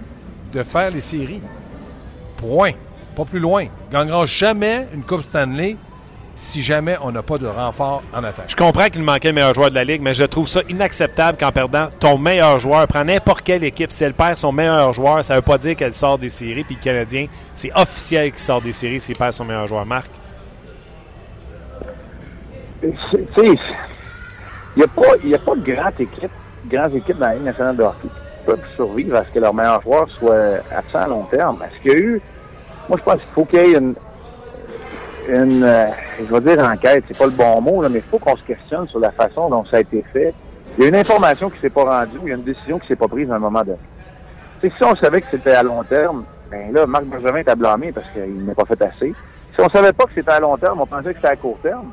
de 0.53 0.63
faire 0.63 0.89
les 0.89 1.01
séries. 1.01 1.41
Point. 2.37 2.71
Pas 3.17 3.25
plus 3.25 3.39
loin. 3.39 3.63
Il 3.63 3.91
gagnera 3.91 4.25
jamais 4.25 4.87
une 4.93 5.03
Coupe 5.03 5.23
Stanley 5.23 5.75
si 6.39 6.63
jamais 6.63 6.95
on 7.03 7.11
n'a 7.11 7.21
pas 7.21 7.37
de 7.37 7.47
renfort 7.47 8.01
en 8.13 8.23
attaque. 8.23 8.45
Je 8.47 8.55
comprends 8.55 8.87
qu'il 8.87 9.03
manquait 9.03 9.27
le 9.27 9.33
meilleur 9.33 9.53
joueur 9.53 9.69
de 9.69 9.75
la 9.75 9.83
Ligue, 9.83 10.01
mais 10.01 10.13
je 10.13 10.23
trouve 10.23 10.47
ça 10.47 10.61
inacceptable 10.69 11.37
qu'en 11.37 11.51
perdant 11.51 11.89
ton 11.99 12.17
meilleur 12.17 12.61
joueur, 12.61 12.87
prends 12.87 13.03
n'importe 13.03 13.41
quelle 13.41 13.65
équipe, 13.65 13.91
si 13.91 14.05
elle 14.05 14.13
perd 14.13 14.37
son 14.37 14.53
meilleur 14.53 14.93
joueur, 14.93 15.23
ça 15.25 15.33
ne 15.33 15.39
veut 15.39 15.43
pas 15.43 15.57
dire 15.57 15.75
qu'elle 15.75 15.93
sort 15.93 16.17
des 16.17 16.29
séries, 16.29 16.63
puis 16.63 16.75
le 16.75 16.81
Canadien, 16.81 17.27
c'est 17.53 17.71
officiel 17.75 18.31
qu'il 18.31 18.39
sort 18.39 18.61
des 18.61 18.71
séries 18.71 19.01
s'il 19.01 19.17
perd 19.17 19.33
son 19.33 19.43
meilleur 19.43 19.67
joueur. 19.67 19.85
Marc? 19.85 20.09
Il 22.81 22.93
n'y 24.77 24.83
a, 24.83 24.87
pas, 24.87 25.01
a 25.01 25.37
pas 25.39 25.55
de 25.55 25.73
grande 25.73 25.99
équipe, 25.99 26.31
grande 26.71 26.95
équipe 26.95 27.17
dans 27.17 27.27
la 27.27 27.33
Ligue 27.33 27.43
nationale 27.43 27.75
de 27.75 27.83
hockey 27.83 27.97
qui 28.03 28.45
peuvent 28.45 28.65
survivre 28.77 29.17
à 29.17 29.25
ce 29.25 29.31
que 29.31 29.39
leur 29.39 29.53
meilleur 29.53 29.81
joueur 29.81 30.07
soit 30.17 30.59
absent 30.73 30.99
à 30.99 31.07
long 31.07 31.23
terme. 31.23 31.61
Est-ce 31.65 31.81
qu'il 31.81 31.91
y 31.91 31.95
a 31.95 31.97
eu... 31.97 32.21
Moi, 32.87 32.97
je 32.97 33.03
pense 33.03 33.15
qu'il 33.15 33.33
faut 33.35 33.43
qu'il 33.43 33.59
y 33.59 33.61
ait 33.61 33.77
une 33.77 33.93
une, 35.29 35.63
euh, 35.63 35.85
je 36.19 36.33
vais 36.33 36.55
dire 36.55 36.63
enquête, 36.63 37.03
c'est 37.07 37.17
pas 37.17 37.25
le 37.25 37.31
bon 37.31 37.61
mot, 37.61 37.81
là, 37.81 37.89
mais 37.89 37.99
il 37.99 38.09
faut 38.09 38.19
qu'on 38.19 38.35
se 38.35 38.43
questionne 38.43 38.87
sur 38.87 38.99
la 38.99 39.11
façon 39.11 39.49
dont 39.49 39.63
ça 39.65 39.77
a 39.77 39.79
été 39.81 40.03
fait. 40.13 40.33
Il 40.77 40.83
y 40.83 40.85
a 40.85 40.89
une 40.89 40.95
information 40.95 41.49
qui 41.49 41.59
s'est 41.59 41.69
pas 41.69 41.83
rendue, 41.83 42.19
il 42.23 42.29
y 42.29 42.31
a 42.31 42.35
une 42.35 42.43
décision 42.43 42.79
qui 42.79 42.87
s'est 42.87 42.95
pas 42.95 43.07
prise 43.07 43.29
à 43.31 43.35
un 43.35 43.39
moment 43.39 43.63
donné. 43.63 43.77
si 44.61 44.83
on 44.83 44.95
savait 44.95 45.21
que 45.21 45.27
c'était 45.31 45.53
à 45.53 45.63
long 45.63 45.83
terme, 45.83 46.25
ben 46.49 46.73
là, 46.73 46.85
Marc 46.85 47.05
Benjamin 47.05 47.39
est 47.39 47.49
à 47.49 47.55
blâmer 47.55 47.91
parce 47.91 48.07
qu'il 48.11 48.45
n'a 48.45 48.55
pas 48.55 48.65
fait 48.65 48.81
assez. 48.81 49.13
Si 49.55 49.61
on 49.61 49.69
savait 49.69 49.93
pas 49.93 50.05
que 50.05 50.11
c'était 50.15 50.31
à 50.31 50.39
long 50.39 50.57
terme, 50.57 50.81
on 50.81 50.85
pensait 50.85 51.09
que 51.09 51.15
c'était 51.15 51.27
à 51.27 51.35
court 51.35 51.57
terme. 51.61 51.91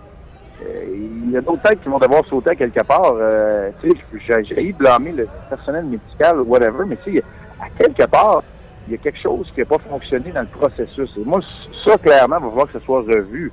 Euh, 0.63 0.85
il 1.25 1.31
y 1.31 1.37
a 1.37 1.41
d'autres 1.41 1.63
têtes 1.63 1.83
qui 1.83 1.89
vont 1.89 1.99
devoir 1.99 2.25
sauter 2.27 2.57
quelque 2.57 2.83
part. 2.83 3.15
Euh, 3.19 3.71
tu 3.83 3.91
sais, 4.27 4.73
blâmer 4.73 5.13
le 5.13 5.29
personnel 5.51 5.85
médical, 5.85 6.41
whatever, 6.41 6.85
mais 6.87 6.97
tu 7.05 7.15
sais, 7.15 7.25
à 7.61 7.69
quelque 7.79 8.09
part, 8.09 8.43
il 8.87 8.93
y 8.93 8.95
a 8.95 8.99
quelque 8.99 9.21
chose 9.21 9.51
qui 9.55 9.61
n'a 9.61 9.67
pas 9.67 9.79
fonctionné 9.79 10.31
dans 10.31 10.43
le 10.43 10.47
processus. 10.47 11.11
Et 11.17 11.25
moi, 11.25 11.41
ça, 11.85 11.99
clairement, 11.99 12.37
il 12.39 12.45
va 12.45 12.49
falloir 12.49 12.67
que 12.67 12.79
ce 12.79 12.85
soit 12.85 13.01
revu. 13.01 13.53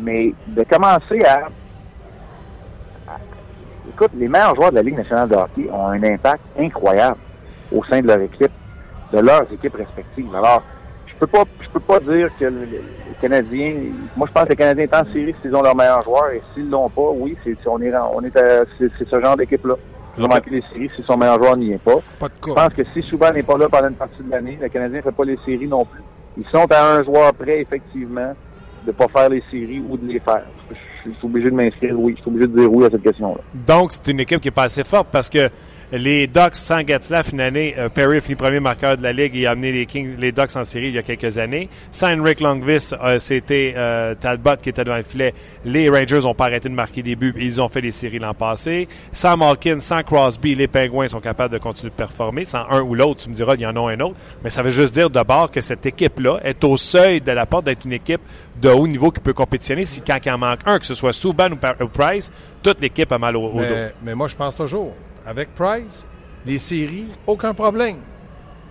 Mais 0.00 0.32
de 0.46 0.62
commencer 0.64 1.20
à, 1.24 1.48
Écoute, 3.88 4.10
les 4.14 4.28
meilleurs 4.28 4.54
joueurs 4.54 4.70
de 4.70 4.76
la 4.76 4.82
Ligue 4.82 4.96
nationale 4.96 5.28
de 5.28 5.34
hockey 5.34 5.68
ont 5.72 5.88
un 5.88 6.02
impact 6.04 6.42
incroyable 6.56 7.18
au 7.74 7.82
sein 7.84 8.00
de 8.00 8.06
leur 8.06 8.20
équipe, 8.20 8.52
de 9.12 9.18
leurs 9.18 9.50
équipes 9.52 9.74
respectives. 9.74 10.32
Alors, 10.36 10.62
je 11.06 11.14
peux 11.16 11.26
pas 11.26 11.44
je 11.60 11.68
peux 11.68 11.80
pas 11.80 11.98
dire 11.98 12.28
que 12.38 12.44
les 12.44 12.80
Canadiens 13.20 13.74
moi 14.16 14.28
je 14.28 14.32
pense 14.32 14.44
que 14.44 14.50
les 14.50 14.56
Canadiens 14.56 14.86
sont 14.86 15.08
en 15.08 15.12
série 15.12 15.34
s'ils 15.42 15.56
ont 15.56 15.62
leurs 15.62 15.74
meilleurs 15.74 16.02
joueurs 16.02 16.30
et 16.30 16.40
s'ils 16.54 16.70
l'ont 16.70 16.88
pas, 16.88 17.10
oui, 17.12 17.36
c'est 17.42 17.56
on 17.66 17.80
est 17.80 17.92
on 18.14 18.22
est 18.22 18.38
c'est 18.78 19.08
ce 19.08 19.20
genre 19.20 19.36
d'équipe-là. 19.36 19.74
Ont 20.18 20.28
manqué 20.28 20.50
les 20.50 20.62
séries 20.72 20.90
si 20.96 21.02
son 21.02 21.16
meilleur 21.16 21.38
joueur 21.38 21.56
n'y 21.56 21.72
est 21.72 21.82
pas. 21.82 21.98
Je 22.20 22.52
pense 22.52 22.74
que 22.74 22.82
si 22.92 23.02
Souban 23.02 23.32
n'est 23.32 23.42
pas 23.42 23.56
là 23.56 23.68
pendant 23.68 23.88
une 23.88 23.94
partie 23.94 24.22
de 24.22 24.30
l'année, 24.30 24.58
le 24.60 24.68
Canadien 24.68 24.98
ne 24.98 25.02
fait 25.02 25.12
pas 25.12 25.24
les 25.24 25.38
séries 25.44 25.68
non 25.68 25.84
plus. 25.84 26.02
Ils 26.36 26.46
sont 26.46 26.70
à 26.70 26.94
un 26.94 27.04
joueur 27.04 27.32
près, 27.34 27.60
effectivement, 27.60 28.34
de 28.84 28.88
ne 28.88 28.92
pas 28.92 29.08
faire 29.08 29.28
les 29.28 29.42
séries 29.50 29.82
ou 29.88 29.96
de 29.96 30.06
les 30.06 30.20
faire. 30.20 30.44
je 30.70 30.74
suis 31.02 31.26
obligé 31.26 31.50
de 31.50 31.54
m'inscrire 31.54 31.98
oui. 31.98 32.14
Je 32.16 32.22
suis 32.22 32.30
obligé 32.30 32.46
de 32.46 32.68
dire 32.68 32.86
à 32.86 32.90
cette 32.90 33.02
question-là. 33.02 33.40
Donc, 33.66 33.92
c'est 33.92 34.10
une 34.10 34.20
équipe 34.20 34.40
qui 34.40 34.48
est 34.48 34.52
pas 34.52 34.64
assez 34.64 34.84
forte 34.84 35.08
parce 35.10 35.28
que 35.28 35.50
les 35.90 36.26
Ducks 36.26 36.54
sans 36.54 36.86
Getzlaff, 36.86 37.32
une 37.32 37.40
année, 37.40 37.74
euh, 37.78 37.88
Perry 37.88 38.20
finit 38.20 38.36
premier 38.36 38.60
marqueur 38.60 38.98
de 38.98 39.02
la 39.02 39.12
Ligue 39.14 39.34
et 39.36 39.46
a 39.46 39.52
amené 39.52 39.72
les, 39.72 39.86
Kings, 39.86 40.16
les 40.18 40.32
Ducks 40.32 40.54
en 40.54 40.64
série 40.64 40.88
il 40.88 40.94
y 40.94 40.98
a 40.98 41.02
quelques 41.02 41.38
années. 41.38 41.70
Sans 41.90 42.08
Henrik 42.12 42.40
Longvis, 42.40 42.90
euh, 43.02 43.18
c'était 43.18 43.72
euh, 43.74 44.14
Talbot 44.14 44.56
qui 44.62 44.68
était 44.68 44.84
devant 44.84 44.98
le 44.98 45.02
filet. 45.02 45.32
Les 45.64 45.88
Rangers 45.88 46.20
n'ont 46.20 46.34
pas 46.34 46.44
arrêté 46.44 46.68
de 46.68 46.74
marquer 46.74 47.02
des 47.02 47.16
buts 47.16 47.34
et 47.38 47.44
ils 47.44 47.62
ont 47.62 47.70
fait 47.70 47.80
les 47.80 47.90
séries 47.90 48.18
l'an 48.18 48.34
passé. 48.34 48.86
Sans 49.12 49.38
Malkin, 49.38 49.80
sans 49.80 50.02
Crosby, 50.02 50.54
les 50.54 50.68
Penguins 50.68 51.08
sont 51.08 51.20
capables 51.20 51.54
de 51.54 51.58
continuer 51.58 51.90
de 51.90 51.96
performer. 51.96 52.44
Sans 52.44 52.68
un 52.68 52.82
ou 52.82 52.94
l'autre, 52.94 53.22
tu 53.22 53.30
me 53.30 53.34
diras, 53.34 53.54
il 53.54 53.62
y 53.62 53.66
en 53.66 53.76
a 53.76 53.90
un 53.90 54.00
autre. 54.00 54.16
Mais 54.44 54.50
ça 54.50 54.62
veut 54.62 54.70
juste 54.70 54.92
dire 54.92 55.08
d'abord 55.08 55.50
que 55.50 55.62
cette 55.62 55.86
équipe-là 55.86 56.40
est 56.44 56.62
au 56.64 56.76
seuil 56.76 57.22
de 57.22 57.32
la 57.32 57.46
porte 57.46 57.64
d'être 57.64 57.86
une 57.86 57.94
équipe 57.94 58.20
de 58.60 58.68
haut 58.68 58.86
niveau 58.86 59.10
qui 59.10 59.20
peut 59.20 59.32
compétitionner. 59.32 59.86
Si 59.86 60.02
quand 60.02 60.18
il 60.22 60.32
en 60.32 60.38
manque 60.38 60.60
un, 60.66 60.78
ce 60.88 60.94
soit 60.94 61.12
Subban 61.12 61.50
ou, 61.52 61.88
Price, 61.88 62.30
toute 62.62 62.80
l'équipe 62.80 63.10
a 63.12 63.18
mal 63.18 63.36
au, 63.36 63.52
mais, 63.54 63.68
dos. 63.68 63.94
Mais 64.02 64.14
moi, 64.14 64.28
je 64.28 64.36
pense 64.36 64.56
toujours 64.56 64.94
avec 65.24 65.54
Price, 65.54 66.04
les 66.46 66.58
séries, 66.58 67.08
aucun 67.26 67.54
problème. 67.54 67.96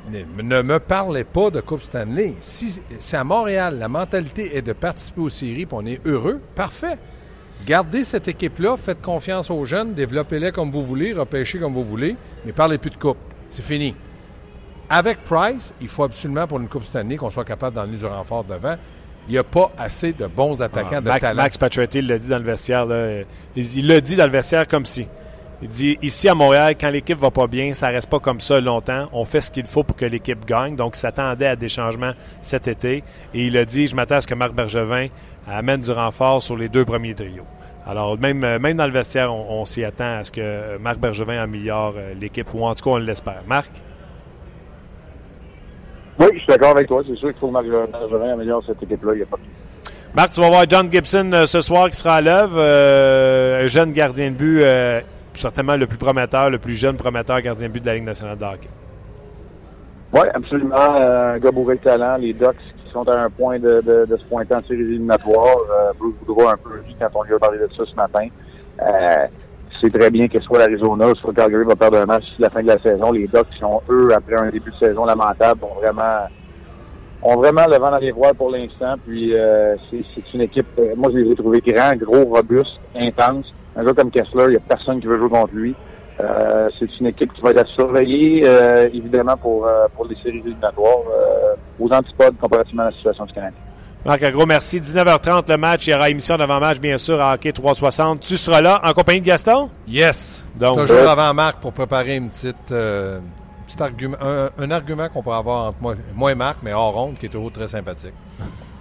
Ne, 0.09 0.61
me 0.61 0.79
parlez 0.79 1.23
pas 1.25 1.49
de 1.49 1.59
Coupe 1.59 1.81
Stanley. 1.81 2.33
Si 2.39 2.81
c'est 2.97 3.17
à 3.17 3.23
Montréal, 3.23 3.77
la 3.77 3.89
mentalité 3.89 4.55
est 4.55 4.61
de 4.61 4.73
participer 4.73 5.21
aux 5.21 5.29
séries, 5.29 5.65
puis 5.65 5.77
on 5.77 5.85
est 5.85 5.99
heureux, 6.05 6.41
parfait. 6.55 6.97
Gardez 7.65 8.03
cette 8.03 8.27
équipe-là, 8.27 8.77
faites 8.77 9.01
confiance 9.01 9.51
aux 9.51 9.65
jeunes, 9.65 9.93
développez-les 9.93 10.51
comme 10.51 10.71
vous 10.71 10.83
voulez, 10.83 11.13
repêchez 11.13 11.59
comme 11.59 11.73
vous 11.73 11.83
voulez, 11.83 12.15
mais 12.45 12.53
parlez 12.53 12.77
plus 12.77 12.91
de 12.91 12.95
Coupe. 12.95 13.17
C'est 13.49 13.63
fini. 13.63 13.95
Avec 14.89 15.23
Price, 15.25 15.73
il 15.81 15.89
faut 15.89 16.03
absolument 16.03 16.47
pour 16.47 16.59
une 16.59 16.69
Coupe 16.69 16.85
Stanley 16.85 17.17
qu'on 17.17 17.29
soit 17.29 17.43
capable 17.43 17.75
d'emmener 17.75 17.97
du 17.97 18.05
renfort 18.05 18.45
devant. 18.45 18.77
Il 19.27 19.33
n'y 19.33 19.37
a 19.37 19.43
pas 19.43 19.71
assez 19.77 20.13
de 20.13 20.25
bons 20.25 20.61
attaquants 20.61 20.97
ah, 20.97 21.01
de 21.01 21.07
Max, 21.07 21.21
talent. 21.21 21.35
Max 21.35 21.57
Pacioretty 21.57 22.01
l'a 22.01 22.17
dit 22.17 22.27
dans 22.27 22.37
le 22.37 22.45
vestiaire. 22.45 22.87
Il 23.55 23.87
l'a 23.87 24.01
dit 24.01 24.15
dans 24.15 24.25
le 24.25 24.31
vestiaire 24.31 24.67
comme 24.67 24.85
si. 24.85 25.07
Il 25.61 25.69
dit 25.69 25.97
ici 26.03 26.29
à 26.29 26.35
Montréal, 26.35 26.75
quand 26.79 26.91
l'équipe 26.91 27.17
va 27.17 27.31
pas 27.31 27.47
bien, 27.47 27.73
ça 27.73 27.87
reste 27.87 28.09
pas 28.09 28.19
comme 28.19 28.39
ça 28.39 28.61
longtemps. 28.61 29.09
On 29.11 29.25
fait 29.25 29.41
ce 29.41 29.49
qu'il 29.49 29.65
faut 29.65 29.83
pour 29.83 29.95
que 29.95 30.05
l'équipe 30.05 30.45
gagne. 30.45 30.75
Donc, 30.75 30.95
il 30.95 30.99
s'attendait 30.99 31.47
à 31.47 31.55
des 31.55 31.67
changements 31.67 32.11
cet 32.43 32.67
été. 32.67 33.03
Et 33.33 33.47
il 33.47 33.57
a 33.57 33.65
dit 33.65 33.87
je 33.87 33.95
m'attends 33.95 34.15
à 34.15 34.21
ce 34.21 34.27
que 34.27 34.35
Marc 34.35 34.53
Bergevin 34.53 35.07
amène 35.47 35.81
du 35.81 35.91
renfort 35.91 36.43
sur 36.43 36.55
les 36.55 36.69
deux 36.69 36.85
premiers 36.85 37.15
trios. 37.15 37.45
Alors, 37.87 38.19
même, 38.19 38.43
euh, 38.43 38.59
même 38.59 38.77
dans 38.77 38.85
le 38.85 38.91
vestiaire, 38.91 39.33
on, 39.33 39.65
s'y 39.65 39.83
attend 39.83 40.19
à 40.19 40.23
ce 40.23 40.31
que 40.31 40.77
Marc 40.77 40.99
Bergevin 40.99 41.41
améliore 41.41 41.93
euh, 41.97 42.13
l'équipe, 42.19 42.53
ou 42.53 42.65
en 42.65 42.75
tout 42.75 42.83
cas, 42.83 42.89
on 42.91 42.97
l'espère. 42.97 43.43
Marc? 43.47 43.71
Oui, 46.19 46.27
je 46.33 46.39
suis 46.39 46.47
d'accord 46.47 46.71
avec 46.71 46.87
toi. 46.87 47.03
C'est 47.07 47.15
sûr 47.15 47.29
qu'il 47.29 47.39
faut 47.39 47.47
que 47.47 47.53
Marc 47.53 47.65
Bergevin 47.67 48.33
améliore 48.33 48.63
cette 48.65 48.81
équipe-là. 48.81 49.13
Il 49.13 49.17
n'y 49.17 49.23
a 49.23 49.25
pas 49.25 49.37
de 49.37 49.41
Marc, 50.15 50.31
tu 50.31 50.41
vas 50.41 50.49
voir 50.49 50.65
John 50.67 50.91
Gibson 50.91 51.29
euh, 51.33 51.45
ce 51.45 51.61
soir 51.61 51.89
qui 51.89 51.95
sera 51.95 52.15
à 52.15 52.21
l'œuvre. 52.21 52.59
un 52.59 53.67
jeune 53.67 53.91
gardien 53.91 54.31
de 54.31 54.35
but 54.35 54.63
certainement 55.37 55.75
le 55.75 55.87
plus 55.87 55.97
prometteur, 55.97 56.49
le 56.49 56.59
plus 56.59 56.75
jeune 56.75 56.97
prometteur 56.97 57.41
gardien 57.41 57.67
de 57.67 57.73
but 57.73 57.81
de 57.81 57.85
la 57.85 57.95
Ligue 57.95 58.05
nationale 58.05 58.37
de 58.37 58.43
hockey. 58.43 58.69
Oui, 60.13 60.21
absolument. 60.33 60.75
Euh, 60.75 61.35
un 61.35 61.39
gars 61.39 61.51
bourré 61.51 61.75
de 61.75 61.81
talent. 61.81 62.17
Les 62.17 62.33
Ducks 62.33 62.55
qui 62.57 62.91
sont 62.91 63.07
à 63.07 63.23
un 63.23 63.29
point 63.29 63.59
de, 63.59 63.81
se 64.09 64.23
pointer 64.29 64.55
en 64.55 64.61
série 64.61 64.81
éliminatoire. 64.81 65.45
Euh, 65.45 65.91
Bruce 65.99 66.15
Boudreau 66.19 66.47
un 66.47 66.57
peu 66.57 66.81
dit 66.87 66.95
quand 66.99 67.07
on 67.13 67.23
lui 67.23 67.33
a 67.33 67.39
parlé 67.39 67.59
de 67.59 67.67
ça 67.75 67.83
ce 67.85 67.95
matin. 67.95 68.27
Euh, 69.77 69.87
c'est 69.89 69.97
très 69.97 70.09
bien 70.09 70.27
que 70.27 70.39
soit 70.41 70.59
l'Arizona, 70.59 71.07
soit 71.15 71.33
Calgary 71.33 71.63
va 71.65 71.75
perdre 71.75 71.97
un 71.97 72.05
match 72.05 72.23
d'ici 72.25 72.41
la 72.41 72.49
fin 72.49 72.61
de 72.61 72.67
la 72.67 72.79
saison. 72.79 73.11
Les 73.11 73.27
Ducks 73.27 73.49
qui 73.51 73.59
sont, 73.59 73.81
eux, 73.89 74.09
après 74.13 74.35
un 74.35 74.49
début 74.49 74.71
de 74.71 74.77
saison 74.77 75.05
lamentable, 75.05 75.63
ont 75.63 75.79
vraiment 75.79 76.27
ont 77.23 77.35
vraiment 77.35 77.65
le 77.67 77.77
vent 77.77 77.89
dans 77.91 77.97
les 77.97 78.13
pour 78.13 78.51
l'instant. 78.51 78.95
Puis 79.05 79.33
euh, 79.33 79.75
c'est 79.91 80.33
une 80.33 80.41
équipe, 80.41 80.67
moi 80.95 81.09
je 81.11 81.17
les 81.17 81.31
ai 81.31 81.35
trouvés 81.35 81.61
grands, 81.61 81.95
gros, 81.95 82.25
robustes, 82.25 82.79
intenses 82.95 83.53
un 83.77 83.83
gars 83.83 83.93
comme 83.93 84.09
Kessler, 84.09 84.45
il 84.45 84.49
n'y 84.49 84.55
a 84.55 84.59
personne 84.59 84.99
qui 84.99 85.05
veut 85.05 85.19
jouer 85.19 85.29
contre 85.29 85.53
lui. 85.53 85.75
Euh, 86.19 86.67
c'est 86.79 86.99
une 86.99 87.05
équipe 87.05 87.31
qui 87.31 87.41
va 87.41 87.51
être 87.51 87.59
à 87.59 87.65
surveiller, 87.65 88.41
euh, 88.43 88.89
évidemment, 88.91 89.37
pour, 89.37 89.67
euh, 89.67 89.85
pour 89.95 90.05
les 90.05 90.15
séries 90.15 90.39
éliminatoires, 90.39 91.03
aux 91.79 91.93
antipodes 91.93 92.35
comparativement 92.41 92.83
à 92.83 92.85
la 92.85 92.91
situation 92.91 93.25
du 93.25 93.33
Canada. 93.33 93.55
Marc, 94.05 94.23
un 94.23 94.31
gros 94.31 94.45
merci. 94.45 94.79
19h30 94.79 95.51
le 95.51 95.57
match. 95.57 95.87
Il 95.87 95.91
y 95.91 95.93
aura 95.93 96.09
émission 96.09 96.37
d'avant-match, 96.37 96.79
bien 96.79 96.97
sûr, 96.97 97.21
à 97.21 97.33
Hockey 97.33 97.51
360. 97.51 98.21
Tu 98.21 98.37
seras 98.37 98.61
là 98.61 98.79
en 98.83 98.93
compagnie 98.93 99.21
de 99.21 99.25
Gaston? 99.25 99.69
Yes. 99.87 100.45
Donc, 100.55 100.79
Toujours 100.79 101.09
avant 101.09 101.33
Marc 101.33 101.59
pour 101.59 101.73
préparer 101.73 102.15
une 102.15 102.29
petite, 102.29 102.55
petit 102.67 103.81
argument, 103.83 104.17
un, 104.57 104.71
argument 104.71 105.09
qu'on 105.09 105.21
pourrait 105.21 105.37
avoir 105.37 105.69
entre 105.69 105.77
moi, 105.81 105.95
moi 106.15 106.31
et 106.31 106.35
Marc, 106.35 106.57
mais 106.63 106.73
hors 106.73 106.93
ronde, 106.93 107.17
qui 107.19 107.25
est 107.25 107.29
toujours 107.29 107.51
très 107.51 107.67
sympathique. 107.67 108.13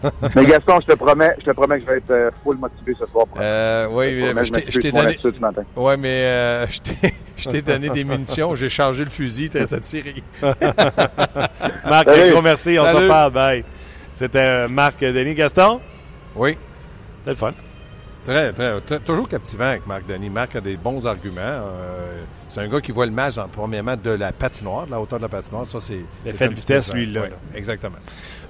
mais 0.37 0.45
Gaston, 0.45 0.79
je 0.83 0.93
te 0.93 0.97
promets, 0.97 1.35
je 1.41 1.45
te 1.47 1.51
promets 1.53 1.79
que 1.79 1.87
je 1.87 1.91
vais 1.91 1.97
être 1.99 2.11
euh, 2.11 2.31
full 2.43 2.57
motivé 2.59 2.95
ce 2.99 3.07
soir. 3.07 3.27
Euh, 3.39 3.87
oui, 3.91 4.23
je 4.69 4.79
t'ai 4.79 4.93
donné. 4.93 5.19
Oui, 5.75 5.95
mais 5.99 6.25
euh, 6.25 6.67
je 7.37 7.49
t'ai 7.49 7.63
donné 7.63 7.89
des 7.89 8.05
munitions. 8.05 8.55
J'ai 8.55 8.69
chargé 8.69 9.05
le 9.05 9.11
fusil. 9.11 9.51
T'es 9.51 9.67
satiré. 9.67 10.23
Marc, 11.85 12.09
un 12.09 12.31
gros 12.31 12.43
merci. 12.43 12.79
On 12.79 12.87
se 12.87 13.09
parle. 13.09 13.33
Bye. 13.33 13.65
C'était 14.19 14.39
euh, 14.39 14.69
Marc 14.69 15.01
Denis. 15.01 15.35
Gaston? 15.35 15.81
Oui. 16.35 16.57
C'était 17.19 17.31
le 17.31 17.37
fun. 17.37 17.53
Très, 18.25 18.53
très, 18.53 19.01
toujours 19.01 19.29
captivant 19.29 19.67
avec 19.67 19.87
Marc 19.87 20.07
Denis. 20.07 20.31
Marc 20.31 20.57
a 20.57 20.61
des 20.61 20.77
bons 20.77 21.07
arguments. 21.07 21.41
Euh, 21.41 22.23
c'est 22.49 22.61
un 22.61 22.69
gars 22.69 22.81
qui 22.81 22.91
voit 22.91 23.07
le 23.07 23.13
match, 23.13 23.35
premièrement, 23.53 23.95
de 24.03 24.11
la 24.11 24.33
patinoire, 24.33 24.87
de 24.87 24.91
la 24.91 25.01
hauteur 25.01 25.19
de 25.19 25.25
la 25.25 25.29
patinoire. 25.29 25.67
Ça, 25.67 25.79
c'est. 25.81 26.01
L'effet 26.25 26.49
de 26.49 26.55
vitesse, 26.55 26.93
lui, 26.93 27.07
là. 27.07 27.27
exactement. 27.55 27.99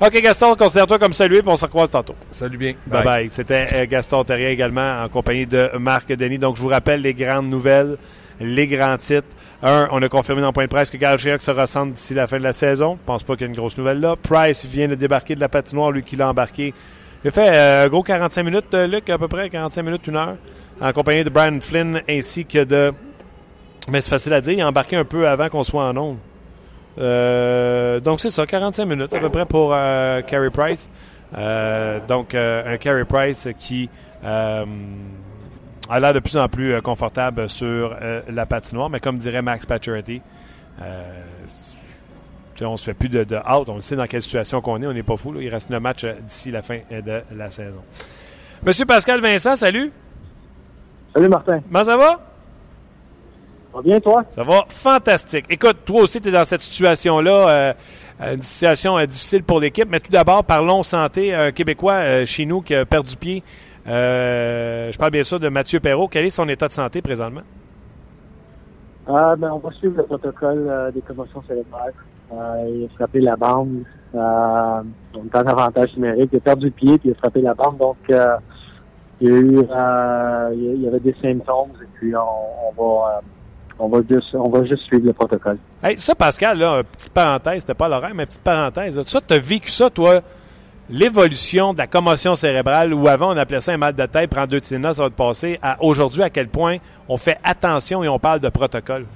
OK, 0.00 0.22
Gaston, 0.22 0.54
considère-toi 0.54 0.98
comme 0.98 1.12
salué, 1.12 1.42
puis 1.42 1.50
on 1.50 1.56
se 1.56 1.64
recroise 1.64 1.90
tantôt. 1.90 2.14
Salut 2.30 2.56
bien. 2.56 2.74
Bye 2.86 3.04
bye. 3.04 3.28
C'était 3.30 3.66
euh, 3.74 3.86
Gaston 3.86 4.24
Terrier 4.24 4.50
également, 4.50 5.02
en 5.02 5.08
compagnie 5.08 5.46
de 5.46 5.70
Marc 5.78 6.08
Denis. 6.12 6.38
Donc, 6.38 6.56
je 6.56 6.62
vous 6.62 6.68
rappelle 6.68 7.02
les 7.02 7.14
grandes 7.14 7.48
nouvelles, 7.48 7.96
les 8.40 8.66
grands 8.66 8.96
titres. 8.96 9.26
Un, 9.62 9.88
on 9.90 10.02
a 10.02 10.08
confirmé 10.08 10.42
dans 10.42 10.52
point 10.52 10.64
de 10.64 10.68
presse 10.68 10.90
que 10.90 10.96
Gary 10.98 11.18
se 11.40 11.50
ressent 11.50 11.86
d'ici 11.86 12.14
la 12.14 12.26
fin 12.26 12.38
de 12.38 12.42
la 12.42 12.52
saison. 12.52 12.96
Je 12.96 13.06
pense 13.06 13.22
pas 13.22 13.34
qu'il 13.34 13.46
y 13.46 13.50
ait 13.50 13.52
une 13.52 13.58
grosse 13.58 13.78
nouvelle 13.78 14.00
là. 14.00 14.14
Price 14.22 14.64
vient 14.66 14.88
de 14.88 14.94
débarquer 14.94 15.34
de 15.34 15.40
la 15.40 15.48
patinoire, 15.48 15.90
lui 15.90 16.02
qui 16.02 16.16
l'a 16.16 16.28
embarqué 16.28 16.74
il 17.26 17.28
a 17.28 17.30
fait 17.32 17.48
euh, 17.48 17.86
un 17.86 17.88
gros 17.88 18.04
45 18.04 18.42
minutes, 18.44 18.74
euh, 18.74 18.86
Luc, 18.86 19.10
à 19.10 19.18
peu 19.18 19.26
près 19.26 19.48
45 19.48 19.82
minutes, 19.82 20.06
une 20.06 20.14
heure, 20.14 20.36
en 20.80 20.92
compagnie 20.92 21.24
de 21.24 21.28
Brian 21.28 21.58
Flynn 21.60 22.00
ainsi 22.08 22.44
que 22.44 22.62
de. 22.62 22.92
Mais 23.90 24.00
c'est 24.00 24.10
facile 24.10 24.32
à 24.32 24.40
dire, 24.40 24.52
il 24.52 24.60
a 24.60 24.68
embarqué 24.68 24.94
un 24.94 25.04
peu 25.04 25.26
avant 25.26 25.48
qu'on 25.48 25.64
soit 25.64 25.84
en 25.84 25.96
ondes. 25.96 26.18
Euh, 26.98 27.98
donc 27.98 28.20
c'est 28.20 28.30
ça, 28.30 28.46
45 28.46 28.84
minutes 28.84 29.12
à 29.12 29.18
peu 29.18 29.28
près 29.28 29.44
pour 29.44 29.70
Carey 29.70 30.50
Price. 30.50 30.88
donc 32.06 32.36
un 32.36 32.76
Carey 32.78 33.04
Price 33.04 33.48
qui 33.58 33.90
a 35.88 36.00
l'air 36.00 36.14
de 36.14 36.20
plus 36.20 36.36
en 36.36 36.48
plus 36.48 36.80
confortable 36.82 37.48
sur 37.48 37.96
la 38.28 38.46
patinoire, 38.46 38.90
mais 38.90 39.00
comme 39.00 39.16
dirait 39.16 39.42
Max 39.42 39.66
Pacioretty, 39.66 40.20
on 42.64 42.76
se 42.76 42.84
fait 42.84 42.94
plus 42.94 43.08
de, 43.08 43.24
de, 43.24 43.36
out. 43.36 43.68
On 43.68 43.80
sait 43.82 43.96
dans 43.96 44.06
quelle 44.06 44.22
situation 44.22 44.60
qu'on 44.60 44.80
est. 44.82 44.86
On 44.86 44.92
n'est 44.92 45.02
pas 45.02 45.16
fou. 45.16 45.34
Il 45.40 45.48
reste 45.48 45.70
le 45.70 45.80
match 45.80 46.04
euh, 46.04 46.14
d'ici 46.20 46.50
la 46.50 46.62
fin 46.62 46.78
euh, 46.90 47.00
de 47.02 47.22
la 47.36 47.50
saison. 47.50 47.82
Monsieur 48.62 48.86
Pascal 48.86 49.20
Vincent, 49.20 49.56
salut. 49.56 49.92
Salut 51.14 51.28
Martin. 51.28 51.60
Comment 51.60 51.84
ça 51.84 51.96
va? 51.96 52.08
Ça 52.12 53.76
va 53.76 53.82
bien, 53.82 54.00
toi? 54.00 54.24
Ça 54.30 54.42
va 54.42 54.64
fantastique. 54.68 55.44
Écoute, 55.50 55.78
toi 55.84 56.02
aussi, 56.02 56.20
tu 56.20 56.28
es 56.28 56.32
dans 56.32 56.44
cette 56.44 56.62
situation-là, 56.62 57.48
euh, 57.48 58.34
une 58.34 58.40
situation 58.40 58.98
difficile 59.04 59.42
pour 59.42 59.60
l'équipe. 59.60 59.88
Mais 59.90 60.00
tout 60.00 60.10
d'abord, 60.10 60.44
parlons 60.44 60.82
santé. 60.82 61.34
Un 61.34 61.52
Québécois 61.52 62.24
chez 62.24 62.46
nous 62.46 62.62
qui 62.62 62.74
a 62.74 62.86
perdu 62.86 63.16
pied. 63.16 63.42
Je 63.86 64.98
parle 64.98 65.10
bien 65.10 65.22
sûr 65.22 65.40
de 65.40 65.48
Mathieu 65.48 65.80
Perrault. 65.80 66.08
Quel 66.08 66.24
est 66.24 66.30
son 66.30 66.48
état 66.48 66.68
de 66.68 66.72
santé 66.72 67.02
présentement? 67.02 67.42
Ah, 69.08 69.36
ben, 69.36 69.52
on 69.52 69.58
va 69.58 69.70
suivre 69.72 69.96
le 69.98 70.02
protocole 70.02 70.92
des 70.92 71.00
commotions 71.00 71.42
cérébrales. 71.46 71.94
Euh, 72.32 72.68
il 72.68 72.84
a 72.84 72.88
frappé 72.96 73.20
la 73.20 73.36
bande. 73.36 73.84
Euh, 74.14 74.82
on 75.14 75.24
est 75.24 75.36
en 75.36 75.46
avantage 75.46 75.94
numérique. 75.96 76.30
Il 76.32 76.38
a 76.38 76.40
perdu 76.40 76.66
le 76.66 76.72
pied 76.72 76.98
puis 76.98 77.10
il 77.10 77.12
a 77.12 77.14
frappé 77.16 77.40
la 77.40 77.54
bande. 77.54 77.78
Donc, 77.78 77.96
euh, 78.10 78.36
il 79.20 79.28
y 79.28 79.32
a 79.32 79.36
eu, 79.36 79.58
euh, 79.58 80.50
il 80.54 80.82
y 80.82 80.88
avait 80.88 81.00
des 81.00 81.14
symptômes 81.22 81.72
et 81.82 81.86
puis 81.94 82.14
on, 82.16 82.72
va, 82.76 83.22
on 83.78 83.88
va 83.88 84.00
juste, 84.08 84.34
on 84.34 84.48
va 84.48 84.64
juste 84.64 84.82
suivre 84.82 85.06
le 85.06 85.12
protocole. 85.12 85.58
Hey, 85.82 85.98
ça, 85.98 86.14
Pascal, 86.14 86.58
là, 86.58 86.82
petite 86.82 87.12
parenthèse, 87.12 87.60
c'était 87.60 87.74
pas 87.74 87.88
l'horaire, 87.88 88.14
mais 88.14 88.26
petite 88.26 88.42
parenthèse. 88.42 89.00
Ça, 89.02 89.20
tu 89.20 89.34
as 89.34 89.38
vécu 89.38 89.70
ça, 89.70 89.88
toi, 89.88 90.20
l'évolution 90.90 91.72
de 91.72 91.78
la 91.78 91.86
commotion 91.86 92.34
cérébrale, 92.34 92.94
où 92.94 93.08
avant 93.08 93.34
on 93.34 93.36
appelait 93.36 93.60
ça 93.60 93.72
un 93.72 93.76
mal 93.76 93.94
de 93.94 94.06
tête, 94.06 94.30
prendre 94.30 94.48
deux 94.48 94.60
Tina, 94.60 94.92
ça 94.92 95.02
va 95.04 95.10
te 95.10 95.14
passer, 95.14 95.58
à 95.62 95.82
aujourd'hui, 95.82 96.22
à 96.22 96.30
quel 96.30 96.48
point 96.48 96.76
on 97.08 97.16
fait 97.16 97.38
attention 97.44 98.02
et 98.04 98.08
on 98.08 98.18
parle 98.18 98.40
de 98.40 98.48
protocole. 98.48 99.06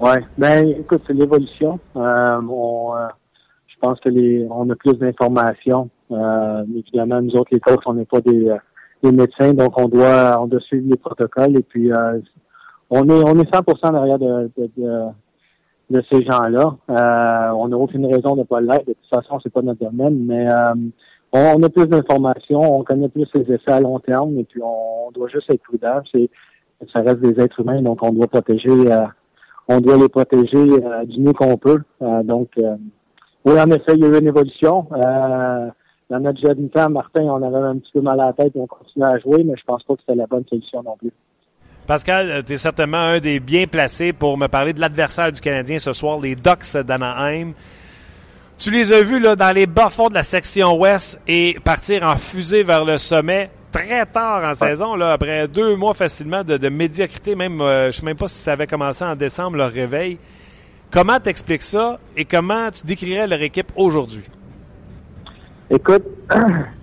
Oui, 0.00 0.12
ben 0.36 0.68
écoute, 0.68 1.02
c'est 1.06 1.12
l'évolution. 1.12 1.80
Euh, 1.96 2.00
euh, 2.00 3.08
je 3.66 3.74
pense 3.80 4.00
que 4.00 4.08
les, 4.08 4.46
on 4.50 4.68
a 4.70 4.76
plus 4.76 4.94
d'informations. 4.94 5.88
Euh, 6.10 6.64
évidemment, 6.76 7.20
nous 7.20 7.36
autres, 7.36 7.50
les 7.52 7.60
coachs, 7.60 7.82
on 7.86 7.94
n'est 7.94 8.04
pas 8.04 8.20
des, 8.20 8.48
euh, 8.48 8.56
des, 9.02 9.12
médecins, 9.12 9.52
donc 9.52 9.78
on 9.78 9.88
doit, 9.88 10.40
on 10.40 10.46
doit 10.46 10.60
suivre 10.60 10.88
les 10.88 10.96
protocoles. 10.96 11.56
Et 11.56 11.62
puis, 11.62 11.92
euh, 11.92 12.20
on 12.90 13.08
est, 13.08 13.22
on 13.24 13.38
est 13.38 13.50
100% 13.52 13.92
derrière 13.92 14.18
de, 14.18 14.50
de, 14.56 14.70
de, 14.76 15.04
de 15.90 16.02
ces 16.10 16.22
gens-là. 16.22 16.76
on 17.54 17.68
n'a 17.68 17.76
aucune 17.76 18.06
raison 18.06 18.34
de 18.34 18.40
ne 18.40 18.44
pas 18.44 18.60
l'être. 18.60 18.86
De 18.86 18.92
toute 18.92 19.08
façon, 19.10 19.40
c'est 19.42 19.52
pas 19.52 19.62
notre 19.62 19.84
domaine, 19.84 20.24
mais 20.26 20.46
on, 21.32 21.62
a 21.62 21.68
plus 21.68 21.86
d'informations, 21.86 22.78
on 22.78 22.84
connaît 22.84 23.08
plus 23.08 23.26
ses 23.34 23.40
effets 23.52 23.72
à 23.72 23.80
long 23.80 23.98
terme, 23.98 24.38
et 24.38 24.44
puis 24.44 24.60
on, 24.62 25.10
doit 25.12 25.28
juste 25.28 25.50
être 25.52 25.62
prudent. 25.62 26.00
C'est, 26.10 26.30
ça 26.92 27.00
reste 27.00 27.20
des 27.20 27.42
êtres 27.42 27.60
humains, 27.60 27.82
donc 27.82 28.02
on 28.02 28.12
doit 28.12 28.28
protéger, 28.28 28.70
euh, 28.70 29.06
on 29.68 29.80
doit 29.80 29.96
les 29.96 30.08
protéger 30.08 30.56
euh, 30.56 31.04
du 31.04 31.20
mieux 31.20 31.32
qu'on 31.32 31.56
peut. 31.56 31.80
Euh, 32.02 32.22
donc, 32.22 32.58
oui, 33.44 33.60
en 33.60 33.70
effet, 33.70 33.92
il 33.94 34.00
y 34.00 34.04
a 34.04 34.08
eu 34.08 34.18
une 34.18 34.28
évolution. 34.28 34.86
dans 34.90 36.20
notre 36.20 36.40
jeune 36.40 36.70
temps, 36.70 36.88
Martin, 36.90 37.24
on 37.24 37.42
avait 37.42 37.56
un 37.56 37.78
petit 37.78 37.92
peu 37.92 38.00
mal 38.00 38.20
à 38.20 38.26
la 38.26 38.32
tête 38.32 38.56
et 38.56 38.60
on 38.60 38.66
continuait 38.66 39.08
à 39.08 39.18
jouer, 39.18 39.44
mais 39.44 39.54
je 39.56 39.64
pense 39.64 39.82
pas 39.84 39.94
que 39.94 40.00
c'était 40.00 40.16
la 40.16 40.26
bonne 40.26 40.46
solution 40.48 40.82
non 40.82 40.96
plus. 40.96 41.12
Pascal, 41.88 42.44
tu 42.44 42.52
es 42.52 42.58
certainement 42.58 42.98
un 42.98 43.18
des 43.18 43.40
bien 43.40 43.66
placés 43.66 44.12
pour 44.12 44.36
me 44.36 44.46
parler 44.46 44.74
de 44.74 44.80
l'adversaire 44.80 45.32
du 45.32 45.40
Canadien 45.40 45.78
ce 45.78 45.94
soir, 45.94 46.20
les 46.20 46.36
Ducks 46.36 46.76
d'Anaheim. 46.84 47.52
Tu 48.58 48.70
les 48.70 48.92
as 48.92 49.00
vus 49.00 49.18
là, 49.18 49.36
dans 49.36 49.54
les 49.54 49.64
bas-fonds 49.64 50.10
de 50.10 50.14
la 50.14 50.22
section 50.22 50.78
ouest 50.78 51.18
et 51.26 51.56
partir 51.64 52.02
en 52.02 52.16
fusée 52.16 52.62
vers 52.62 52.84
le 52.84 52.98
sommet 52.98 53.48
très 53.72 54.04
tard 54.04 54.44
en 54.44 54.52
saison, 54.52 54.96
là, 54.96 55.12
après 55.12 55.48
deux 55.48 55.76
mois 55.76 55.94
facilement 55.94 56.44
de, 56.44 56.68
médiocrité, 56.68 57.34
même 57.34 57.62
euh, 57.62 57.84
je 57.84 57.86
ne 57.86 57.92
sais 57.92 58.04
même 58.04 58.18
pas 58.18 58.28
si 58.28 58.38
ça 58.38 58.52
avait 58.52 58.66
commencé 58.66 59.02
en 59.02 59.16
décembre, 59.16 59.56
leur 59.56 59.72
réveil. 59.72 60.18
Comment 60.90 61.18
t'expliques 61.18 61.62
ça 61.62 61.98
et 62.14 62.26
comment 62.26 62.70
tu 62.70 62.84
décrirais 62.84 63.26
leur 63.26 63.40
équipe 63.40 63.72
aujourd'hui? 63.76 64.24
Écoute, 65.70 66.04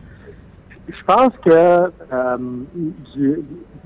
je 0.88 1.04
pense 1.06 1.32
que 1.44 1.92
euh, 2.14 2.38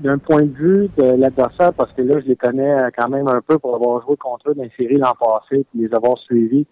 d'un 0.00 0.18
point 0.18 0.42
de 0.42 0.52
vue 0.52 0.90
de 0.96 1.16
l'adversaire, 1.16 1.72
parce 1.74 1.92
que 1.92 2.02
là, 2.02 2.20
je 2.20 2.26
les 2.26 2.36
connais 2.36 2.76
quand 2.96 3.08
même 3.08 3.28
un 3.28 3.40
peu 3.40 3.58
pour 3.58 3.74
avoir 3.74 4.02
joué 4.02 4.16
contre 4.16 4.50
eux 4.50 4.54
dans 4.54 4.62
les 4.62 4.72
séries 4.76 4.98
l'an 4.98 5.14
passé 5.18 5.60
et 5.60 5.66
les 5.74 5.94
avoir 5.94 6.18
suivis. 6.18 6.66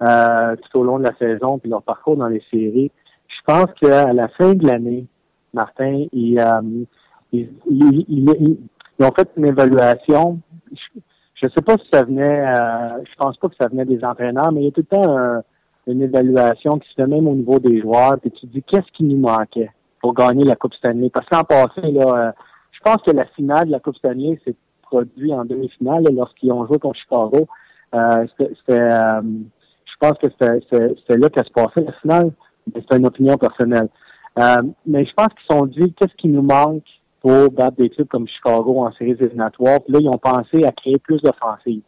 Euh, 0.00 0.54
tout 0.54 0.78
au 0.78 0.84
long 0.84 1.00
de 1.00 1.04
la 1.04 1.16
saison, 1.16 1.58
puis 1.58 1.68
leur 1.68 1.82
parcours 1.82 2.16
dans 2.16 2.28
les 2.28 2.42
séries. 2.52 2.92
Je 3.26 3.42
pense 3.44 3.66
qu'à 3.80 4.12
la 4.12 4.28
fin 4.28 4.54
de 4.54 4.64
l'année, 4.64 5.06
Martin, 5.52 6.04
ils, 6.12 6.38
euh, 6.38 6.84
ils, 7.32 8.58
ont 9.00 9.10
fait 9.10 9.28
une 9.36 9.46
évaluation. 9.46 10.38
Je 11.34 11.46
ne 11.46 11.50
sais 11.50 11.62
pas 11.62 11.76
si 11.78 11.88
ça 11.92 12.04
venait, 12.04 12.46
euh, 12.46 13.02
je 13.10 13.14
pense 13.16 13.36
pas 13.38 13.48
que 13.48 13.56
ça 13.60 13.66
venait 13.66 13.86
des 13.86 14.04
entraîneurs, 14.04 14.52
mais 14.52 14.60
il 14.60 14.64
y 14.66 14.68
a 14.68 14.70
tout 14.70 14.86
le 14.88 14.96
temps 14.96 15.42
une 15.88 16.02
évaluation 16.02 16.78
qui 16.78 16.88
se 16.90 16.94
fait 16.94 17.06
même 17.06 17.26
au 17.26 17.34
niveau 17.34 17.58
des 17.58 17.80
joueurs, 17.80 18.18
puis 18.20 18.30
tu 18.30 18.46
dis 18.46 18.62
qu'est-ce 18.62 18.90
qui 18.92 19.04
nous 19.04 19.18
manquait 19.18 19.70
pour 20.00 20.14
gagner 20.14 20.44
la 20.44 20.56
Coupe 20.56 20.74
Stanley? 20.74 21.10
Parce 21.10 21.26
qu'en 21.26 21.42
passé, 21.42 21.90
là, 21.90 22.34
je 22.72 22.80
pense 22.84 23.02
que 23.02 23.10
la 23.10 23.24
finale 23.26 23.66
de 23.66 23.72
la 23.72 23.80
Coupe 23.80 23.96
Stanley 23.96 24.38
s'est 24.44 24.54
produite 24.82 25.32
en 25.32 25.44
demi-finale 25.44 26.04
lorsqu'ils 26.12 26.52
ont 26.52 26.66
joué 26.66 26.78
contre 26.78 26.98
Chicago. 26.98 27.46
c'était 28.38 28.88
je 30.00 30.06
pense 30.06 30.18
que 30.18 30.28
c'est 30.38 31.16
là 31.16 31.28
qu'elle 31.28 31.44
se 31.44 31.50
passait 31.50 31.84
la 31.84 31.92
finale, 31.92 32.32
c'est 32.74 32.96
une 32.96 33.06
opinion 33.06 33.36
personnelle. 33.36 33.88
Euh, 34.38 34.62
mais 34.86 35.04
je 35.04 35.12
pense 35.14 35.28
qu'ils 35.28 35.56
sont 35.56 35.66
dit 35.66 35.92
qu'est-ce 35.94 36.14
qui 36.16 36.28
nous 36.28 36.42
manque 36.42 36.84
pour 37.20 37.50
battre 37.50 37.76
des 37.76 37.90
clubs 37.90 38.06
comme 38.06 38.28
Chicago 38.28 38.78
en 38.80 38.92
séries 38.92 39.16
éliminatoires? 39.18 39.80
Puis 39.82 39.92
là, 39.92 39.98
ils 40.00 40.08
ont 40.08 40.18
pensé 40.18 40.64
à 40.64 40.72
créer 40.72 40.98
plus 40.98 41.20
d'offensives. 41.20 41.82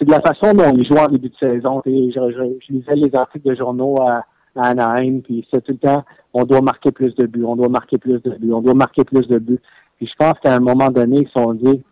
C'est 0.00 0.06
de 0.06 0.12
la 0.12 0.22
façon 0.22 0.54
dont 0.54 0.72
ils 0.74 0.86
jouent 0.86 0.96
en 0.96 1.08
début 1.08 1.28
de 1.28 1.36
saison. 1.36 1.82
Je, 1.84 1.90
je, 1.92 2.72
lisais 2.72 2.94
les 2.94 3.14
articles 3.14 3.46
de 3.46 3.54
journaux 3.54 4.00
à, 4.00 4.24
Anaheim, 4.56 5.20
puis 5.20 5.46
c'est 5.52 5.62
tout 5.62 5.72
le 5.72 5.78
temps, 5.78 6.04
on 6.32 6.44
doit 6.44 6.62
marquer 6.62 6.90
plus 6.90 7.14
de 7.14 7.26
buts, 7.26 7.44
on 7.44 7.54
doit 7.54 7.68
marquer 7.68 7.98
plus 7.98 8.20
de 8.20 8.30
buts, 8.30 8.52
on 8.52 8.62
doit 8.62 8.74
marquer 8.74 9.04
plus 9.04 9.28
de 9.28 9.38
buts. 9.38 9.60
Puis 9.98 10.08
je 10.08 10.14
pense 10.18 10.34
qu'à 10.42 10.56
un 10.56 10.60
moment 10.60 10.88
donné, 10.88 11.20
ils 11.20 11.26
se 11.26 11.40
sont 11.40 11.52
dit, 11.52 11.82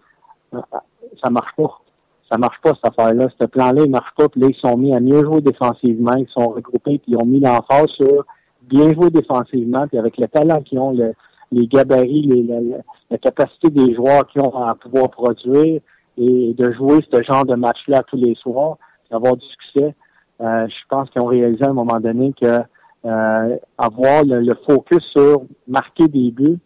ah, 0.52 0.64
ça 1.22 1.30
marche 1.30 1.54
pas 1.56 1.80
ça 2.30 2.36
marche 2.36 2.60
pas, 2.62 2.72
cette 2.74 2.92
affaire-là. 2.92 3.28
Ce 3.40 3.46
plan-là, 3.46 3.82
il 3.84 3.90
marche 3.90 4.14
pas. 4.16 4.28
Puis 4.28 4.40
là, 4.40 4.48
ils 4.50 4.60
sont 4.60 4.76
mis 4.76 4.94
à 4.94 5.00
mieux 5.00 5.24
jouer 5.24 5.40
défensivement. 5.40 6.14
Ils 6.16 6.28
sont 6.28 6.48
regroupés, 6.48 6.98
puis 6.98 7.12
ils 7.12 7.16
ont 7.16 7.24
mis 7.24 7.40
l'emphase 7.40 7.88
sur 7.96 8.24
bien 8.62 8.92
jouer 8.92 9.10
défensivement, 9.10 9.86
puis 9.88 9.98
avec 9.98 10.18
le 10.18 10.28
talent 10.28 10.60
qu'ils 10.60 10.78
ont, 10.78 10.92
les 11.52 11.66
gabarits, 11.66 12.22
les, 12.22 12.42
la, 13.10 13.18
capacité 13.18 13.70
des 13.70 13.94
joueurs 13.94 14.26
qui 14.26 14.40
ont 14.40 14.54
à 14.54 14.74
pouvoir 14.74 15.08
produire 15.08 15.80
et 16.18 16.54
de 16.54 16.72
jouer 16.72 16.98
ce 17.12 17.22
genre 17.22 17.44
de 17.44 17.54
match-là 17.54 18.02
tous 18.08 18.16
les 18.16 18.34
soirs, 18.34 18.76
d'avoir 19.10 19.36
du 19.36 19.46
succès. 19.46 19.94
Euh, 20.40 20.66
je 20.68 20.86
pense 20.88 21.08
qu'ils 21.10 21.22
ont 21.22 21.26
réalisé 21.26 21.64
à 21.64 21.70
un 21.70 21.74
moment 21.74 22.00
donné 22.00 22.32
que 22.40 22.60
euh, 23.04 23.56
avoir 23.78 24.24
le, 24.24 24.40
le, 24.40 24.54
focus 24.68 25.02
sur 25.16 25.42
marquer 25.66 26.08
des 26.08 26.30
buts, 26.30 26.58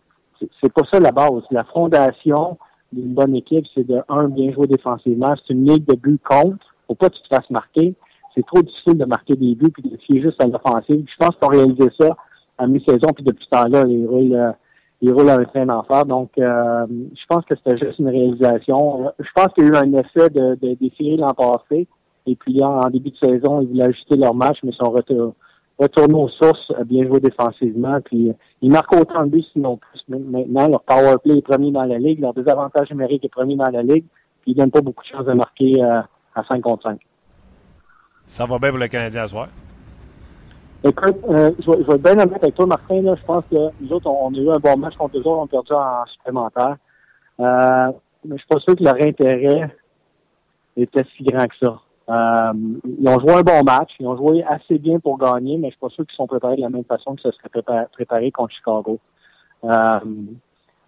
c'est 0.61 0.73
pas 0.73 0.83
ça 0.91 0.99
la 0.99 1.13
base. 1.13 1.43
La 1.51 1.65
fondation, 1.65 2.59
d'une 2.93 3.15
bonne 3.15 3.35
équipe, 3.35 3.67
c'est 3.75 3.87
de, 3.87 4.03
un, 4.09 4.29
bien 4.29 4.53
jouer 4.53 4.67
défensivement. 4.67 5.35
C'est 5.37 5.55
une 5.55 5.67
ligue 5.67 5.87
de 5.87 5.97
buts 5.97 6.19
contre. 6.23 6.75
Faut 6.87 6.95
pas 6.95 7.09
que 7.09 7.17
tu 7.17 7.23
te 7.23 7.35
fasses 7.35 7.51
marquer. 7.51 7.95
C'est 8.35 8.45
trop 8.47 8.63
difficile 8.63 8.99
de 8.99 9.05
marquer 9.05 9.35
des 9.35 9.55
buts 9.55 9.71
puis 9.71 9.83
de 9.83 9.97
fier 9.99 10.23
juste 10.23 10.43
à 10.43 10.47
l'offensive. 10.47 11.05
Je 11.07 11.17
pense 11.25 11.37
qu'on 11.41 11.49
réalisé 11.49 11.89
ça 12.01 12.17
à 12.59 12.67
mi-saison, 12.67 13.09
puis 13.15 13.25
depuis 13.25 13.45
ce 13.45 13.51
temps-là, 13.51 13.85
ils 13.89 14.07
roulent, 14.07 14.55
ils 15.03 15.13
roulent 15.13 15.31
un 15.31 15.45
train 15.45 15.67
d'enfer. 15.67 16.07
Donc, 16.07 16.31
euh, 16.39 16.87
je 16.89 17.27
pense 17.29 17.45
que 17.45 17.57
c'était 17.57 17.77
juste 17.77 17.99
une 17.99 18.09
réalisation. 18.09 19.13
Je 19.19 19.29
pense 19.35 19.49
qu'il 19.53 19.65
y 19.65 19.67
a 19.67 19.71
eu 19.71 19.77
un 19.77 19.93
effet 19.95 20.31
de, 20.31 20.55
de, 20.55 20.75
des 20.75 20.93
séries 20.97 21.17
l'an 21.17 21.35
passé. 21.35 21.89
Et 22.25 22.37
puis, 22.37 22.63
en, 22.63 22.89
début 22.89 23.11
de 23.11 23.17
saison, 23.17 23.61
ils 23.61 23.69
voulaient 23.69 23.87
ajuster 23.87 24.17
leur 24.17 24.33
match, 24.33 24.59
mais 24.63 24.71
ils 24.71 24.77
sont 24.77 24.93
retournés 24.93 26.15
aux 26.15 26.29
sources, 26.29 26.73
bien 26.87 27.05
jouer 27.05 27.19
défensivement. 27.19 28.01
Puis 28.01 28.33
ils 28.63 28.71
marquent 28.71 28.95
autant 28.95 29.25
de 29.25 29.31
buts, 29.31 29.45
sinon 29.53 29.77
plus. 29.77 30.05
Maintenant, 30.09 30.69
leur 30.69 30.83
power 30.83 31.17
play 31.23 31.39
est 31.39 31.43
premier 31.43 31.73
dans 31.73 31.85
la 31.85 31.99
ligue, 31.99 32.21
leur 32.21 32.33
désavantage 32.33 32.89
numérique 32.91 33.25
est 33.25 33.29
premier 33.29 33.57
dans 33.57 33.71
la 33.71 33.83
ligue. 33.83 34.05
Puis 34.43 34.53
ils 34.53 34.55
donnent 34.55 34.71
pas 34.71 34.83
beaucoup 34.83 35.03
de 35.03 35.09
chances 35.09 35.27
de 35.27 35.33
marquer 35.33 35.83
euh, 35.83 36.01
à 36.37 36.45
5 36.45 36.61
contre 36.61 36.85
5. 36.85 37.01
Ça 38.25 38.47
va 38.47 38.57
bien 38.61 38.71
pour 38.71 38.79
le 38.79 38.87
Canadien 38.87 39.23
à 39.23 39.29
soir? 39.29 39.49
Écoute, 40.85 41.17
euh, 41.29 41.53
je, 41.61 41.71
vais, 41.71 41.85
je, 41.89 41.97
bien 41.97 42.13
honnête 42.13 42.43
avec 42.43 42.57
toi, 42.57 42.67
Martin. 42.67 43.03
Là, 43.03 43.15
je 43.15 43.25
pense 43.25 43.45
que 43.49 43.57
nous 43.81 43.93
autres, 43.93 44.09
on, 44.11 44.35
a 44.35 44.37
eu 44.37 44.51
un 44.51 44.59
bon 44.59 44.77
match 44.77 44.97
contre 44.97 45.17
eux 45.17 45.21
autres, 45.21 45.31
on 45.31 45.45
a 45.45 45.47
perdu 45.47 45.73
en 45.73 46.05
supplémentaire. 46.07 46.77
Euh, 47.39 47.93
mais 48.25 48.37
je 48.37 48.39
suis 48.39 48.49
pas 48.49 48.59
sûr 48.59 48.75
que 48.75 48.83
leur 48.83 48.97
intérêt 48.97 49.77
était 50.77 51.05
si 51.17 51.23
grand 51.23 51.47
que 51.47 51.55
ça. 51.63 51.81
Euh, 52.09 52.53
ils 52.99 53.09
ont 53.09 53.21
joué 53.21 53.33
un 53.33 53.43
bon 53.43 53.63
match, 53.63 53.91
ils 54.01 54.07
ont 54.09 54.17
joué 54.17 54.43
assez 54.43 54.79
bien 54.79 54.99
pour 54.99 55.19
gagner, 55.19 55.57
mais 55.57 55.69
je 55.69 55.73
suis 55.75 55.81
pas 55.81 55.89
sûr 55.91 56.05
qu'ils 56.05 56.17
sont 56.17 56.27
préparés 56.27 56.57
de 56.57 56.63
la 56.63 56.69
même 56.69 56.85
façon 56.85 57.15
que 57.15 57.23
ça 57.23 57.31
serait 57.31 57.63
préparé, 57.93 58.33
contre 58.33 58.53
Chicago. 58.53 58.99
Euh, 59.63 60.01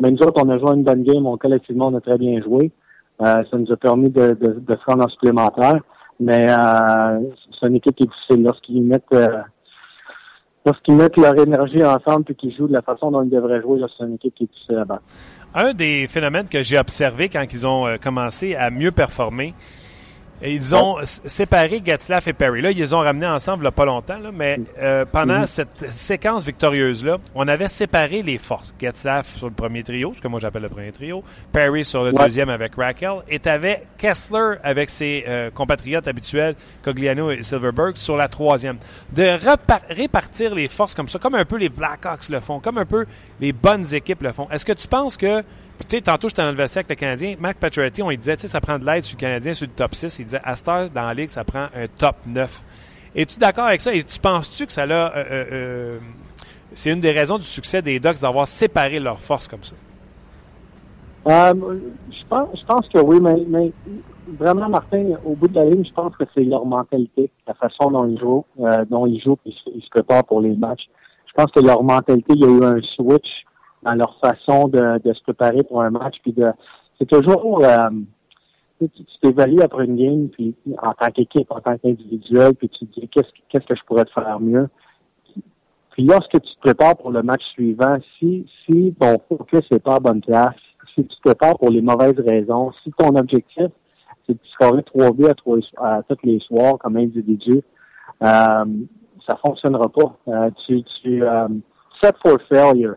mais 0.00 0.10
nous 0.10 0.22
autres, 0.22 0.42
on 0.44 0.48
a 0.48 0.58
joué 0.58 0.72
une 0.72 0.82
bonne 0.82 1.04
game, 1.04 1.24
on, 1.24 1.36
collectivement, 1.36 1.86
on 1.86 1.94
a 1.94 2.00
très 2.00 2.18
bien 2.18 2.42
joué. 2.42 2.72
Euh, 3.22 3.44
ça 3.48 3.56
nous 3.56 3.70
a 3.70 3.76
permis 3.76 4.10
de, 4.10 4.34
de, 4.34 4.58
de 4.58 4.72
se 4.74 4.84
rendre 4.86 5.04
en 5.04 5.08
supplémentaire. 5.08 5.80
Mais 6.20 6.46
euh, 6.48 7.20
c'est 7.58 7.68
une 7.68 7.76
équipe 7.76 7.94
qui 7.96 8.04
est 8.04 8.06
difficile. 8.06 8.42
Lorsqu'ils 8.42 8.82
mettent 8.82 9.04
euh, 9.12 9.38
lorsqu'ils 10.64 10.94
mettent 10.94 11.16
leur 11.16 11.38
énergie 11.38 11.84
ensemble 11.84 12.24
et 12.30 12.34
qu'ils 12.34 12.54
jouent 12.56 12.68
de 12.68 12.72
la 12.72 12.82
façon 12.82 13.10
dont 13.10 13.22
ils 13.22 13.30
devraient 13.30 13.60
jouer, 13.60 13.80
c'est 13.96 14.04
une 14.04 14.14
équipe 14.14 14.34
qui 14.34 14.44
est 14.44 14.46
difficile 14.46 14.78
à 14.78 14.84
battre. 14.84 15.02
Un 15.54 15.72
des 15.72 16.06
phénomènes 16.08 16.48
que 16.48 16.62
j'ai 16.62 16.78
observé 16.78 17.28
quand 17.28 17.44
ils 17.52 17.66
ont 17.66 17.86
commencé 18.02 18.54
à 18.54 18.70
mieux 18.70 18.90
performer, 18.90 19.54
ils 20.42 20.74
ont 20.74 20.96
séparé 21.04 21.80
Gatslaff 21.80 22.28
et 22.28 22.32
Perry. 22.32 22.60
Là, 22.60 22.70
ils 22.70 22.78
les 22.78 22.94
ont 22.94 23.00
ramenés 23.00 23.26
ensemble 23.26 23.60
il 23.60 23.62
n'y 23.62 23.68
a 23.68 23.72
pas 23.72 23.84
longtemps, 23.84 24.18
mais 24.32 24.60
euh, 24.78 25.04
pendant 25.10 25.40
mm-hmm. 25.40 25.46
cette 25.46 25.90
séquence 25.90 26.44
victorieuse-là, 26.44 27.18
on 27.34 27.46
avait 27.48 27.68
séparé 27.68 28.22
les 28.22 28.38
forces. 28.38 28.74
Gatslaff 28.78 29.36
sur 29.36 29.46
le 29.46 29.52
premier 29.54 29.82
trio, 29.82 30.12
ce 30.14 30.20
que 30.20 30.28
moi 30.28 30.40
j'appelle 30.40 30.62
le 30.62 30.68
premier 30.68 30.92
trio, 30.92 31.22
Perry 31.52 31.84
sur 31.84 32.04
le 32.04 32.12
deuxième 32.12 32.48
avec 32.48 32.74
Raquel, 32.74 33.22
et 33.28 33.38
tu 33.38 33.48
avais 33.48 33.84
Kessler 33.96 34.56
avec 34.62 34.90
ses 34.90 35.24
euh, 35.26 35.50
compatriotes 35.50 36.08
habituels, 36.08 36.54
Cogliano 36.82 37.30
et 37.30 37.42
Silverberg, 37.42 37.96
sur 37.96 38.16
la 38.16 38.28
troisième. 38.28 38.78
De 39.12 39.38
répartir 39.94 40.54
les 40.54 40.68
forces 40.68 40.94
comme 40.94 41.08
ça, 41.08 41.18
comme 41.18 41.34
un 41.34 41.44
peu 41.44 41.56
les 41.56 41.68
Blackhawks 41.68 42.28
le 42.28 42.40
font, 42.40 42.60
comme 42.60 42.78
un 42.78 42.86
peu 42.86 43.06
les 43.40 43.52
bonnes 43.52 43.94
équipes 43.94 44.22
le 44.22 44.32
font. 44.32 44.48
Est-ce 44.50 44.64
que 44.64 44.72
tu 44.72 44.88
penses 44.88 45.16
que 45.16 45.42
tu 45.80 45.96
sais, 45.96 46.02
tantôt, 46.02 46.28
j'étais 46.28 46.42
dans 46.42 46.52
le 46.52 46.60
avec 46.60 46.88
le 46.88 46.94
Canadien. 46.94 47.34
Marc 47.38 47.58
Pacioretty, 47.58 48.02
on 48.02 48.10
lui 48.10 48.16
disait, 48.16 48.36
tu 48.36 48.42
sais, 48.42 48.48
ça 48.48 48.60
prend 48.60 48.78
de 48.78 48.86
l'aide 48.86 49.02
sur 49.02 49.16
le 49.16 49.20
Canadien, 49.20 49.52
sur 49.52 49.66
le 49.66 49.72
top 49.72 49.94
6. 49.94 50.18
Il 50.20 50.24
disait, 50.26 50.40
à 50.42 50.54
cette 50.54 50.68
heure, 50.68 50.90
dans 50.90 51.02
la 51.02 51.14
Ligue, 51.14 51.30
ça 51.30 51.44
prend 51.44 51.64
un 51.74 51.86
top 51.98 52.16
9. 52.26 52.64
Es-tu 53.16 53.38
d'accord 53.38 53.66
avec 53.66 53.80
ça? 53.80 53.94
Et 53.94 54.02
tu 54.02 54.18
penses-tu 54.18 54.66
que 54.66 54.72
ça 54.72 54.86
l'a. 54.86 55.16
Euh, 55.16 55.24
euh, 55.30 55.44
euh, 55.52 55.98
c'est 56.72 56.90
une 56.90 57.00
des 57.00 57.12
raisons 57.12 57.38
du 57.38 57.44
succès 57.44 57.82
des 57.82 58.00
Ducks 58.00 58.20
d'avoir 58.20 58.46
séparé 58.46 58.98
leurs 58.98 59.18
forces 59.18 59.48
comme 59.48 59.62
ça? 59.62 59.76
je, 61.26 62.26
pense, 62.28 62.48
je 62.58 62.66
pense 62.66 62.88
que 62.88 62.98
oui, 62.98 63.18
mais, 63.20 63.72
vraiment, 64.38 64.68
Martin, 64.68 65.12
au 65.24 65.34
bout 65.34 65.48
de 65.48 65.54
la 65.54 65.64
ligne, 65.64 65.84
je 65.84 65.92
pense 65.92 66.14
que 66.16 66.24
c'est 66.34 66.42
leur 66.42 66.66
mentalité, 66.66 67.30
la 67.46 67.54
façon 67.54 67.90
dont 67.90 68.06
ils 68.06 68.18
jouent, 68.18 68.44
dont 68.90 69.06
ils 69.06 69.22
jouent, 69.22 69.36
puis 69.36 69.56
ils 69.74 69.82
se 69.82 69.88
préparent 69.88 70.24
pour 70.24 70.40
les 70.40 70.54
matchs. 70.54 70.86
Je 71.26 71.32
pense 71.32 71.50
que 71.52 71.60
leur 71.60 71.82
mentalité, 71.82 72.34
il 72.34 72.40
y 72.40 72.44
a 72.44 72.48
eu 72.48 72.64
un 72.64 72.80
switch 72.82 73.44
dans 73.84 73.94
leur 73.94 74.18
façon 74.18 74.68
de, 74.68 75.00
se 75.12 75.22
préparer 75.22 75.62
pour 75.62 75.82
un 75.82 75.90
match. 75.90 76.16
Puis 76.22 76.32
de, 76.32 76.46
c'est 76.98 77.06
toujours 77.06 77.64
euh, 77.64 77.90
tu 78.80 79.04
t'évalues 79.22 79.62
après 79.62 79.84
une 79.84 79.96
game, 79.96 80.28
puis 80.28 80.54
en 80.82 80.92
tant 80.92 81.10
qu'équipe, 81.10 81.50
en 81.50 81.60
tant 81.60 81.76
qu'individuel, 81.78 82.54
puis 82.54 82.68
tu 82.68 82.86
te 82.86 83.00
dis 83.00 83.08
qu'est-ce, 83.08 83.30
qu'est-ce 83.48 83.66
que 83.66 83.76
je 83.76 83.84
pourrais 83.84 84.04
te 84.04 84.12
faire 84.12 84.40
mieux? 84.40 84.68
Puis 85.90 86.04
lorsque 86.04 86.32
tu 86.32 86.40
te 86.40 86.60
prépares 86.60 86.96
pour 86.96 87.12
le 87.12 87.22
match 87.22 87.42
suivant, 87.52 87.98
si, 88.18 88.46
si 88.64 88.94
ton 88.98 89.16
focus 89.28 89.70
n'est 89.70 89.78
pas 89.78 89.96
à 89.96 90.00
bonne 90.00 90.20
place, 90.20 90.56
si 90.94 91.06
tu 91.06 91.16
te 91.16 91.20
prépares 91.22 91.56
pour 91.56 91.70
les 91.70 91.82
mauvaises 91.82 92.18
raisons, 92.18 92.72
si 92.82 92.90
ton 92.98 93.14
objectif, 93.14 93.68
c'est 94.26 94.32
de 94.32 94.38
scorer 94.54 94.82
trois 94.82 95.12
buts 95.12 95.26
à, 95.26 95.34
trois, 95.34 95.58
à 95.78 96.02
tous 96.02 96.18
les 96.24 96.40
soirs 96.40 96.78
comme 96.78 96.96
individu, 96.96 97.62
euh, 98.22 98.64
ça 99.26 99.36
fonctionnera 99.44 99.88
pas. 99.88 100.16
Euh, 100.28 100.50
tu, 100.66 100.82
tu 100.82 101.22
set 102.02 102.16
for 102.24 102.38
failure. 102.48 102.96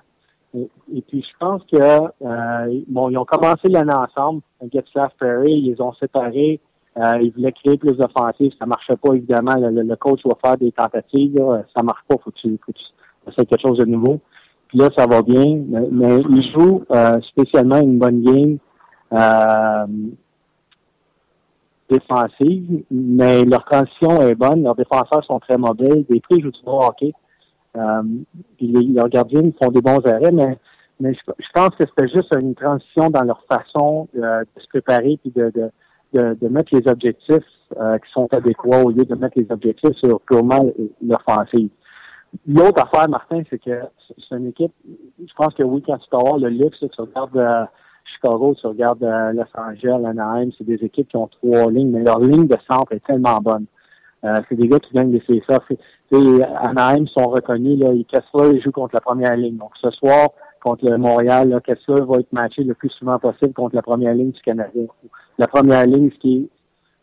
Et, 0.56 1.02
puis 1.08 1.22
je 1.22 1.38
pense 1.40 1.62
que 1.72 2.88
bon, 2.90 3.10
ils 3.10 3.18
ont 3.18 3.26
commencé 3.26 3.68
l'année 3.68 3.94
ensemble, 3.94 4.42
Getzlaff 4.74 5.14
Perry, 5.20 5.52
ils 5.52 5.82
ont 5.82 5.94
séparé. 5.94 6.60
ils 6.96 7.32
voulaient 7.36 7.52
créer 7.52 7.78
plus 7.78 7.94
d'offensives, 7.94 8.54
ça 8.58 8.66
marchait 8.66 8.96
pas 8.96 9.14
évidemment. 9.14 9.56
Le, 9.58 9.96
coach 9.96 10.22
va 10.26 10.36
faire 10.44 10.58
des 10.58 10.72
tentatives, 10.72 11.36
là. 11.36 11.64
ça 11.76 11.84
marche 11.84 12.02
pas, 12.08 12.16
faut 12.24 12.32
que 12.32 12.38
tu, 12.38 12.58
faut 12.66 12.72
que 12.72 12.78
tu 12.78 13.32
essaies 13.32 13.46
quelque 13.46 13.68
chose 13.68 13.78
de 13.78 13.86
nouveau. 13.86 14.20
Puis 14.70 14.80
là, 14.80 14.90
ça 14.98 15.06
va 15.06 15.22
bien, 15.22 15.64
mais, 15.70 16.20
ils 16.30 16.52
jouent 16.54 16.84
spécialement 17.22 17.80
une 17.80 18.00
bonne 18.00 18.22
game. 18.24 18.58
Euh, 19.14 19.86
défensive, 21.90 22.84
mais 22.92 23.46
leur 23.46 23.64
transition 23.64 24.22
est 24.22 24.36
bonne. 24.36 24.64
Leurs 24.64 24.76
défenseurs 24.76 25.24
sont 25.24 25.40
très 25.40 25.58
mobiles. 25.58 26.06
Des 26.10 26.20
prix 26.20 26.42
jouent 26.42 26.52
du 26.52 26.62
bon 26.66 26.80
hockey. 26.80 27.14
Euh, 27.76 28.02
puis 28.58 28.72
leurs 28.94 29.10
gardiens 29.10 29.52
font 29.62 29.70
des 29.70 29.82
bons 29.82 30.06
arrêts, 30.06 30.32
mais, 30.32 30.58
mais 31.00 31.14
je, 31.14 31.48
pense 31.54 31.70
que 31.70 31.84
c'était 31.88 32.08
juste 32.08 32.34
une 32.42 32.56
transition 32.56 33.10
dans 33.10 33.24
leur 33.24 33.44
façon 33.44 34.08
euh, 34.18 34.42
de 34.42 34.62
se 34.62 34.68
préparer 34.70 35.20
puis 35.22 35.32
de, 35.32 35.52
de, 35.54 35.70
de, 36.14 36.34
de 36.42 36.48
mettre 36.48 36.76
les 36.76 36.90
objectifs 36.90 37.44
euh, 37.80 37.98
qui 37.98 38.12
sont 38.12 38.28
adéquats 38.32 38.84
au 38.84 38.92
lieu 38.92 39.06
de 39.06 39.16
mettre 39.16 39.38
les 39.38 39.48
objectifs 39.52 39.96
sur 39.98 40.22
purement 40.22 40.66
l'offensive. 41.06 41.70
L'autre 42.48 42.84
affaire, 42.84 43.10
Martin, 43.10 43.42
c'est 43.50 43.62
que 43.62 43.82
c'est 44.08 44.36
une 44.36 44.48
équipe, 44.48 44.72
je 45.20 45.34
pense 45.36 45.54
que 45.54 45.64
oui, 45.64 45.84
quand 45.86 45.98
tu 45.98 46.10
peux 46.10 46.18
avoir 46.18 46.38
le 46.38 46.50
luxe, 46.50 46.80
tu 46.80 47.02
regardes 47.02 47.38
euh, 47.38 47.66
Chicago, 48.06 48.56
tu 48.60 48.68
regardes 48.68 49.04
euh, 49.04 49.34
Los 49.34 49.46
Angeles, 49.56 50.06
Anaheim, 50.06 50.50
c'est 50.58 50.66
des 50.66 50.84
équipes 50.84 51.10
qui 51.10 51.18
ont 51.18 51.28
trois 51.28 51.72
lignes, 51.72 51.92
mais 51.92 52.04
leur 52.04 52.20
ligne 52.20 52.48
de 52.48 52.58
centre 52.70 52.92
est 52.94 53.06
tellement 53.06 53.40
bonne. 53.42 53.66
Euh, 54.26 54.36
c'est 54.50 54.56
des 54.56 54.68
gars 54.68 54.80
qui 54.80 54.94
gagnent 54.94 55.12
des 55.12 55.22
CSA. 55.22 55.60
Anaheim 56.62 57.08
sont 57.08 57.28
reconnus. 57.28 57.80
Là, 57.80 57.90
Kessler 58.08 58.60
joue 58.62 58.72
contre 58.72 58.96
la 58.96 59.02
première 59.02 59.36
ligne. 59.36 59.58
Donc 59.58 59.72
ce 59.82 59.92
soir, 59.92 60.30
contre 60.64 60.90
le 60.90 60.98
Montréal, 60.98 61.50
là, 61.50 61.60
Kessler 61.60 62.02
va 62.08 62.20
être 62.20 62.34
matché 62.34 62.64
le 62.64 62.74
plus 62.74 62.90
souvent 62.90 63.20
possible 63.20 63.54
contre 63.54 63.76
la 63.76 63.82
première 63.82 64.14
ligne 64.14 64.32
du 64.32 64.42
Canadien. 64.42 64.86
La 65.38 65.48
première 65.48 65.86
ligne, 65.86 66.10
ce 66.12 66.20
qui 66.20 66.38
est 66.38 66.50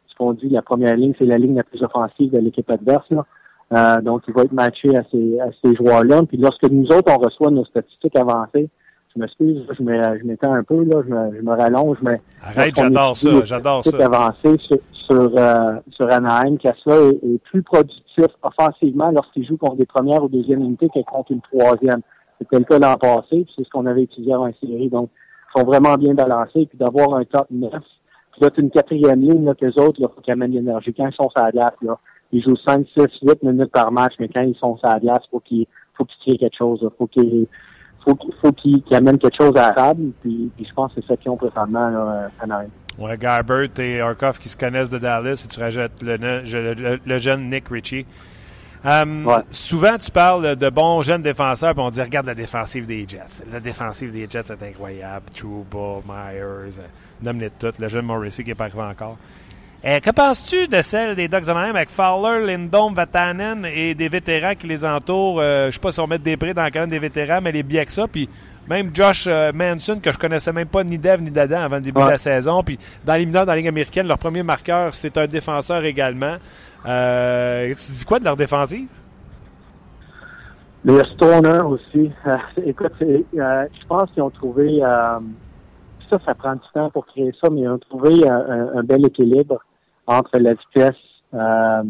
ce 0.08 0.18
qu'on 0.18 0.32
dit, 0.32 0.48
la 0.48 0.62
première 0.62 0.96
ligne, 0.96 1.12
c'est 1.18 1.24
la 1.24 1.38
ligne 1.38 1.56
la 1.56 1.64
plus 1.64 1.82
offensive 1.82 2.30
de 2.30 2.38
l'équipe 2.38 2.70
adverse. 2.70 3.08
Là. 3.10 3.26
Euh, 3.72 4.00
donc, 4.00 4.22
il 4.28 4.34
va 4.34 4.42
être 4.42 4.52
matché 4.52 4.96
à 4.96 5.02
ces, 5.10 5.40
à 5.40 5.48
ces 5.62 5.74
joueurs-là. 5.74 6.22
Puis 6.28 6.36
lorsque 6.36 6.70
nous 6.70 6.86
autres, 6.86 7.12
on 7.12 7.18
reçoit 7.18 7.50
nos 7.50 7.64
statistiques 7.64 8.16
avancées, 8.16 8.68
je 9.14 9.20
m'excuse, 9.20 9.62
je 9.78 9.82
m'étends 10.26 10.52
un 10.52 10.64
peu, 10.64 10.82
là, 10.84 11.02
je, 11.06 11.12
me, 11.12 11.36
je 11.36 11.42
me 11.42 11.52
rallonge, 11.52 11.98
mais... 12.02 12.20
Arrête, 12.42 12.74
j'adore 12.76 13.16
ça, 13.16 13.44
j'adore 13.44 13.84
ça. 13.84 13.96
avancé 14.04 14.56
sur, 14.58 14.78
sur, 14.92 15.32
euh, 15.38 15.76
sur 15.90 16.10
Anaheim, 16.10 16.56
Kessler 16.56 17.10
est, 17.22 17.34
est, 17.34 17.38
plus 17.44 17.62
productif 17.62 18.26
offensivement 18.42 19.10
lorsqu'il 19.12 19.46
joue 19.46 19.56
contre 19.56 19.76
des 19.76 19.86
premières 19.86 20.24
ou 20.24 20.28
deuxièmes 20.28 20.62
unités 20.62 20.88
que 20.88 21.00
contre 21.04 21.32
une 21.32 21.42
troisième. 21.42 22.00
C'était 22.40 22.58
le 22.58 22.64
cas 22.64 22.78
l'an 22.78 22.96
passé, 22.96 23.44
puis 23.44 23.52
c'est 23.56 23.64
ce 23.64 23.70
qu'on 23.70 23.86
avait 23.86 24.02
étudié 24.02 24.34
en 24.34 24.52
série. 24.60 24.88
Donc, 24.88 25.10
ils 25.54 25.60
sont 25.60 25.66
vraiment 25.66 25.94
bien 25.94 26.14
balancés, 26.14 26.66
puis 26.66 26.76
d'avoir 26.78 27.14
un 27.14 27.24
top 27.24 27.46
9, 27.50 27.70
puis 28.34 28.42
là, 28.42 28.50
une 28.56 28.70
quatrième 28.70 29.20
ligne, 29.20 29.44
là, 29.44 29.54
qu'eux 29.54 29.80
autres, 29.80 30.00
là, 30.00 30.08
faut 30.12 30.20
qu'ils 30.20 30.32
amènent 30.32 30.52
l'énergie. 30.52 30.92
Quand 30.92 31.06
ils 31.06 31.14
sont 31.14 31.30
sur 31.30 31.42
la 31.42 31.52
glace, 31.52 31.74
là, 31.82 31.98
ils 32.32 32.42
jouent 32.42 32.56
5, 32.56 32.84
6, 32.96 33.04
8 33.22 33.42
minutes 33.44 33.70
par 33.70 33.92
match, 33.92 34.14
mais 34.18 34.28
quand 34.28 34.40
ils 34.40 34.56
sont 34.56 34.76
sur 34.76 34.88
la 34.88 34.98
glace, 34.98 35.22
faut 35.30 35.38
qu'ils, 35.38 35.66
faut 35.96 36.04
qu'ils 36.04 36.18
créent 36.18 36.38
quelque 36.38 36.58
chose, 36.58 36.88
faut 36.98 37.06
qu'ils, 37.06 37.46
faut, 38.04 38.18
faut 38.40 38.52
qu'ils 38.52 38.82
amènent 38.92 39.18
quelque 39.18 39.36
chose 39.36 39.56
à 39.56 39.68
la 39.68 39.72
table. 39.72 40.12
Puis, 40.20 40.50
puis, 40.56 40.66
je 40.68 40.74
pense 40.74 40.92
que 40.92 41.00
c'est 41.00 41.06
ça 41.08 41.16
qu'ils 41.16 41.30
ont 41.30 41.36
présentement 41.36 41.88
là, 41.88 42.28
à 42.40 42.46
Naïm. 42.46 42.70
Ouais, 42.98 43.18
Garbert 43.18 43.68
et 43.78 44.00
Arkoff 44.00 44.38
qui 44.38 44.48
se 44.48 44.56
connaissent 44.56 44.90
de 44.90 44.98
Dallas 44.98 45.44
et 45.44 45.48
tu 45.48 45.58
rajoutes 45.58 46.02
le, 46.02 46.16
le, 46.16 47.00
le 47.04 47.18
jeune 47.18 47.50
Nick 47.50 47.68
Ritchie. 47.68 48.06
Um, 48.84 49.26
ouais. 49.26 49.36
Souvent, 49.50 49.96
tu 49.96 50.10
parles 50.10 50.56
de 50.56 50.68
bons 50.68 51.00
jeunes 51.00 51.22
défenseurs, 51.22 51.72
puis 51.72 51.82
on 51.82 51.88
dit 51.88 52.02
regarde 52.02 52.26
la 52.26 52.34
défensive 52.34 52.86
des 52.86 53.08
Jets. 53.08 53.42
La 53.50 53.58
défensive 53.58 54.12
des 54.12 54.28
Jets 54.30 54.52
est 54.52 54.62
incroyable. 54.62 55.24
Trouba, 55.34 56.02
Myers, 56.06 56.80
nomme-les 57.22 57.50
toutes. 57.58 57.78
Le 57.78 57.88
jeune 57.88 58.04
Morrissey 58.04 58.44
qui 58.44 58.50
n'est 58.50 58.54
pas 58.54 58.64
arrivé 58.64 58.82
encore. 58.82 59.16
Euh, 59.86 60.00
que 60.00 60.10
penses-tu 60.10 60.66
de 60.66 60.80
celle 60.80 61.14
des 61.14 61.28
Ducks 61.28 61.46
Anaheim 61.46 61.76
avec 61.76 61.90
Fowler, 61.90 62.46
Lindom, 62.46 62.94
Vatanen 62.94 63.66
et 63.66 63.94
des 63.94 64.08
vétérans 64.08 64.54
qui 64.54 64.66
les 64.66 64.82
entourent? 64.82 65.40
Euh, 65.40 65.66
je 65.66 65.72
sais 65.72 65.80
pas 65.80 65.92
si 65.92 66.00
on 66.00 66.06
met 66.06 66.16
des 66.18 66.38
prix 66.38 66.54
dans 66.54 66.64
le 66.64 66.70
cadre 66.70 66.88
des 66.88 66.98
vétérans, 66.98 67.40
mais 67.42 67.52
les 67.52 67.62
Bieksa, 67.62 68.08
puis 68.08 68.26
même 68.66 68.92
Josh 68.94 69.26
euh, 69.26 69.52
Manson, 69.52 70.00
que 70.00 70.10
je 70.10 70.16
connaissais 70.16 70.54
même 70.54 70.68
pas 70.68 70.82
ni 70.84 70.96
Dev 70.96 71.20
ni 71.20 71.30
Dadan 71.30 71.60
avant 71.60 71.76
le 71.76 71.82
début 71.82 72.00
de 72.00 72.08
la 72.08 72.16
saison. 72.16 72.62
Puis 72.62 72.78
dans 73.04 73.12
les 73.12 73.26
mineurs, 73.26 73.44
dans 73.44 73.52
la 73.52 73.56
Ligue 73.56 73.68
américaine, 73.68 74.06
leur 74.06 74.16
premier 74.16 74.42
marqueur, 74.42 74.94
c'était 74.94 75.20
un 75.20 75.26
défenseur 75.26 75.84
également. 75.84 76.36
tu 76.86 77.92
dis 77.92 78.04
quoi 78.06 78.18
de 78.18 78.24
leur 78.24 78.36
défensive? 78.36 78.88
Les 80.82 81.04
Stoner 81.14 81.60
aussi. 81.60 82.10
écoute, 82.64 82.92
je 83.00 83.86
pense 83.86 84.10
qu'ils 84.12 84.22
ont 84.22 84.30
trouvé... 84.30 84.80
ça, 84.80 86.18
ça 86.24 86.34
prend 86.34 86.54
du 86.54 86.68
temps 86.72 86.88
pour 86.88 87.04
créer 87.04 87.32
ça, 87.38 87.50
mais 87.50 87.60
ils 87.60 87.68
ont 87.68 87.78
trouvé 87.78 88.26
un 88.26 88.82
bel 88.82 89.04
équilibre 89.04 89.60
entre 90.06 90.38
la 90.38 90.54
vitesse. 90.54 91.00
Euh, 91.34 91.82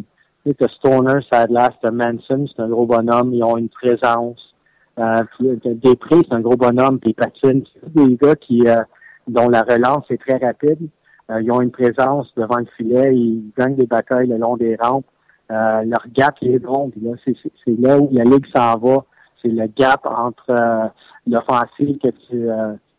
que 0.52 0.68
Stoner, 0.68 1.20
Sadler, 1.32 1.68
c'est 1.82 1.90
Manson, 1.90 2.46
c'est 2.54 2.62
un 2.62 2.68
gros 2.68 2.86
bonhomme, 2.86 3.32
ils 3.32 3.42
ont 3.42 3.56
une 3.56 3.70
présence. 3.70 4.54
Euh, 4.98 5.24
euh, 5.42 5.56
Després, 5.64 6.18
c'est 6.28 6.34
un 6.34 6.40
gros 6.40 6.56
bonhomme, 6.56 6.98
puis 6.98 7.14
patine. 7.14 7.64
C'est 7.72 7.94
des 7.94 8.16
gars 8.16 8.36
qui 8.36 8.68
euh, 8.68 8.82
dont 9.26 9.48
la 9.48 9.62
relance 9.62 10.04
est 10.10 10.20
très 10.20 10.36
rapide. 10.36 10.88
Euh, 11.30 11.40
ils 11.40 11.50
ont 11.50 11.62
une 11.62 11.70
présence 11.70 12.30
devant 12.36 12.58
le 12.58 12.66
filet, 12.76 13.16
ils 13.16 13.50
gagnent 13.56 13.76
des 13.76 13.86
batailles 13.86 14.28
le 14.28 14.36
long 14.36 14.56
des 14.56 14.76
rampes. 14.76 15.06
Euh, 15.50 15.82
leur 15.84 16.04
gap 16.12 16.36
est 16.42 16.58
bon, 16.58 16.90
là, 17.02 17.12
c'est, 17.24 17.34
là 17.78 17.98
où 17.98 18.10
la 18.12 18.24
Ligue 18.24 18.46
s'en 18.54 18.76
va. 18.78 19.04
C'est 19.40 19.48
le 19.48 19.66
gap 19.76 20.04
entre 20.04 20.90
l'offensive 21.26 21.98
que 21.98 22.08
tu 22.28 22.48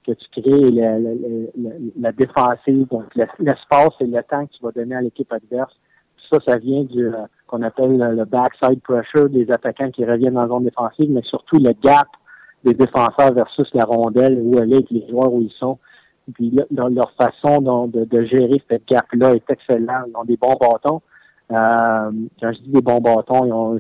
que 0.06 0.12
tu 0.12 0.42
crées 0.42 0.72
la, 0.72 1.00
la, 1.00 1.10
la, 1.58 1.70
la 2.00 2.12
défensive, 2.12 2.88
donc 2.88 3.06
l'espace 3.16 3.94
et 4.00 4.06
le 4.06 4.22
temps 4.24 4.46
que 4.46 4.52
tu 4.52 4.64
vas 4.64 4.72
donner 4.72 4.96
à 4.96 5.02
l'équipe 5.02 5.32
adverse. 5.32 5.74
Ça, 6.30 6.38
ça 6.48 6.58
vient 6.58 6.84
du 6.84 7.08
euh, 7.08 7.26
qu'on 7.48 7.62
appelle 7.62 7.98
le 7.98 8.26
backside 8.26 8.82
pressure 8.82 9.30
des 9.30 9.52
attaquants 9.52 9.92
qui 9.92 10.06
reviennent 10.06 10.34
dans 10.34 10.42
la 10.42 10.48
zone 10.48 10.64
défensive, 10.64 11.12
mais 11.12 11.22
surtout 11.24 11.58
le 11.58 11.72
gap 11.84 12.08
des 12.64 12.74
défenseurs 12.74 13.34
versus 13.34 13.70
la 13.74 13.84
rondelle 13.86 14.40
où 14.42 14.58
elle 14.58 14.74
est, 14.74 14.90
les 14.90 15.08
joueurs 15.08 15.32
où 15.32 15.42
ils 15.42 15.52
sont. 15.52 15.78
Puis 16.34 16.58
leur, 16.72 16.90
leur 16.90 17.12
façon 17.12 17.88
de, 17.88 18.06
de, 18.06 18.24
gérer 18.26 18.62
cette 18.70 18.88
gap-là 18.88 19.34
est 19.36 19.50
excellente. 19.50 20.08
Ils 20.08 20.18
ont 20.18 20.24
des 20.24 20.38
bons 20.38 20.56
bâtons. 20.60 21.02
Euh, 21.52 22.12
quand 22.42 22.54
je 22.54 22.60
dis 22.62 22.72
des 22.72 22.82
bons 22.82 23.00
bâtons, 23.00 23.46
ils 23.46 23.54
ont 23.54 23.80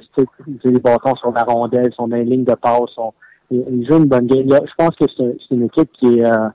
des 0.63 0.79
bâtons 0.79 1.15
sur 1.15 1.31
la 1.31 1.43
rondelle, 1.43 1.87
ils 1.87 1.95
sont 1.95 2.07
dans 2.07 2.17
les 2.17 2.25
lignes 2.25 2.43
de 2.43 2.53
passe, 2.53 2.91
sont, 2.93 3.15
ils 3.51 3.85
jouent 3.87 3.97
une 3.97 4.05
bonne 4.05 4.27
game. 4.27 4.47
Je 4.49 4.73
pense 4.77 4.95
que 4.95 5.05
c'est 5.17 5.55
une 5.55 5.65
équipe 5.65 5.91
qui 5.93 6.19
est 6.19 6.25
euh, 6.25 6.49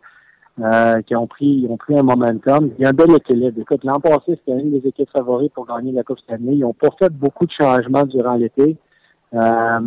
euh, 0.61 1.01
qui 1.03 1.15
ont 1.17 1.27
pris 1.27 1.67
ont 1.69 1.77
pris 1.77 1.99
un 1.99 2.03
momentum. 2.03 2.71
Il 2.79 2.83
y 2.83 2.87
a 2.87 2.91
un 2.91 2.93
bel 2.93 3.13
équilibre. 3.15 3.61
Écoute, 3.61 3.85
l'an 3.85 4.01
passé, 4.01 4.39
c'était 4.39 4.59
une 4.59 4.71
des 4.71 4.87
équipes 4.89 5.11
favorites 5.11 5.53
pour 5.53 5.67
gagner 5.67 5.93
la 5.93 6.03
Coupe 6.03 6.19
Stanley. 6.21 6.57
Ils 6.57 6.65
ont 6.65 6.73
pas 6.75 6.89
fait 6.99 7.11
beaucoup 7.11 7.47
de 7.47 7.53
changements 7.53 8.05
durant 8.05 8.35
l'été. 8.35 8.77
Euh, 9.35 9.81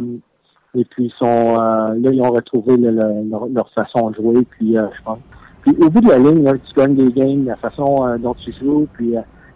et 0.76 0.86
puis 0.86 1.06
ils 1.06 1.14
sont 1.20 1.58
là, 1.58 2.10
ils 2.12 2.22
ont 2.22 2.32
retrouvé 2.32 2.78
leur, 2.78 3.70
façon 3.74 4.10
de 4.10 4.16
jouer. 4.16 4.48
Puis 4.50 4.76
je 4.76 5.04
pense. 5.04 5.20
Puis 5.62 5.76
au 5.80 5.90
bout 5.90 6.02
de 6.02 6.10
la 6.10 6.18
ligne, 6.18 6.44
tu 6.66 6.74
gagnes 6.74 6.96
des 6.96 7.12
games, 7.12 7.46
la 7.46 7.56
façon 7.58 8.18
dont 8.18 8.34
tu 8.34 8.52
joues, 8.54 8.88
puis 8.94 9.14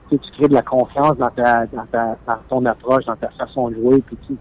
tu, 0.10 0.18
crées 0.38 0.48
de 0.48 0.54
la 0.54 0.62
confiance 0.62 1.18
dans 1.18 1.30
ta, 1.30 1.66
dans 1.68 1.86
ta 1.92 2.18
dans 2.28 2.38
ton 2.50 2.66
approche, 2.66 3.06
dans 3.06 3.16
ta 3.16 3.30
façon 3.30 3.70
de 3.70 3.76
jouer, 3.76 4.04
puis 4.06 4.18
tu, 4.28 4.36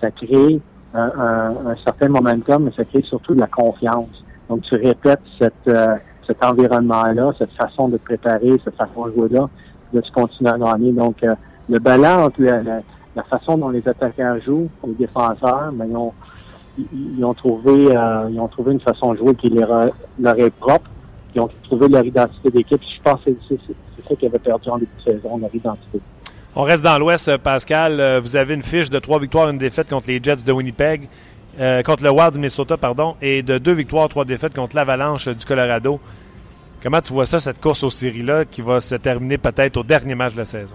ça 0.00 0.10
crée 0.10 0.60
un, 0.94 1.76
certain 1.84 2.08
momentum, 2.08 2.64
mais 2.64 2.72
ça 2.76 2.84
crée 2.84 3.02
surtout 3.02 3.34
de 3.34 3.40
la 3.40 3.46
confiance. 3.46 4.24
Donc, 4.48 4.62
tu 4.62 4.74
répètes 4.74 5.20
cette, 5.38 5.54
euh, 5.68 5.96
cet 6.26 6.42
environnement-là, 6.44 7.32
cette 7.38 7.52
façon 7.52 7.88
de 7.88 7.96
préparer, 7.96 8.60
cette 8.64 8.76
façon 8.76 9.06
de 9.06 9.12
jouer-là, 9.12 9.48
de 9.92 10.00
tu 10.00 10.10
continues 10.12 10.50
à 10.50 10.58
gagner. 10.58 10.92
Donc, 10.92 11.22
euh, 11.22 11.34
le 11.68 11.78
balance 11.78 12.26
entre 12.26 12.42
la, 12.42 13.22
façon 13.24 13.58
dont 13.58 13.68
les 13.68 13.86
attaquants 13.86 14.38
jouent, 14.44 14.68
les 14.86 14.94
défenseurs, 14.94 15.70
mais 15.72 15.84
ben, 15.84 15.90
ils 15.90 15.96
ont, 15.96 16.12
ils, 17.18 17.24
ont 17.24 17.34
trouvé 17.34 17.94
euh, 17.94 18.28
ils 18.30 18.40
ont 18.40 18.48
trouvé 18.48 18.72
une 18.72 18.80
façon 18.80 19.12
de 19.12 19.18
jouer 19.18 19.34
qui 19.34 19.50
leur, 19.50 19.86
leur 20.18 20.38
est 20.38 20.50
propre. 20.50 20.90
Ils 21.34 21.40
ont 21.40 21.50
trouvé 21.64 21.88
leur 21.88 22.04
identité 22.04 22.50
d'équipe. 22.50 22.82
Je 22.82 23.02
pense 23.02 23.20
que 23.22 23.30
c'est 23.48 23.58
ça 24.08 24.14
qu'ils 24.16 24.28
avaient 24.28 24.38
perdu 24.38 24.68
en 24.68 24.78
début 24.78 24.90
de 24.98 25.12
saison, 25.12 25.38
leur 25.38 25.54
identité. 25.54 26.00
On 26.56 26.62
reste 26.62 26.82
dans 26.82 26.98
l'Ouest, 26.98 27.28
euh, 27.28 27.38
Pascal. 27.38 28.00
Euh, 28.00 28.20
vous 28.20 28.34
avez 28.34 28.54
une 28.54 28.62
fiche 28.62 28.90
de 28.90 28.98
trois 28.98 29.20
victoires, 29.20 29.48
une 29.50 29.58
défaite 29.58 29.88
contre 29.88 30.08
les 30.08 30.20
Jets 30.20 30.42
de 30.44 30.50
Winnipeg, 30.50 31.08
euh, 31.60 31.82
contre 31.82 32.02
le 32.02 32.10
Wild 32.10 32.32
du 32.32 32.38
Minnesota, 32.38 32.76
pardon, 32.76 33.14
et 33.22 33.42
de 33.42 33.58
deux 33.58 33.72
victoires, 33.72 34.08
trois 34.08 34.24
défaites 34.24 34.52
contre 34.54 34.74
l'Avalanche 34.74 35.28
du 35.28 35.44
Colorado. 35.44 36.00
Comment 36.82 37.00
tu 37.00 37.12
vois 37.12 37.26
ça, 37.26 37.38
cette 37.38 37.60
course 37.60 37.84
aux 37.84 37.90
séries-là, 37.90 38.46
qui 38.46 38.62
va 38.62 38.80
se 38.80 38.96
terminer 38.96 39.38
peut-être 39.38 39.76
au 39.76 39.84
dernier 39.84 40.16
match 40.16 40.32
de 40.32 40.38
la 40.38 40.44
saison? 40.44 40.74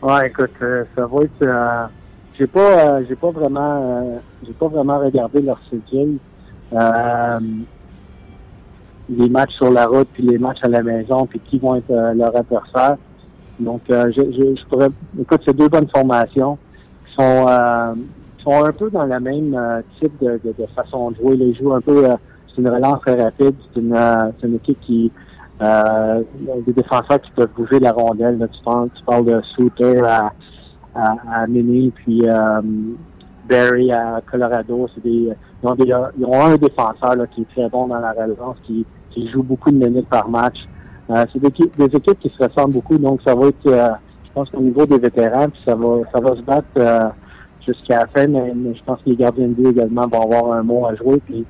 Ouais, 0.00 0.28
écoute, 0.28 0.52
ça 0.60 1.06
va 1.06 1.22
être. 1.22 1.90
j'ai 2.38 2.46
pas, 2.46 3.02
j'ai 3.04 3.16
pas 3.16 3.30
vraiment, 3.30 4.20
j'ai 4.46 4.52
pas 4.52 4.68
vraiment 4.68 5.00
regardé 5.00 5.40
leur 5.40 5.58
schedule. 5.66 6.18
les 9.08 9.28
matchs 9.28 9.54
sur 9.54 9.72
la 9.72 9.86
route, 9.86 10.08
puis 10.12 10.22
les 10.22 10.38
matchs 10.38 10.62
à 10.62 10.68
la 10.68 10.84
maison, 10.84 11.26
puis 11.26 11.40
qui 11.40 11.58
vont 11.58 11.74
être 11.74 11.90
leur 12.14 12.36
adversaire. 12.36 12.96
Donc, 13.60 13.82
euh, 13.90 14.10
je, 14.16 14.22
je, 14.22 14.56
je, 14.56 14.66
pourrais... 14.68 14.88
Écoute, 15.20 15.42
c'est 15.46 15.56
deux 15.56 15.68
bonnes 15.68 15.88
formations. 15.94 16.58
sont, 17.16 17.46
euh, 17.48 17.94
sont 18.42 18.64
un 18.64 18.72
peu 18.72 18.90
dans 18.90 19.04
le 19.04 19.20
même 19.20 19.54
euh, 19.54 19.80
type 20.00 20.12
de, 20.20 20.40
de, 20.44 20.54
de 20.58 20.66
façon 20.74 21.10
de 21.12 21.16
jouer. 21.16 21.36
Ils 21.36 21.56
jouent 21.56 21.74
un 21.74 21.80
peu, 21.80 22.04
euh, 22.04 22.16
c'est 22.48 22.60
une 22.60 22.68
relance 22.68 23.00
très 23.02 23.22
rapide. 23.22 23.54
C'est 23.72 23.80
une, 23.80 23.94
euh, 23.94 24.30
une 24.42 24.56
équipe 24.56 24.80
qui, 24.80 25.12
euh, 25.62 26.22
des 26.66 26.72
défenseurs 26.72 27.20
qui 27.20 27.30
peuvent 27.32 27.52
bouger 27.56 27.78
la 27.78 27.92
rondelle. 27.92 28.38
Là, 28.38 28.48
tu, 28.48 28.62
parles, 28.64 28.88
tu 28.94 29.04
parles 29.04 29.24
de 29.24 29.40
Souter 29.54 30.00
à, 30.00 30.32
à, 30.94 31.42
à 31.42 31.46
Mini, 31.46 31.92
puis 31.94 32.22
Barry 33.48 33.92
à 33.92 34.20
Colorado. 34.30 34.88
C'est 34.94 35.02
des, 35.02 35.32
ils, 35.62 35.68
ont 35.68 35.74
des, 35.76 35.92
ils 36.18 36.24
ont 36.24 36.44
un 36.44 36.56
défenseur 36.56 37.14
là, 37.14 37.26
qui 37.28 37.42
est 37.42 37.50
très 37.54 37.68
bon 37.68 37.86
dans 37.86 38.00
la 38.00 38.12
relance, 38.12 38.56
qui, 38.64 38.84
qui 39.10 39.28
joue 39.30 39.42
beaucoup 39.44 39.70
de 39.70 39.76
minutes 39.76 40.08
par 40.08 40.28
match. 40.28 40.56
Euh, 41.10 41.26
c'est 41.32 41.38
des, 41.38 41.48
équipes- 41.48 42.18
qui 42.20 42.30
se 42.30 42.42
ressemblent 42.42 42.72
beaucoup, 42.74 42.96
donc 42.98 43.20
ça 43.26 43.34
va 43.34 43.48
être, 43.48 43.66
euh, 43.66 43.88
je 44.24 44.30
pense 44.32 44.48
qu'au 44.50 44.60
niveau 44.60 44.86
des 44.86 44.98
vétérans, 44.98 45.48
puis 45.50 45.60
ça 45.64 45.74
va, 45.74 45.96
ça 46.12 46.20
va 46.20 46.34
se 46.36 46.40
battre 46.42 46.66
euh, 46.78 47.08
jusqu'à 47.66 48.00
la 48.00 48.06
fin, 48.06 48.26
mais, 48.26 48.52
je 48.74 48.82
pense 48.84 48.98
que 49.00 49.10
les 49.10 49.16
gardiens 49.16 49.48
de 49.48 49.52
but 49.52 49.68
également 49.68 50.06
vont 50.06 50.22
avoir 50.22 50.52
un 50.58 50.62
mot 50.62 50.86
à 50.86 50.94
jouer. 50.94 51.20
Puis, 51.26 51.44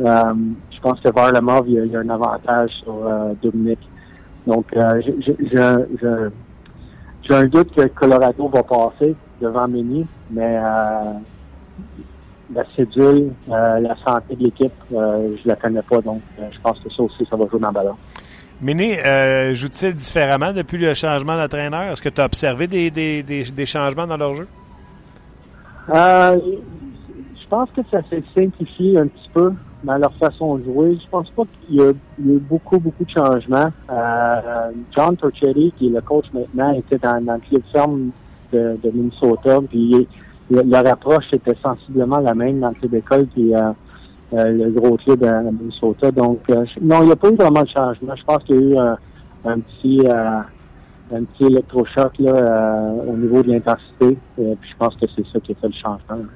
euh, 0.00 0.34
je 0.70 0.80
pense 0.80 0.98
que 1.00 1.10
vers 1.12 1.32
le 1.32 1.40
mauve, 1.40 1.64
il 1.68 1.74
y 1.74 1.80
a, 1.80 1.84
il 1.84 1.92
y 1.92 1.96
a 1.96 2.00
un 2.00 2.08
avantage 2.08 2.70
sur 2.82 2.94
euh, 3.06 3.32
Dominic. 3.42 3.78
Donc, 4.46 4.64
j'ai- 4.72 5.16
un 7.34 7.46
doute 7.46 7.74
que 7.74 7.86
Colorado 7.88 8.48
va 8.48 8.62
passer 8.62 9.14
devant 9.40 9.66
Mini, 9.68 10.06
mais 10.30 10.56
la 12.54 12.64
cédule, 12.76 13.32
euh, 13.50 13.80
la 13.80 13.96
santé 14.06 14.36
de 14.36 14.44
l'équipe, 14.44 14.72
euh, 14.92 15.34
je 15.42 15.48
la 15.48 15.56
connais 15.56 15.82
pas, 15.82 16.00
donc 16.00 16.22
euh, 16.38 16.44
je 16.52 16.60
pense 16.60 16.78
que 16.80 16.90
ça 16.90 17.02
aussi, 17.02 17.26
ça 17.28 17.36
va 17.36 17.46
jouer 17.48 17.58
dans 17.60 17.72
le. 17.72 17.96
Mini, 18.60 18.94
euh, 18.94 19.52
joue-t-il 19.54 19.92
différemment 19.92 20.52
depuis 20.52 20.78
le 20.78 20.94
changement 20.94 21.36
d'entraîneur? 21.36 21.92
Est-ce 21.92 22.00
que 22.00 22.08
tu 22.08 22.20
as 22.20 22.24
observé 22.24 22.66
des, 22.66 22.90
des, 22.90 23.22
des, 23.22 23.66
changements 23.66 24.06
dans 24.06 24.16
leur 24.16 24.32
jeu? 24.32 24.48
Euh, 25.90 26.38
je 27.38 27.46
pense 27.48 27.68
que 27.76 27.82
ça 27.90 28.00
s'est 28.08 28.22
simplifié 28.34 28.98
un 28.98 29.08
petit 29.08 29.30
peu 29.34 29.52
dans 29.84 29.98
leur 29.98 30.12
façon 30.14 30.56
de 30.56 30.64
jouer. 30.64 30.98
Je 31.00 31.08
pense 31.10 31.28
pas 31.30 31.42
qu'il 31.66 31.76
y, 31.76 31.82
a 31.82 31.90
eu 31.90 32.38
beaucoup, 32.38 32.78
beaucoup 32.78 33.04
de 33.04 33.10
changements. 33.10 33.70
Euh, 33.90 34.70
John 34.96 35.16
Torchetti, 35.16 35.72
qui 35.76 35.88
est 35.88 35.90
le 35.90 36.00
coach 36.00 36.24
maintenant, 36.32 36.72
était 36.72 36.98
dans, 36.98 37.22
dans 37.22 37.34
le 37.34 37.40
club 37.40 37.62
ferme 37.70 38.10
de, 38.52 38.78
Minnesota. 38.92 39.60
Puis 39.68 40.08
le- 40.50 40.62
leur 40.62 40.86
approche 40.86 41.26
était 41.32 41.56
sensiblement 41.62 42.18
la 42.20 42.34
même 42.34 42.60
dans 42.60 42.68
le 42.70 42.74
club 42.74 42.94
école 42.94 43.26
qui 43.34 43.50
est 43.50 43.54
euh, 43.54 43.60
euh, 43.60 43.72
le 44.32 44.70
gros 44.70 44.96
club 44.96 45.24
à, 45.24 45.42
Minnesota. 45.42 46.10
Donc, 46.10 46.40
euh, 46.50 46.64
non, 46.80 47.02
il 47.02 47.06
n'y 47.06 47.12
a 47.12 47.16
pas 47.16 47.28
eu 47.30 47.36
vraiment 47.36 47.62
de 47.62 47.68
changement. 47.68 48.16
Je 48.16 48.24
pense 48.24 48.42
qu'il 48.44 48.56
y 48.56 48.58
a 48.58 48.62
eu 48.62 48.78
un, 48.78 48.98
un 49.44 49.60
petit... 49.60 50.00
euh, 50.06 50.40
un 51.12 51.24
petit 51.24 51.44
électrochoc 51.44 52.12
là, 52.18 52.32
euh, 52.32 53.12
au 53.12 53.16
niveau 53.16 53.42
de 53.42 53.52
l'intensité. 53.52 54.18
Euh, 54.38 54.54
puis 54.60 54.70
je 54.70 54.76
pense 54.76 54.94
que 54.96 55.06
c'est 55.14 55.24
ça 55.32 55.38
qui 55.40 55.52
a 55.52 55.54
fait 55.54 55.68
le 55.68 55.72
changement. 55.72 56.26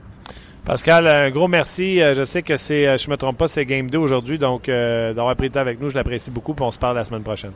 Pascal, 0.65 1.07
un 1.09 1.31
gros 1.31 1.49
merci. 1.49 2.01
Euh, 2.01 2.15
Je 2.15 2.23
sais 2.23 2.43
que 2.43 2.57
c'est, 2.57 2.87
euh, 2.87 2.97
je 2.97 3.11
me 3.11 3.17
trompe 3.17 3.37
pas, 3.37 3.49
c'est 3.49 3.65
Game 3.65 3.91
2 3.91 3.99
aujourd'hui, 3.99 4.39
donc 4.39 4.69
euh, 4.69 5.13
d'avoir 5.13 5.35
pris 5.35 5.47
le 5.47 5.53
temps 5.53 5.61
avec 5.61 5.81
nous, 5.81 5.89
je 5.89 5.95
l'apprécie 5.97 6.31
beaucoup, 6.31 6.55
puis 6.55 6.65
on 6.65 6.71
se 6.71 6.79
parle 6.79 6.97
la 6.97 7.05
semaine 7.05 7.23
prochaine. 7.23 7.53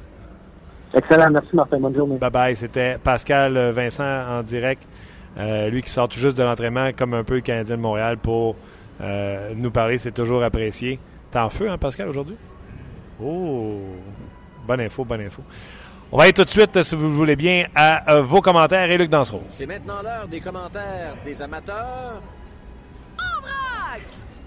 Excellent, 0.92 1.30
merci 1.30 1.50
Martin, 1.54 1.78
bonne 1.78 1.94
journée. 1.94 2.16
Bye 2.18 2.30
bye. 2.30 2.56
C'était 2.56 2.96
Pascal 3.02 3.56
euh, 3.56 3.72
Vincent 3.72 4.04
en 4.04 4.42
direct. 4.42 4.86
Euh, 5.36 5.68
lui 5.68 5.82
qui 5.82 5.90
sort 5.90 6.08
tout 6.08 6.18
juste 6.18 6.38
de 6.38 6.44
l'entraînement, 6.44 6.90
comme 6.96 7.14
un 7.14 7.24
peu 7.24 7.34
le 7.34 7.40
Canadien 7.40 7.76
de 7.76 7.80
Montréal, 7.80 8.16
pour 8.16 8.54
euh, 9.00 9.52
nous 9.56 9.70
parler. 9.70 9.98
C'est 9.98 10.12
toujours 10.12 10.42
apprécié. 10.42 10.98
T'es 11.30 11.38
en 11.38 11.50
feu, 11.50 11.70
hein, 11.70 11.78
Pascal, 11.78 12.08
aujourd'hui? 12.08 12.36
Oh! 13.22 13.80
Bonne 14.66 14.80
info, 14.80 15.04
bonne 15.04 15.20
info. 15.20 15.42
On 16.12 16.16
va 16.16 16.24
aller 16.24 16.32
tout 16.32 16.44
de 16.44 16.48
suite, 16.48 16.82
si 16.82 16.94
vous 16.94 17.08
le 17.08 17.14
voulez 17.14 17.36
bien, 17.36 17.66
à 17.74 18.14
euh, 18.14 18.22
vos 18.22 18.40
commentaires 18.40 18.90
et 18.90 18.96
Luc 18.96 19.10
Dansereau. 19.10 19.42
C'est 19.50 19.66
maintenant 19.66 20.02
l'heure 20.02 20.28
des 20.28 20.40
commentaires 20.40 21.14
des 21.24 21.42
amateurs. 21.42 22.20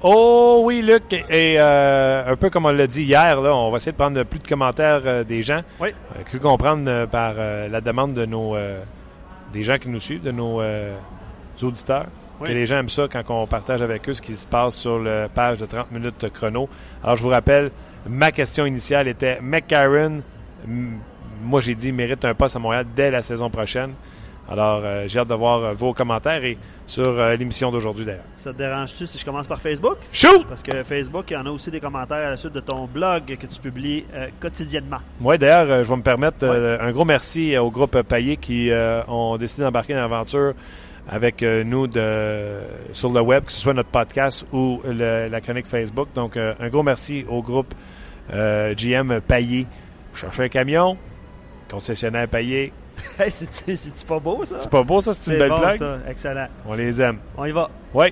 Oh 0.02 0.62
oui, 0.64 0.84
Luc. 0.84 1.12
Et 1.12 1.56
euh, 1.60 2.32
un 2.32 2.36
peu 2.36 2.52
comme 2.52 2.66
on 2.66 2.72
l'a 2.72 2.86
dit 2.86 3.04
hier, 3.04 3.42
là, 3.42 3.56
on 3.56 3.72
va 3.72 3.78
essayer 3.78 3.92
de 3.92 3.98
prendre 3.98 4.22
plus 4.24 4.40
de 4.40 4.48
commentaires 4.48 5.02
euh, 5.06 5.24
des 5.24 5.42
gens. 5.42 5.62
Oui. 5.80 5.90
Euh, 6.16 6.24
cru 6.24 6.40
comprendre 6.40 7.06
par 7.08 7.34
la 7.36 7.82
demande 7.82 8.14
de 8.14 8.26
nos 8.26 8.56
des 9.52 9.64
gens 9.64 9.78
qui 9.78 9.90
nous 9.90 10.00
suivent, 10.00 10.22
de 10.22 10.32
nos 10.32 10.62
auditeurs. 11.62 12.06
Oui. 12.40 12.48
Que 12.48 12.54
les 12.54 12.66
gens 12.66 12.78
aiment 12.78 12.90
ça 12.90 13.08
quand 13.12 13.24
on 13.30 13.48
partage 13.48 13.82
avec 13.82 14.08
eux 14.10 14.14
ce 14.14 14.22
qui 14.22 14.34
se 14.34 14.46
passe 14.46 14.76
sur 14.76 15.00
la 15.00 15.28
page 15.30 15.58
de 15.58 15.66
30 15.66 15.92
minutes 15.92 16.32
chrono. 16.34 16.70
Alors, 17.04 17.16
je 17.16 17.24
vous 17.24 17.30
rappelle, 17.30 17.72
ma 18.08 18.32
question 18.32 18.66
initiale 18.66 19.08
était 19.08 19.40
McCarron, 19.42 20.22
moi 21.44 21.62
j'ai 21.62 21.76
dit, 21.76 21.92
mérite 21.92 22.26
un 22.26 22.34
poste 22.34 22.56
à 22.56 22.60
Montréal 22.60 22.86
dès 22.96 23.12
la 23.12 23.22
saison 23.22 23.50
prochaine. 23.50 23.94
Alors, 24.50 24.82
euh, 24.82 25.04
j'ai 25.08 25.20
hâte 25.20 25.28
de 25.28 25.34
voir 25.34 25.62
euh, 25.62 25.74
vos 25.74 25.94
commentaires 25.94 26.44
et 26.46 26.58
sur 26.86 27.08
euh, 27.20 27.36
l'émission 27.36 27.70
d'aujourd'hui 27.70 28.06
d'ailleurs. 28.06 28.24
Ça 28.38 28.54
te 28.54 28.58
dérange-tu 28.58 29.06
si 29.06 29.18
je 29.18 29.26
commence 29.26 29.46
par 29.46 29.60
Facebook? 29.60 29.98
Shoot! 30.14 30.48
Parce 30.48 30.64
que 30.64 30.84
Facebook, 30.84 31.26
il 31.30 31.34
y 31.34 31.38
en 31.38 31.46
a 31.46 31.50
aussi 31.50 31.70
des 31.70 31.82
commentaires 31.82 32.28
à 32.28 32.30
la 32.30 32.38
suite 32.38 32.54
de 32.54 32.62
ton 32.62 32.86
blog 32.86 33.24
que 33.26 33.46
tu 33.46 33.60
publies 33.60 34.06
quotidiennement. 34.40 35.00
Oui, 35.20 35.38
d'ailleurs, 35.38 35.84
je 35.84 35.90
vais 35.90 35.96
me 35.98 36.02
permettre 36.02 36.46
un 36.46 36.92
gros 36.92 37.04
merci 37.04 37.58
au 37.58 37.70
groupe 37.70 38.02
Payet 38.04 38.38
qui 38.38 38.72
ont 39.08 39.38
décidé 39.38 39.64
d'embarquer 39.64 39.94
dans 39.94 40.02
l'aventure 40.02 40.54
avec 41.10 41.42
euh, 41.44 41.64
nous 41.64 41.88
de, 41.88 42.60
sur 42.94 43.10
le 43.12 43.22
web, 43.22 43.46
que 43.46 43.52
ce 43.52 43.60
soit 43.62 43.74
notre 43.74 43.90
podcast 43.90 44.46
ou 44.52 44.82
le- 44.86 45.28
la 45.30 45.42
chronique 45.42 45.68
Facebook. 45.68 46.10
Donc, 46.14 46.36
euh, 46.38 46.54
un 46.60 46.68
gros 46.70 46.84
merci 46.84 47.26
au 47.30 47.42
groupe 47.42 47.74
euh, 48.34 48.74
GM 48.76 49.22
Payet. 49.22 49.66
Vous 50.12 50.18
cherchez 50.18 50.44
un 50.44 50.50
camion, 50.50 50.98
concessionnaire. 51.70 52.28
Hey, 53.20 53.30
c'est-tu 53.30 53.76
c'est-tu 53.76 54.06
pas 54.08 54.20
beau, 54.20 54.44
ça? 54.44 54.56
C'est 54.60 54.72
pas 54.72 54.82
beau, 54.82 55.00
ça? 55.02 55.14
C'est 55.14 55.34
une 55.34 55.38
belle 55.40 55.50
bon, 55.50 55.60
blague? 55.60 55.78
ça. 55.78 55.98
Excellent. 56.10 56.48
On 56.66 56.74
les 56.74 57.00
aime. 57.00 57.20
On 57.38 57.46
y 57.46 57.52
va. 57.52 57.70
Oui. 57.94 58.08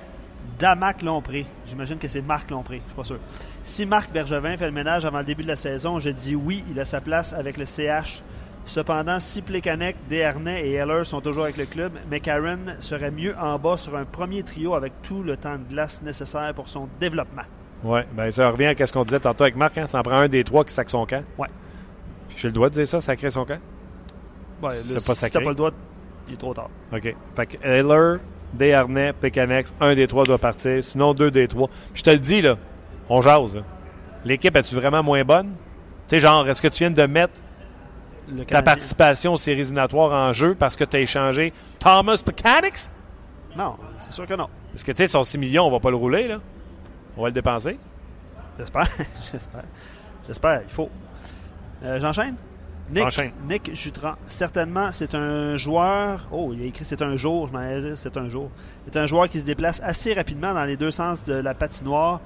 Damac 0.60 1.02
Lompré. 1.02 1.44
J'imagine 1.66 1.98
que 1.98 2.06
c'est 2.06 2.22
Marc 2.22 2.50
Lompré. 2.52 2.76
Je 2.86 2.90
suis 2.92 2.96
pas 2.96 3.04
sûr. 3.04 3.18
Si 3.64 3.84
Marc 3.84 4.12
Bergevin 4.12 4.56
fait 4.56 4.66
le 4.66 4.70
ménage 4.72 5.04
avant 5.04 5.18
le 5.18 5.24
début 5.24 5.42
de 5.42 5.48
la 5.48 5.56
saison, 5.56 5.98
je 5.98 6.10
dis 6.10 6.36
oui, 6.36 6.62
il 6.70 6.78
a 6.78 6.84
sa 6.84 7.00
place 7.00 7.32
avec 7.32 7.56
le 7.56 7.64
CH. 7.64 8.22
Cependant, 8.66 9.20
si 9.20 9.42
Plekanec, 9.42 9.96
Desharnais 10.10 10.66
et 10.66 10.72
Heller 10.74 11.06
sont 11.06 11.20
toujours 11.20 11.44
avec 11.44 11.56
le 11.56 11.66
club, 11.66 11.92
McCarron 12.10 12.58
serait 12.80 13.12
mieux 13.12 13.34
en 13.38 13.58
bas 13.60 13.76
sur 13.76 13.96
un 13.96 14.04
premier 14.04 14.42
trio 14.42 14.74
avec 14.74 14.92
tout 15.02 15.22
le 15.22 15.36
temps 15.36 15.56
de 15.56 15.62
glace 15.72 16.02
nécessaire 16.02 16.52
pour 16.52 16.68
son 16.68 16.88
développement. 16.98 17.42
Oui. 17.84 18.00
Ben, 18.14 18.30
ça 18.32 18.50
revient 18.50 18.74
à 18.78 18.86
ce 18.86 18.92
qu'on 18.92 19.04
disait 19.04 19.20
tantôt 19.20 19.44
avec 19.44 19.54
Marc. 19.54 19.78
Hein? 19.78 19.86
Ça 19.86 20.00
en 20.00 20.02
prend 20.02 20.16
un 20.16 20.28
des 20.28 20.42
trois 20.42 20.64
qui 20.64 20.72
sac 20.72 20.90
son 20.90 21.06
camp. 21.06 21.22
Ouais. 21.38 21.46
Puis 22.28 22.38
J'ai 22.38 22.48
le 22.48 22.54
droit 22.54 22.68
de 22.68 22.74
dire 22.74 22.88
ça, 22.88 23.00
sacrer 23.00 23.30
son 23.30 23.44
camp? 23.44 23.60
Ouais, 24.62 24.70
C'est 24.84 24.94
là, 24.94 24.94
pas 24.94 25.00
si 25.00 25.14
sacré. 25.14 25.38
t'as 25.38 25.44
pas 25.44 25.50
le 25.50 25.54
droit, 25.56 25.70
il 26.26 26.34
est 26.34 26.36
trop 26.36 26.52
tard. 26.52 26.70
OK. 26.92 27.14
Fait 27.36 27.46
que 27.46 27.64
Heller, 27.64 28.18
Desharnais, 28.52 29.12
Pécanex, 29.12 29.74
un 29.80 29.94
des 29.94 30.08
trois 30.08 30.24
doit 30.24 30.38
partir, 30.38 30.82
sinon 30.82 31.14
deux 31.14 31.30
des 31.30 31.46
trois. 31.46 31.68
Puis 31.68 31.98
je 31.98 32.02
te 32.02 32.10
le 32.10 32.18
dis, 32.18 32.42
là, 32.42 32.56
on 33.08 33.22
jase. 33.22 33.62
L'équipe, 34.24 34.56
est-tu 34.56 34.74
vraiment 34.74 35.04
moins 35.04 35.22
bonne? 35.22 35.50
Tu 36.08 36.16
sais, 36.16 36.20
genre, 36.20 36.48
est-ce 36.48 36.60
que 36.60 36.68
tu 36.68 36.78
viens 36.78 36.90
de 36.90 37.02
mettre 37.06 37.34
Le 38.28 38.44
ta 38.44 38.62
participation 38.62 39.34
aux 39.34 39.36
séries 39.36 39.60
éliminatoires 39.60 40.12
en 40.12 40.32
jeu 40.32 40.54
parce 40.54 40.76
que 40.76 40.84
tu 40.84 40.96
as 40.96 41.00
échangé 41.00 41.52
Thomas 41.78 42.20
Pécanex? 42.24 42.90
Non, 43.56 43.76
c'est 43.98 44.12
sûr 44.12 44.26
que 44.26 44.34
non. 44.34 44.48
Parce 44.72 44.84
que, 44.84 44.92
tu 44.92 44.98
sais, 44.98 45.06
son 45.06 45.24
6 45.24 45.38
millions, 45.38 45.64
on 45.66 45.70
va 45.70 45.80
pas 45.80 45.90
le 45.90 45.96
rouler, 45.96 46.28
là. 46.28 46.40
On 47.16 47.22
va 47.22 47.28
le 47.28 47.34
dépenser. 47.34 47.78
J'espère. 48.58 48.86
J'espère. 49.32 49.64
J'espère. 50.26 50.62
Il 50.62 50.72
faut. 50.72 50.90
Euh, 51.82 51.98
J'enchaîne? 52.00 52.36
Nick, 52.90 53.06
Enchaîne. 53.06 53.32
Nick 53.48 53.74
Jutran. 53.74 54.14
Certainement, 54.28 54.88
c'est 54.92 55.14
un 55.14 55.56
joueur. 55.56 56.26
Oh, 56.30 56.52
il 56.54 56.62
a 56.62 56.64
écrit 56.66 56.84
c'est 56.84 57.02
un 57.02 57.16
jour. 57.16 57.48
Je 57.48 57.52
m'en 57.52 57.78
dire 57.80 57.92
c'est 57.96 58.16
un 58.16 58.28
jour. 58.28 58.50
C'est 58.84 58.96
un 58.96 59.06
joueur 59.06 59.28
qui 59.28 59.40
se 59.40 59.44
déplace 59.44 59.80
assez 59.82 60.12
rapidement 60.14 60.54
dans 60.54 60.64
les 60.64 60.76
deux 60.76 60.90
sens 60.90 61.24
de 61.24 61.34
la 61.34 61.54
patinoire, 61.54 62.20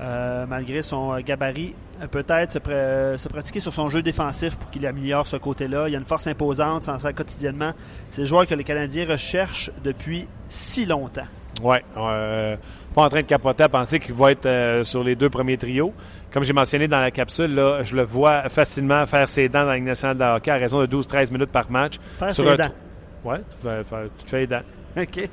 euh, 0.00 0.46
malgré 0.46 0.82
son 0.82 1.14
euh, 1.14 1.20
gabarit. 1.20 1.74
Euh, 2.02 2.06
Peut-être 2.06 2.52
se, 2.52 2.58
pr- 2.58 3.16
se 3.16 3.28
pratiquer 3.28 3.60
sur 3.60 3.72
son 3.72 3.88
jeu 3.88 4.02
défensif 4.02 4.56
pour 4.56 4.70
qu'il 4.70 4.86
améliore 4.86 5.26
ce 5.26 5.36
côté-là. 5.36 5.88
Il 5.88 5.92
y 5.92 5.96
a 5.96 5.98
une 5.98 6.04
force 6.04 6.26
imposante, 6.26 6.82
s'en 6.84 6.98
sert 6.98 7.14
quotidiennement. 7.14 7.72
C'est 8.10 8.22
le 8.22 8.26
joueur 8.26 8.46
que 8.46 8.54
les 8.54 8.64
Canadiens 8.64 9.06
recherchent 9.08 9.70
depuis 9.82 10.28
si 10.48 10.84
longtemps. 10.86 11.26
Euh, 11.96 12.56
pas 12.94 13.02
en 13.02 13.08
train 13.08 13.22
de 13.22 13.26
capoter 13.26 13.64
à 13.64 13.68
penser 13.68 13.98
qu'il 13.98 14.14
va 14.14 14.32
être 14.32 14.46
euh, 14.46 14.84
sur 14.84 15.02
les 15.02 15.16
deux 15.16 15.30
premiers 15.30 15.56
trios. 15.56 15.92
Comme 16.30 16.44
j'ai 16.44 16.52
mentionné 16.52 16.86
dans 16.86 17.00
la 17.00 17.10
capsule, 17.10 17.54
là, 17.54 17.82
je 17.82 17.96
le 17.96 18.02
vois 18.02 18.48
facilement 18.50 19.06
faire 19.06 19.28
ses 19.28 19.48
dents 19.48 19.60
dans 19.60 19.66
la 19.68 19.76
Ligue 19.76 19.86
nationale 19.86 20.18
de 20.18 20.24
hockey 20.24 20.50
à 20.50 20.56
raison 20.56 20.80
de 20.80 20.86
12-13 20.86 21.32
minutes 21.32 21.50
par 21.50 21.70
match. 21.70 21.94
Faire 22.18 22.34
Sur 22.34 22.50
ses 22.50 22.56
dents. 22.58 22.72
Ouais, 23.24 23.38
tu, 23.50 23.56
te 23.66 24.30
fais 24.30 24.40
les 24.40 24.46
dents. 24.46 24.60
OK. 24.96 25.28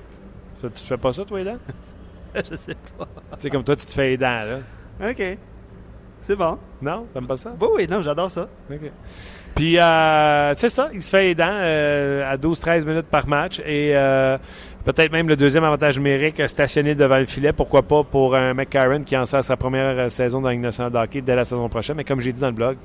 Ça, 0.55 0.69
tu 0.69 0.81
te 0.81 0.87
fais 0.87 0.97
pas 0.97 1.11
ça, 1.11 1.25
toi, 1.25 1.39
les 1.39 1.45
dents? 1.45 1.57
Je 2.51 2.55
sais 2.55 2.75
pas. 2.97 3.07
tu 3.35 3.41
sais, 3.41 3.49
comme 3.49 3.63
toi, 3.63 3.75
tu 3.75 3.85
te 3.85 3.91
fais 3.91 4.09
les 4.09 4.17
dents, 4.17 4.27
là. 4.27 5.09
OK. 5.09 5.37
C'est 6.21 6.35
bon. 6.35 6.57
Non? 6.81 7.05
T'aimes 7.13 7.27
pas 7.27 7.35
ça? 7.35 7.53
Oui, 7.59 7.67
oui, 7.75 7.87
non, 7.89 8.01
j'adore 8.01 8.31
ça. 8.31 8.47
OK. 8.71 8.91
Puis, 9.55 9.77
euh, 9.77 10.53
c'est 10.55 10.69
ça, 10.69 10.89
il 10.93 11.01
se 11.01 11.09
fait 11.09 11.23
les 11.23 11.35
dents 11.35 11.45
euh, 11.47 12.31
à 12.31 12.37
12-13 12.37 12.85
minutes 12.85 13.07
par 13.07 13.27
match. 13.27 13.59
Et 13.59 13.95
euh, 13.95 14.37
Peut-être 14.83 15.13
même 15.13 15.29
le 15.29 15.37
deuxième 15.37 15.63
avantage 15.63 15.97
numérique 15.97 16.41
stationné 16.45 16.93
devant 16.93 17.17
le 17.17 17.25
filet. 17.25 17.53
Pourquoi 17.53 17.83
pas 17.83 18.03
pour 18.03 18.35
un 18.35 18.53
McCarron 18.53 19.03
qui 19.03 19.15
en 19.15 19.25
sort 19.25 19.41
sa 19.41 19.55
première 19.55 19.97
euh, 19.97 20.09
saison 20.09 20.41
dans 20.41 20.49
de 20.49 20.97
hockey 20.97 21.21
dès 21.21 21.37
la 21.37 21.45
saison 21.45 21.69
prochaine. 21.69 21.95
Mais 21.95 22.03
comme 22.03 22.19
j'ai 22.19 22.33
dit 22.33 22.41
dans 22.41 22.47
le 22.47 22.53
blog, 22.53 22.75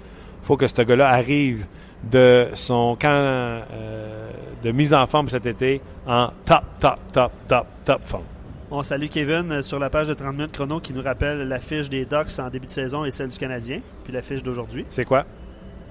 faut 0.42 0.56
que 0.56 0.68
ce 0.68 0.80
gars-là 0.82 1.08
arrive 1.08 1.66
de 2.08 2.46
son 2.54 2.96
camp 3.00 3.10
euh, 3.10 4.30
de 4.62 4.70
mise 4.70 4.94
en 4.94 5.08
forme 5.08 5.28
cet 5.28 5.46
été 5.46 5.80
en 6.06 6.28
top, 6.44 6.62
top, 6.78 7.00
top, 7.12 7.32
top, 7.48 7.66
top 7.84 8.02
forme. 8.04 8.24
On 8.70 8.82
salue 8.82 9.06
Kevin 9.06 9.50
euh, 9.50 9.62
sur 9.62 9.78
la 9.78 9.88
page 9.88 10.08
de 10.08 10.14
30 10.14 10.34
minutes 10.34 10.52
chrono 10.52 10.78
qui 10.78 10.92
nous 10.92 11.00
rappelle 11.02 11.48
la 11.48 11.58
fiche 11.58 11.88
des 11.88 12.04
Ducks 12.04 12.38
en 12.38 12.50
début 12.50 12.66
de 12.66 12.72
saison 12.72 13.06
et 13.06 13.10
celle 13.10 13.30
du 13.30 13.38
Canadien, 13.38 13.80
puis 14.04 14.12
la 14.12 14.20
fiche 14.20 14.42
d'aujourd'hui. 14.42 14.84
C'est 14.90 15.06
quoi? 15.06 15.24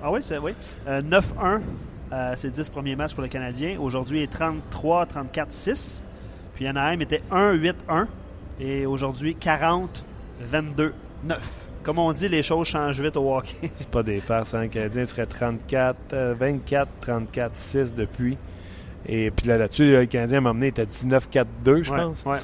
Ah 0.03 0.11
oui, 0.11 0.19
c'est 0.21 0.37
oui. 0.37 0.53
Euh, 0.87 1.01
9-1 1.01 1.61
à 2.11 2.35
ses 2.35 2.51
10 2.51 2.69
premiers 2.69 2.95
matchs 2.95 3.15
pour 3.15 3.23
le 3.23 3.29
Canadien. 3.29 3.79
Aujourd'hui 3.79 4.21
est 4.21 4.31
33-34-6. 4.31 6.03
Puis 6.53 6.67
Anaheim 6.67 7.01
était 7.01 7.21
1-8-1 7.31 7.73
et 8.59 8.85
aujourd'hui 8.85 9.35
40-22-9. 9.41 10.91
Comme 11.81 11.97
on 11.97 12.11
dit, 12.11 12.27
les 12.27 12.43
choses 12.43 12.67
changent 12.67 13.01
vite 13.01 13.17
au 13.17 13.35
hockey. 13.35 13.71
C'est 13.77 13.89
pas 13.89 14.03
des 14.03 14.19
farces. 14.19 14.53
Hein? 14.53 14.61
Le 14.61 14.67
Canadien 14.67 15.05
serait 15.05 15.25
34, 15.25 15.97
euh, 16.13 16.35
24, 16.37 16.87
34, 17.01 17.55
6 17.55 17.95
depuis. 17.95 18.37
Et 19.09 19.31
puis 19.31 19.47
là, 19.47 19.57
là-dessus, 19.57 19.89
le 19.91 20.05
Canadien 20.05 20.41
m'a 20.41 20.49
emmené 20.49 20.67
était 20.67 20.83
19-4-2, 20.85 21.45
je 21.83 21.91
Ouais, 21.93 21.97
pense. 21.97 22.25
ouais, 22.25 22.31
ouais, 22.31 22.37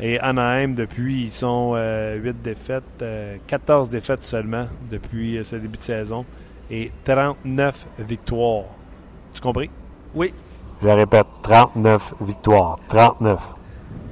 ouais. 0.00 0.06
Et 0.06 0.20
Anaheim, 0.20 0.74
depuis, 0.74 1.22
ils 1.22 1.30
sont 1.30 1.74
8 1.76 2.42
défaites, 2.42 2.82
euh, 3.00 3.36
14 3.46 3.88
défaites 3.88 4.22
seulement 4.24 4.66
depuis 4.90 5.38
euh, 5.38 5.44
ce 5.44 5.56
début 5.56 5.78
de 5.78 5.82
saison 5.82 6.26
et 6.70 6.92
39 7.04 7.86
victoires. 8.00 8.64
Tu 9.32 9.40
compris? 9.40 9.70
Oui. 10.14 10.34
Je 10.82 10.88
répète, 10.88 11.26
39 11.42 12.14
victoires. 12.20 12.76
39. 12.88 13.40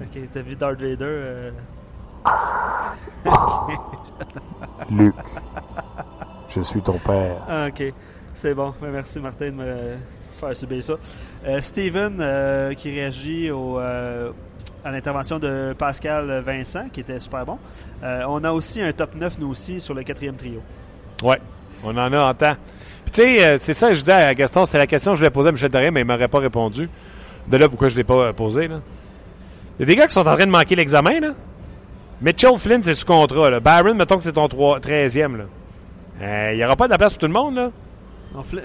Ok, 0.00 0.20
t'as 0.32 0.40
vu 0.40 0.56
Darth 0.56 0.80
Vader 0.80 0.96
euh, 1.04 1.50
Luc, 4.90 5.14
je 6.48 6.60
suis 6.62 6.80
ton 6.80 6.98
père. 6.98 7.36
Ah, 7.48 7.66
ok. 7.68 7.92
C'est 8.34 8.54
bon. 8.54 8.72
Ben, 8.80 8.90
Merci, 8.92 9.20
Martin, 9.20 9.46
de 9.46 9.50
me 9.50 9.94
faire 10.38 10.56
subir 10.56 10.82
ça. 10.82 10.94
Euh, 11.46 11.60
Steven, 11.60 12.18
euh, 12.20 12.74
qui 12.74 12.90
réagit 12.90 13.50
au, 13.50 13.78
euh, 13.78 14.30
à 14.84 14.90
l'intervention 14.90 15.38
de 15.38 15.74
Pascal 15.78 16.42
Vincent, 16.44 16.88
qui 16.92 17.00
était 17.00 17.18
super 17.18 17.44
bon. 17.44 17.58
On 18.02 18.42
a 18.44 18.52
aussi 18.52 18.80
un 18.80 18.92
top 18.92 19.14
9, 19.14 19.38
nous 19.38 19.48
aussi, 19.48 19.80
sur 19.80 19.94
le 19.94 20.02
quatrième 20.02 20.36
trio. 20.36 20.62
Ouais, 21.22 21.40
on 21.84 21.96
en 21.96 22.12
a 22.12 22.20
en 22.20 22.34
temps. 22.34 22.54
Puis 23.04 23.12
tu 23.12 23.22
sais, 23.22 23.58
c'est 23.58 23.72
ça 23.72 23.88
que 23.88 23.94
je 23.94 24.04
dis 24.04 24.10
à 24.10 24.34
Gaston, 24.34 24.64
c'était 24.64 24.78
la 24.78 24.86
question 24.86 25.12
que 25.12 25.16
je 25.16 25.20
voulais 25.20 25.30
poser 25.30 25.48
à 25.48 25.52
Michel 25.52 25.70
Therrien, 25.70 25.90
mais 25.90 26.00
il 26.00 26.06
m'aurait 26.06 26.28
pas 26.28 26.38
répondu. 26.38 26.88
De 27.48 27.56
là, 27.56 27.68
pourquoi 27.68 27.88
je 27.88 27.96
l'ai 27.96 28.04
pas 28.04 28.32
posé, 28.32 28.68
là. 28.68 28.80
Il 29.78 29.82
y 29.82 29.84
a 29.84 29.86
des 29.86 29.96
gars 29.96 30.06
qui 30.06 30.12
sont 30.12 30.26
en 30.26 30.34
train 30.34 30.46
de 30.46 30.50
manquer 30.50 30.74
l'examen, 30.74 31.20
là. 31.20 31.30
Mitchell 32.20 32.58
Flynn, 32.58 32.82
c'est 32.82 32.94
sous 32.94 33.06
contrat, 33.06 33.50
là. 33.50 33.60
Barron, 33.60 33.94
mettons 33.94 34.18
que 34.18 34.24
c'est 34.24 34.32
ton 34.32 34.48
3, 34.48 34.80
13e, 34.80 35.36
là. 35.36 35.44
Il 36.52 36.56
n'y 36.56 36.64
aura 36.64 36.76
pas 36.76 36.86
de 36.86 36.92
la 36.92 36.98
place 36.98 37.12
pour 37.12 37.20
tout 37.20 37.26
le 37.26 37.32
monde, 37.32 37.54
là. 37.54 37.70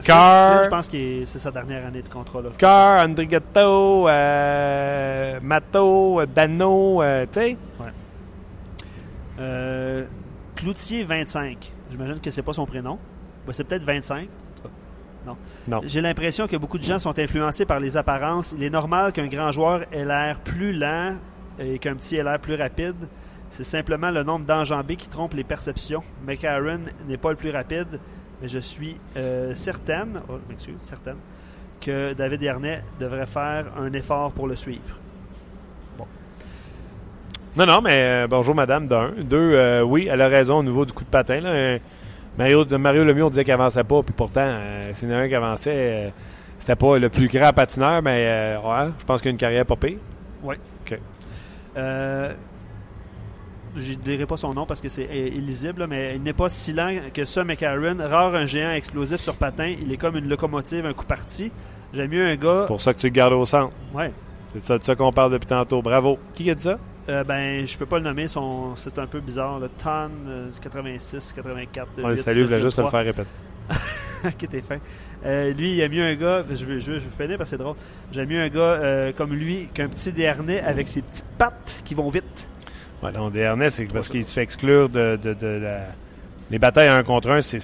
Carr. 0.03 0.63
Je 0.63 0.69
pense 0.69 0.89
que 0.89 1.25
c'est 1.25 1.39
sa 1.39 1.51
dernière 1.51 1.85
année 1.85 2.01
de 2.01 2.09
contrat. 2.09 2.41
Là. 2.41 2.49
Carr, 2.57 3.05
Andrigetto, 3.05 4.07
euh, 4.07 5.39
Matto, 5.41 6.21
euh, 6.21 6.25
Dano, 6.25 7.01
euh, 7.01 7.25
tu 7.31 7.39
sais. 7.39 7.57
Euh, 9.39 10.05
Cloutier 10.55 11.03
25. 11.03 11.71
J'imagine 11.91 12.19
que 12.19 12.31
c'est 12.31 12.41
pas 12.41 12.53
son 12.53 12.65
prénom. 12.65 12.99
Ben, 13.45 13.53
c'est 13.53 13.63
peut-être 13.63 13.83
25. 13.83 14.27
Non. 15.25 15.37
Non. 15.67 15.81
J'ai 15.85 16.01
l'impression 16.01 16.47
que 16.47 16.57
beaucoup 16.57 16.77
de 16.77 16.83
gens 16.83 16.99
sont 16.99 17.17
influencés 17.17 17.65
par 17.65 17.79
les 17.79 17.95
apparences. 17.97 18.53
Il 18.57 18.63
est 18.63 18.69
normal 18.69 19.13
qu'un 19.13 19.27
grand 19.27 19.51
joueur 19.51 19.81
ait 19.91 20.05
l'air 20.05 20.39
plus 20.41 20.73
lent 20.73 21.17
et 21.59 21.79
qu'un 21.79 21.95
petit 21.95 22.17
ait 22.17 22.23
l'air 22.23 22.39
plus 22.39 22.55
rapide. 22.55 23.07
C'est 23.49 23.63
simplement 23.63 24.09
le 24.09 24.23
nombre 24.23 24.45
d'enjambées 24.45 24.95
qui 24.95 25.07
trompe 25.07 25.33
les 25.33 25.43
perceptions. 25.43 26.03
McAaron 26.25 26.81
n'est 27.07 27.17
pas 27.17 27.29
le 27.29 27.35
plus 27.35 27.51
rapide, 27.51 27.99
mais 28.43 28.49
je 28.49 28.59
suis 28.59 28.97
euh, 29.15 29.53
certaine, 29.53 30.19
oh, 30.27 30.33
je 30.43 30.49
m'excuse, 30.49 30.75
certaine, 30.79 31.15
que 31.79 32.11
David 32.11 32.41
Yarnet 32.41 32.81
devrait 32.99 33.25
faire 33.25 33.67
un 33.79 33.93
effort 33.93 34.33
pour 34.33 34.47
le 34.47 34.55
suivre. 34.57 34.97
Non, 37.55 37.65
non, 37.65 37.81
mais 37.81 37.99
euh, 37.99 38.27
bonjour 38.27 38.53
madame, 38.53 38.85
d'un. 38.85 39.11
Deux, 39.23 39.37
euh, 39.37 39.81
oui, 39.81 40.09
elle 40.11 40.21
a 40.21 40.27
raison 40.27 40.57
au 40.57 40.63
niveau 40.63 40.85
du 40.85 40.91
coup 40.91 41.05
de 41.05 41.09
patin. 41.09 41.39
Là. 41.39 41.77
Mario, 42.37 42.65
Mario 42.77 43.05
Lemieux, 43.05 43.23
on 43.23 43.29
disait 43.29 43.45
qu'il 43.45 43.53
avançait 43.53 43.83
pas, 43.83 44.03
puis 44.03 44.13
pourtant, 44.13 44.57
s'il 44.93 45.09
y 45.09 45.13
en 45.13 45.15
a 45.15 45.19
un 45.19 45.27
qui 45.29 45.35
avançait, 45.35 46.11
c'était 46.59 46.75
pas 46.75 46.97
le 46.97 47.09
plus 47.09 47.29
grand 47.29 47.53
patineur, 47.53 48.01
mais 48.01 48.57
ouais, 48.57 48.89
je 48.99 49.05
pense 49.05 49.21
qu'il 49.21 49.29
a 49.29 49.31
une 49.31 49.37
carrière 49.37 49.65
pas 49.65 49.75
pire. 49.77 49.99
Euh, 51.77 52.33
je 53.75 53.93
ne 53.93 53.97
dirai 53.97 54.25
pas 54.25 54.37
son 54.37 54.53
nom 54.53 54.65
parce 54.65 54.81
que 54.81 54.89
c'est 54.89 55.07
euh, 55.09 55.27
illisible, 55.29 55.81
là, 55.81 55.87
mais 55.87 56.15
il 56.15 56.23
n'est 56.23 56.33
pas 56.33 56.49
si 56.49 56.73
lent 56.73 56.95
que 57.13 57.25
ça, 57.25 57.43
McCarron. 57.43 57.97
Rare 57.99 58.35
un 58.35 58.45
géant 58.45 58.71
explosif 58.71 59.19
sur 59.19 59.35
patin. 59.35 59.73
Il 59.81 59.91
est 59.91 59.97
comme 59.97 60.17
une 60.17 60.29
locomotive, 60.29 60.85
un 60.85 60.93
coup 60.93 61.05
parti. 61.05 61.51
J'aime 61.93 62.11
mieux 62.11 62.25
un 62.25 62.35
gars. 62.35 62.61
C'est 62.61 62.67
pour 62.67 62.81
ça 62.81 62.93
que 62.93 62.99
tu 62.99 63.07
le 63.07 63.13
gardes 63.13 63.33
au 63.33 63.45
centre. 63.45 63.73
Ouais. 63.93 64.11
C'est 64.51 64.59
de 64.59 64.63
ça, 64.63 64.77
de 64.77 64.83
ça 64.83 64.95
qu'on 64.95 65.11
parle 65.11 65.31
depuis 65.31 65.47
tantôt. 65.47 65.81
Bravo. 65.81 66.19
Qui 66.33 66.49
a 66.49 66.55
dit 66.55 66.63
ça? 66.63 66.77
Euh, 67.09 67.23
ben, 67.23 67.65
je 67.67 67.77
peux 67.77 67.85
pas 67.85 67.97
le 67.97 68.03
nommer. 68.03 68.27
Son... 68.27 68.75
C'est 68.75 68.97
un 68.99 69.07
peu 69.07 69.19
bizarre. 69.19 69.59
Le 69.59 69.69
Ton 69.69 70.09
euh, 70.27 70.49
86, 70.61 71.33
84. 71.33 71.87
On 72.03 72.07
le 72.07 72.15
salue, 72.15 72.39
je 72.39 72.43
voulais 72.45 72.61
juste 72.61 72.77
te 72.77 72.81
le 72.81 72.89
faire 72.89 73.03
répéter. 73.03 73.29
ok, 74.25 74.47
t'es 74.49 74.61
fin. 74.61 74.77
Euh, 75.25 75.53
lui, 75.53 75.73
il 75.73 75.79
aime 75.81 75.91
mieux 75.91 76.03
un 76.03 76.15
gars. 76.15 76.43
Je 76.49 76.65
veux, 76.65 76.79
je 76.79 76.93
je 76.93 77.05
veux 77.05 77.09
finir 77.09 77.37
parce 77.37 77.49
que 77.49 77.57
c'est 77.57 77.63
drôle. 77.63 77.75
J'aime 78.11 78.29
mieux 78.29 78.41
un 78.41 78.49
gars 78.49 78.59
euh, 78.59 79.11
comme 79.11 79.33
lui 79.33 79.69
qu'un 79.73 79.87
petit 79.87 80.11
Dernay 80.11 80.59
avec 80.59 80.89
ses 80.89 81.01
petites 81.01 81.25
pattes 81.37 81.81
qui 81.85 81.93
vont 81.93 82.09
vite. 82.09 82.49
Ouais, 83.03 83.11
c'est 83.69 83.85
parce 83.91 84.09
qu'il 84.09 84.25
se 84.25 84.33
fait 84.33 84.41
exclure 84.43 84.89
de, 84.89 85.17
de, 85.21 85.33
de 85.33 85.47
la. 85.47 85.79
Les 86.51 86.59
batailles 86.59 86.89
un 86.89 87.03
contre 87.03 87.31
un, 87.31 87.41
c'est. 87.41 87.59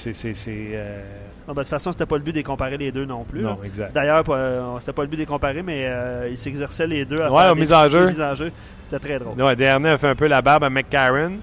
euh, 0.74 1.02
Non, 1.48 1.54
ben, 1.54 1.56
de 1.56 1.60
toute 1.60 1.68
façon, 1.70 1.92
c'était 1.92 2.06
pas 2.06 2.16
le 2.18 2.24
but 2.24 2.36
de 2.36 2.42
comparer 2.42 2.78
les 2.78 2.92
deux 2.92 3.06
non 3.06 3.24
plus. 3.24 3.42
là. 3.42 3.50
Non, 3.52 3.60
exact. 3.64 3.94
D'ailleurs, 3.94 4.24
euh, 4.30 4.62
c'était 4.80 4.94
pas 4.94 5.02
le 5.04 5.08
but 5.10 5.18
de 5.20 5.26
comparer, 5.26 5.62
mais 5.62 5.84
euh, 5.86 6.28
ils 6.32 6.38
s'exerçaient 6.38 6.88
les 6.88 7.06
deux 7.06 7.22
à 7.22 7.32
Ouais, 7.32 7.44
faire 7.44 7.56
mises 7.56 7.74
en 7.74 7.88
jeu. 7.90 8.08
mises 8.08 8.22
en 8.22 8.34
jeu. 8.36 8.52
C'était 8.84 9.00
très 9.00 9.20
drôle. 9.20 9.40
Ouais, 9.42 9.56
a 9.86 9.98
fait 9.98 10.08
un 10.08 10.16
peu 10.16 10.28
la 10.28 10.42
barbe 10.42 10.64
à 10.64 10.70
McCarron. 10.70 11.34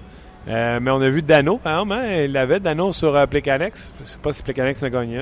Euh, 0.49 0.79
mais 0.81 0.91
on 0.91 1.01
a 1.01 1.09
vu 1.09 1.21
Dano, 1.21 1.57
par 1.57 1.73
exemple, 1.81 1.93
hein, 1.93 2.21
il 2.23 2.37
avait 2.37 2.59
Dano 2.61 2.91
sur 2.93 3.15
euh. 3.27 3.91
Je 4.05 4.11
sais 4.11 4.17
pas 4.17 4.31
si 4.33 4.41
Plecanex 4.43 4.81
en 4.81 4.85
a 4.85 4.89
gagné 4.89 5.15
une. 5.17 5.21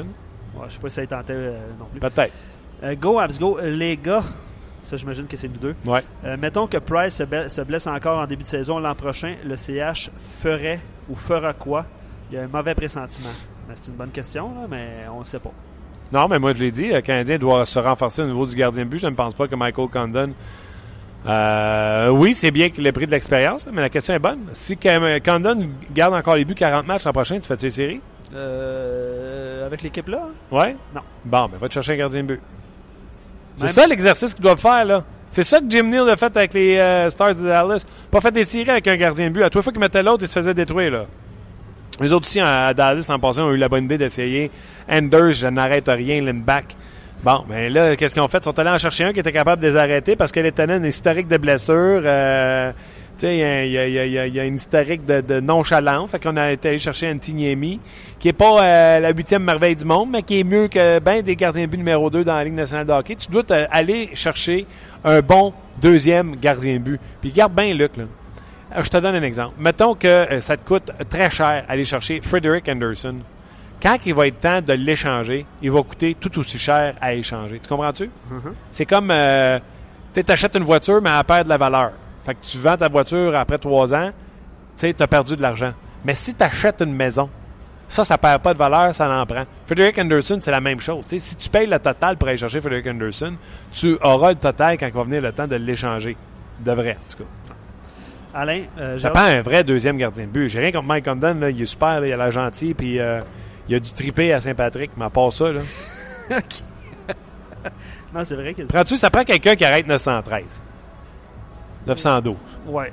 Ouais, 0.55 0.65
je 0.69 0.73
sais 0.73 0.79
pas 0.79 0.89
si 0.89 0.95
ça 0.95 1.07
tentait 1.07 1.33
euh, 1.33 1.57
non 1.79 1.85
plus. 1.85 1.99
Peut-être. 1.99 2.99
Go, 2.99 3.19
Abs, 3.19 3.39
go. 3.39 3.59
Les 3.63 3.97
gars, 3.97 4.23
ça, 4.85 4.97
j'imagine 4.97 5.25
que 5.25 5.35
c'est 5.35 5.47
nous 5.47 5.57
deux. 5.57 5.75
Ouais. 5.85 6.01
Euh, 6.23 6.37
mettons 6.39 6.67
que 6.67 6.77
Price 6.77 7.15
se, 7.15 7.61
blesse 7.61 7.87
encore 7.87 8.19
en 8.19 8.27
début 8.27 8.43
de 8.43 8.47
saison 8.47 8.79
l'an 8.79 8.95
prochain. 8.95 9.35
Le 9.43 9.55
CH 9.55 10.11
ferait 10.41 10.79
ou 11.09 11.15
fera 11.15 11.53
quoi? 11.53 11.85
Il 12.29 12.35
y 12.35 12.39
a 12.39 12.43
un 12.43 12.47
mauvais 12.47 12.75
pressentiment. 12.75 13.29
Ben, 13.67 13.73
c'est 13.75 13.89
une 13.89 13.97
bonne 13.97 14.11
question, 14.11 14.53
là, 14.53 14.67
mais 14.69 15.07
on 15.13 15.19
ne 15.19 15.23
sait 15.23 15.39
pas. 15.39 15.51
Non, 16.13 16.27
mais 16.27 16.37
moi, 16.37 16.53
je 16.53 16.59
l'ai 16.59 16.71
dit, 16.71 16.89
le 16.89 17.01
Canadien 17.01 17.39
doit 17.39 17.65
se 17.65 17.79
renforcer 17.79 18.21
au 18.21 18.27
niveau 18.27 18.45
du 18.45 18.55
gardien 18.55 18.85
de 18.85 18.89
but. 18.89 18.99
Je 18.99 19.07
ne 19.07 19.15
pense 19.15 19.33
pas 19.33 19.47
que 19.47 19.55
Michael 19.55 19.87
Condon. 19.89 20.33
Euh, 21.25 22.09
oui, 22.09 22.35
c'est 22.35 22.51
bien 22.51 22.69
qu'il 22.69 22.85
ait 22.85 22.91
pris 22.91 23.07
de 23.07 23.11
l'expérience, 23.11 23.67
mais 23.71 23.81
la 23.81 23.89
question 23.89 24.13
est 24.13 24.19
bonne. 24.19 24.41
Si 24.53 24.77
Condon 24.77 25.69
garde 25.93 26.13
encore 26.13 26.35
les 26.35 26.45
buts 26.45 26.53
40 26.53 26.85
matchs 26.85 27.05
l'an 27.05 27.13
prochain, 27.13 27.39
tu 27.39 27.47
fais-tu 27.47 27.65
les 27.65 27.69
séries? 27.71 28.01
Euh, 28.35 29.65
avec 29.65 29.81
l'équipe-là, 29.81 30.27
hein? 30.27 30.55
Ouais? 30.55 30.75
Non. 30.93 31.01
Bon, 31.23 31.47
ben 31.47 31.57
va 31.57 31.67
te 31.67 31.73
chercher 31.73 31.93
un 31.93 31.97
gardien 31.97 32.21
de 32.21 32.27
but. 32.27 32.41
C'est 33.57 33.67
ça 33.67 33.87
l'exercice 33.87 34.33
qu'ils 34.33 34.43
doivent 34.43 34.59
faire, 34.59 34.85
là. 34.85 35.03
C'est 35.31 35.43
ça 35.43 35.59
que 35.59 35.65
Jim 35.69 35.83
Neal 35.83 36.09
a 36.09 36.15
fait 36.15 36.35
avec 36.37 36.53
les 36.53 36.77
euh, 36.77 37.09
Stars 37.09 37.35
de 37.35 37.45
Dallas. 37.45 37.83
Pas 38.09 38.21
fait 38.21 38.31
des 38.31 38.45
séries 38.45 38.69
avec 38.69 38.87
un 38.87 38.95
gardien 38.95 39.27
de 39.27 39.33
but. 39.33 39.43
À 39.43 39.49
toi, 39.49 39.61
fois 39.61 39.73
qu'il 39.73 39.81
mettait 39.81 40.01
l'autre, 40.01 40.23
il 40.23 40.27
se 40.27 40.33
faisait 40.33 40.53
détruire, 40.53 40.91
là. 40.91 41.05
Les 41.99 42.13
autres 42.13 42.25
aussi, 42.25 42.39
à 42.39 42.73
Dallas, 42.73 43.05
en 43.09 43.19
passant, 43.19 43.47
ont 43.47 43.51
eu 43.51 43.57
la 43.57 43.67
bonne 43.67 43.85
idée 43.85 43.97
d'essayer 43.97 44.49
Anders, 44.89 45.33
je 45.33 45.47
n'arrête 45.47 45.87
rien, 45.87 46.21
Lindback. 46.21 46.75
Bon, 47.23 47.43
mais 47.49 47.69
là, 47.69 47.95
qu'est-ce 47.95 48.13
qu'ils 48.13 48.21
ont 48.21 48.27
fait? 48.27 48.37
Ils 48.37 48.43
sont 48.43 48.59
allés 48.59 48.69
en 48.69 48.77
chercher 48.77 49.05
un 49.05 49.13
qui 49.13 49.19
était 49.19 49.31
capable 49.31 49.61
de 49.61 49.67
les 49.67 49.75
arrêter 49.75 50.15
parce 50.15 50.31
qu'elle 50.31 50.45
était 50.45 50.63
une 50.63 50.85
historique 50.85 51.27
de 51.27 51.37
blessures. 51.37 52.01
Euh, 52.03 52.71
il 53.23 53.37
y 53.37 53.43
a- 53.77 53.87
y, 53.87 54.09
y 54.29 54.37
y 54.37 54.47
une 54.47 54.55
historique 54.55 55.05
de, 55.05 55.21
de 55.21 55.39
nonchalance. 55.39 56.09
Fait 56.11 56.21
qu'on 56.21 56.35
a 56.37 56.51
été 56.51 56.69
allé 56.69 56.77
chercher 56.79 57.09
Antiniemi, 57.11 57.79
qui 58.19 58.29
est 58.29 58.33
pas 58.33 58.63
euh, 58.63 58.99
la 58.99 59.09
huitième 59.11 59.43
merveille 59.43 59.75
du 59.75 59.85
monde, 59.85 60.09
mais 60.11 60.23
qui 60.23 60.39
est 60.39 60.43
mieux 60.43 60.67
que 60.67 60.99
ben 60.99 61.21
des 61.21 61.35
gardiens 61.35 61.65
de 61.65 61.69
but 61.71 61.77
numéro 61.77 62.09
2 62.09 62.23
dans 62.23 62.35
la 62.35 62.43
Ligue 62.43 62.53
nationale 62.53 62.85
de 62.85 62.91
hockey. 62.91 63.15
Tu 63.15 63.31
dois 63.31 63.43
aller 63.71 64.09
chercher 64.13 64.65
un 65.03 65.21
bon 65.21 65.53
deuxième 65.81 66.35
gardien 66.35 66.73
de 66.75 66.79
but. 66.79 67.01
Puis 67.21 67.31
garde 67.31 67.53
bien 67.53 67.73
Luc, 67.73 67.97
là. 67.97 68.03
Euh, 68.75 68.83
Je 68.83 68.89
te 68.89 68.97
donne 68.97 69.15
un 69.15 69.23
exemple. 69.23 69.53
Mettons 69.59 69.95
que 69.95 70.07
euh, 70.07 70.41
ça 70.41 70.57
te 70.57 70.65
coûte 70.67 70.91
très 71.09 71.29
cher 71.29 71.63
aller 71.67 71.83
chercher 71.83 72.19
Frederick 72.21 72.67
Anderson. 72.67 73.15
Quand 73.81 73.97
il 74.05 74.13
va 74.15 74.27
être 74.27 74.39
temps 74.39 74.61
de 74.61 74.73
l'échanger, 74.73 75.45
il 75.61 75.69
va 75.69 75.83
coûter 75.83 76.15
tout 76.19 76.39
aussi 76.39 76.57
cher 76.57 76.95
à 76.99 77.13
échanger. 77.13 77.59
Tu 77.61 77.69
comprends-tu? 77.69 78.09
C'est 78.71 78.85
comme, 78.85 79.11
euh, 79.11 79.59
tu 80.13 80.23
achètes 80.27 80.55
une 80.55 80.63
voiture, 80.63 81.01
mais 81.01 81.09
elle 81.15 81.23
perd 81.25 81.43
de 81.43 81.49
la 81.49 81.57
valeur. 81.57 81.91
Fait 82.25 82.33
que 82.33 82.43
tu 82.43 82.57
vends 82.57 82.75
ta 82.75 82.87
voiture 82.87 83.35
après 83.35 83.57
trois 83.59 83.93
ans, 83.93 84.09
tu 84.77 84.87
sais, 84.87 85.01
as 85.01 85.07
perdu 85.07 85.35
de 85.35 85.41
l'argent. 85.41 85.73
Mais 86.03 86.15
si 86.15 86.33
tu 86.33 86.43
achètes 86.43 86.81
une 86.81 86.93
maison, 86.93 87.29
Ça, 87.87 88.03
ça 88.03 88.17
perd 88.17 88.41
pas 88.41 88.51
de 88.51 88.57
valeur, 88.57 88.95
ça 88.95 89.07
l'en 89.07 89.23
prend. 89.27 89.43
Frederick 89.67 89.99
Anderson, 89.99 90.39
c'est 90.41 90.49
la 90.49 90.59
même 90.59 90.79
chose. 90.79 91.05
T'sais, 91.05 91.19
si 91.19 91.35
tu 91.35 91.49
payes 91.51 91.67
le 91.67 91.77
total 91.77 92.17
pour 92.17 92.27
aller 92.27 92.37
chercher 92.37 92.59
Frederick 92.59 92.87
Anderson, 92.87 93.35
tu 93.71 93.95
auras 94.01 94.29
le 94.29 94.37
total 94.37 94.77
quand 94.79 94.87
il 94.87 94.91
va 94.93 95.03
venir 95.03 95.21
le 95.21 95.31
temps 95.31 95.47
de 95.47 95.55
l'échanger. 95.55 96.17
De 96.61 96.71
vrai, 96.71 96.97
en 96.99 97.11
tout 97.11 97.23
cas. 97.23 97.29
Alain, 98.33 98.63
euh, 98.79 98.97
Ça 98.97 99.11
prend 99.11 99.21
un 99.25 99.43
vrai 99.43 99.63
deuxième 99.63 99.97
gardien 99.97 100.25
de 100.25 100.31
but. 100.31 100.49
J'ai 100.49 100.61
rien 100.61 100.71
contre 100.71 100.87
Mike 100.87 101.05
Condon, 101.05 101.35
là, 101.39 101.51
il 101.51 101.61
est 101.61 101.65
super, 101.65 102.01
là, 102.01 102.07
il 102.07 102.13
a 102.13 102.17
l'air 102.17 102.31
gentil, 102.31 102.73
puis 102.73 102.99
euh, 102.99 103.21
il 103.69 103.75
a 103.75 103.79
du 103.79 103.91
tripé 103.91 104.33
à 104.33 104.41
Saint-Patrick, 104.41 104.89
mais 104.97 105.05
à 105.05 105.09
part 105.11 105.31
ça, 105.31 105.51
là. 105.51 105.61
Non, 108.13 108.23
c'est 108.23 108.35
vrai 108.35 108.53
que. 108.53 108.63
Prends-tu, 108.63 108.97
ça 108.97 109.09
prend 109.09 109.23
quelqu'un 109.23 109.55
qui 109.55 109.63
arrête 109.65 109.87
913. 109.87 110.43
912. 111.87 112.35
Ouais. 112.67 112.91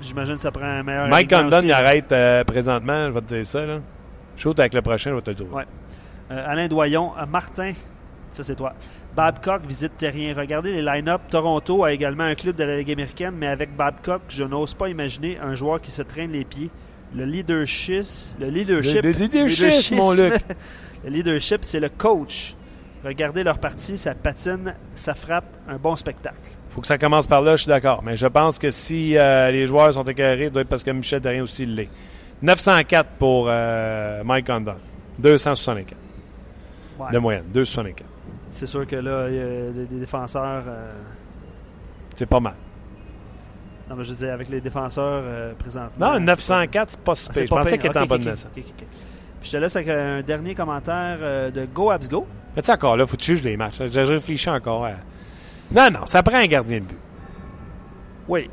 J'imagine 0.00 0.34
que 0.34 0.40
ça 0.40 0.50
prend 0.50 0.64
un 0.64 0.82
meilleur. 0.82 1.08
Mike 1.08 1.30
Condon, 1.30 1.60
il 1.62 1.72
arrête 1.72 2.10
euh, 2.12 2.42
présentement, 2.44 3.06
je 3.08 3.12
vais 3.12 3.20
te 3.20 3.34
dire 3.34 3.46
ça, 3.46 3.64
là. 3.64 3.78
Shoot 4.36 4.58
avec 4.58 4.74
le 4.74 4.82
prochain, 4.82 5.10
je 5.10 5.14
vais 5.16 5.22
te 5.22 5.30
le 5.30 5.36
trouver. 5.36 5.52
Ouais. 5.54 5.64
Euh, 6.32 6.44
Alain 6.50 6.66
Doyon, 6.66 7.12
euh, 7.18 7.26
Martin, 7.26 7.72
ça 8.32 8.42
c'est 8.42 8.56
toi. 8.56 8.72
Babcock 9.14 9.62
visite 9.66 9.96
Terrien. 9.96 10.34
Regardez 10.34 10.72
les 10.72 10.82
line-up. 10.82 11.20
Toronto 11.30 11.84
a 11.84 11.92
également 11.92 12.24
un 12.24 12.34
club 12.34 12.56
de 12.56 12.64
la 12.64 12.78
Ligue 12.78 12.90
américaine, 12.90 13.34
mais 13.36 13.46
avec 13.46 13.76
Babcock, 13.76 14.22
je 14.28 14.42
n'ose 14.42 14.72
pas 14.74 14.88
imaginer 14.88 15.38
un 15.38 15.54
joueur 15.54 15.80
qui 15.82 15.90
se 15.90 16.00
traîne 16.02 16.32
les 16.32 16.44
pieds. 16.44 16.70
Le 17.14 17.26
leadership, 17.26 18.04
le 18.40 18.46
leadership, 18.48 19.02
Le- 19.04 19.12
le 19.12 19.18
leadership, 19.18 19.96
mon 19.96 20.12
Luc. 20.14 20.32
le 21.04 21.10
leadership, 21.10 21.58
c'est 21.62 21.78
le 21.80 21.90
coach. 21.90 22.54
Regardez 23.04 23.44
leur 23.44 23.58
partie, 23.58 23.98
ça 23.98 24.14
patine, 24.14 24.74
ça 24.94 25.12
frappe, 25.12 25.44
un 25.68 25.76
bon 25.76 25.94
spectacle. 25.94 26.38
Faut 26.74 26.80
que 26.80 26.86
ça 26.86 26.98
commence 26.98 27.26
par 27.26 27.42
là, 27.42 27.56
je 27.56 27.62
suis 27.62 27.68
d'accord. 27.68 28.02
Mais 28.02 28.16
je 28.16 28.26
pense 28.26 28.58
que 28.58 28.70
si 28.70 29.16
euh, 29.16 29.50
les 29.50 29.66
joueurs 29.66 29.92
sont 29.92 30.04
écœurés, 30.04 30.44
ça 30.44 30.50
doit 30.50 30.62
être 30.62 30.68
parce 30.68 30.82
que 30.82 30.90
Michel 30.90 31.20
Terrien 31.20 31.42
aussi 31.42 31.64
l'est. 31.66 31.88
904 32.42 33.08
pour 33.18 33.46
euh, 33.48 34.22
Mike 34.24 34.46
Condon. 34.46 34.76
264 35.18 35.98
Ouais. 36.98 37.10
de 37.12 37.18
moyenne. 37.18 37.44
264. 37.52 38.06
C'est 38.50 38.66
sûr 38.66 38.86
que 38.86 38.96
là, 38.96 39.26
il 39.28 39.34
y 39.34 39.40
a 39.40 39.84
des 39.86 39.98
défenseurs. 40.00 40.62
euh, 40.66 40.92
C'est 42.14 42.26
pas 42.26 42.38
mal. 42.40 42.54
non, 43.88 43.96
mais 43.96 44.04
je 44.04 44.10
veux 44.10 44.16
dire, 44.16 44.32
avec 44.32 44.48
les 44.50 44.60
défenseurs 44.60 45.22
présentement. 45.58 46.06
Non, 46.12 46.14
c'est 46.14 46.20
904, 46.20 46.90
c'est 46.90 47.00
pas 47.00 47.14
si 47.14 47.28
Ah, 47.30 47.32
Je 47.40 47.44
pensais 47.46 47.78
qu'il 47.78 47.90
était 47.90 47.98
en 47.98 48.06
bas 48.06 48.18
de 48.18 48.22
ok, 48.24 48.28
900. 48.28 48.48
ok, 48.54 48.62
ok, 48.66 48.72
ok. 48.78 48.86
Puis 49.40 49.50
je 49.50 49.52
te 49.52 49.56
laisse 49.56 49.74
avec 49.76 49.88
un 49.88 50.20
dernier 50.22 50.54
commentaire 50.54 51.18
de 51.50 51.64
Go 51.66 51.90
Abs 51.90 52.08
Go. 52.08 52.26
Mais 52.54 52.62
tu 52.62 52.66
sais, 52.66 52.72
encore 52.72 52.96
là, 52.96 53.06
faut 53.06 53.16
que 53.16 53.22
tu 53.22 53.32
juges 53.36 53.42
les 53.44 53.56
matchs. 53.56 53.80
J'ai 53.90 54.02
réfléchi 54.02 54.48
encore. 54.50 54.84
à- 54.84 54.90
Non, 55.74 55.90
non, 55.90 56.06
ça 56.06 56.22
prend 56.22 56.36
un 56.38 56.46
gardien 56.46 56.78
de 56.80 56.84
but. 56.84 56.98
Oui. 58.28 58.50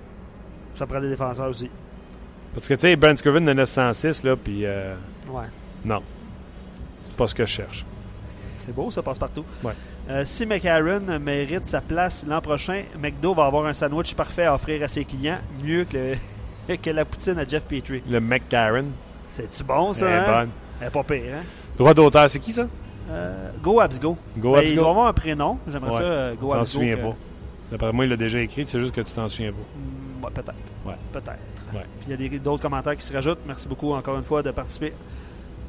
Ça 0.75 0.85
prend 0.87 0.99
des 1.01 1.09
défenseurs 1.09 1.49
aussi. 1.49 1.69
Parce 2.53 2.67
que, 2.67 2.73
tu 2.73 2.81
sais, 2.81 2.95
Brent 2.95 3.15
Scriven 3.17 3.45
de 3.45 3.53
906, 3.53 4.23
là, 4.23 4.35
puis 4.35 4.65
euh, 4.65 4.95
Ouais. 5.29 5.43
non. 5.85 6.01
C'est 7.03 7.15
pas 7.15 7.27
ce 7.27 7.35
que 7.35 7.45
je 7.45 7.51
cherche. 7.51 7.85
C'est 8.65 8.73
beau, 8.73 8.89
ça 8.91 9.01
passe 9.01 9.19
partout. 9.19 9.45
Ouais. 9.63 9.73
Euh, 10.09 10.23
si 10.25 10.45
McAaron 10.45 11.19
mérite 11.19 11.65
sa 11.65 11.81
place 11.81 12.25
l'an 12.27 12.41
prochain, 12.41 12.83
McDo 12.99 13.33
va 13.33 13.45
avoir 13.45 13.65
un 13.65 13.73
sandwich 13.73 14.15
parfait 14.15 14.45
à 14.45 14.55
offrir 14.55 14.81
à 14.83 14.87
ses 14.87 15.05
clients, 15.05 15.37
mieux 15.63 15.85
que, 15.85 16.15
le- 16.67 16.77
que 16.81 16.89
la 16.89 17.05
poutine 17.05 17.37
à 17.37 17.45
Jeff 17.45 17.63
Petrie. 17.63 18.01
Le 18.09 18.19
McCarron. 18.19 18.85
C'est-tu 19.27 19.63
bon, 19.63 19.93
ça? 19.93 20.07
Elle 20.07 20.13
est 20.13 20.17
hein? 20.17 20.25
bonne. 20.41 20.49
Elle 20.81 20.87
est 20.87 20.91
pas 20.91 21.03
pire, 21.03 21.23
hein? 21.35 21.43
Droit 21.77 21.93
d'auteur, 21.93 22.29
c'est 22.29 22.39
qui 22.39 22.51
ça? 22.53 22.67
Euh, 23.09 23.49
go 23.63 23.79
Abs 23.79 23.99
Go. 23.99 24.17
Ben, 24.35 24.61
il 24.63 24.75
doit 24.75 24.89
avoir 24.89 25.07
un 25.07 25.13
prénom. 25.13 25.57
J'aimerais 25.67 25.91
Ouais. 25.91 25.97
ça, 25.97 26.03
euh, 26.03 26.33
Go 26.35 26.47
Tu 26.47 26.51
t'en 26.51 26.51
Abs 26.53 26.59
Go. 26.59 26.65
souviens 26.65 26.95
que- 26.95 27.01
pas. 27.01 27.15
D'après 27.71 27.93
moi, 27.93 28.05
il 28.05 28.09
l'a 28.09 28.17
déjà 28.17 28.39
écrit, 28.39 28.65
c'est 28.67 28.79
juste 28.79 28.93
que 28.95 29.01
tu 29.01 29.13
t'en 29.13 29.27
souviens 29.27 29.51
pas. 29.51 30.27
Ouais, 30.27 30.33
peut-être. 30.33 30.53
Ouais. 30.85 30.93
Peut-être. 31.11 31.29
Ouais. 31.73 31.85
Puis 32.05 32.15
il 32.19 32.33
y 32.33 32.35
a 32.35 32.39
d'autres 32.39 32.61
commentaires 32.63 32.95
qui 32.97 33.03
se 33.05 33.13
rajoutent. 33.13 33.39
Merci 33.45 33.67
beaucoup 33.67 33.93
encore 33.93 34.17
une 34.17 34.23
fois 34.23 34.41
de 34.41 34.51
participer 34.51 34.93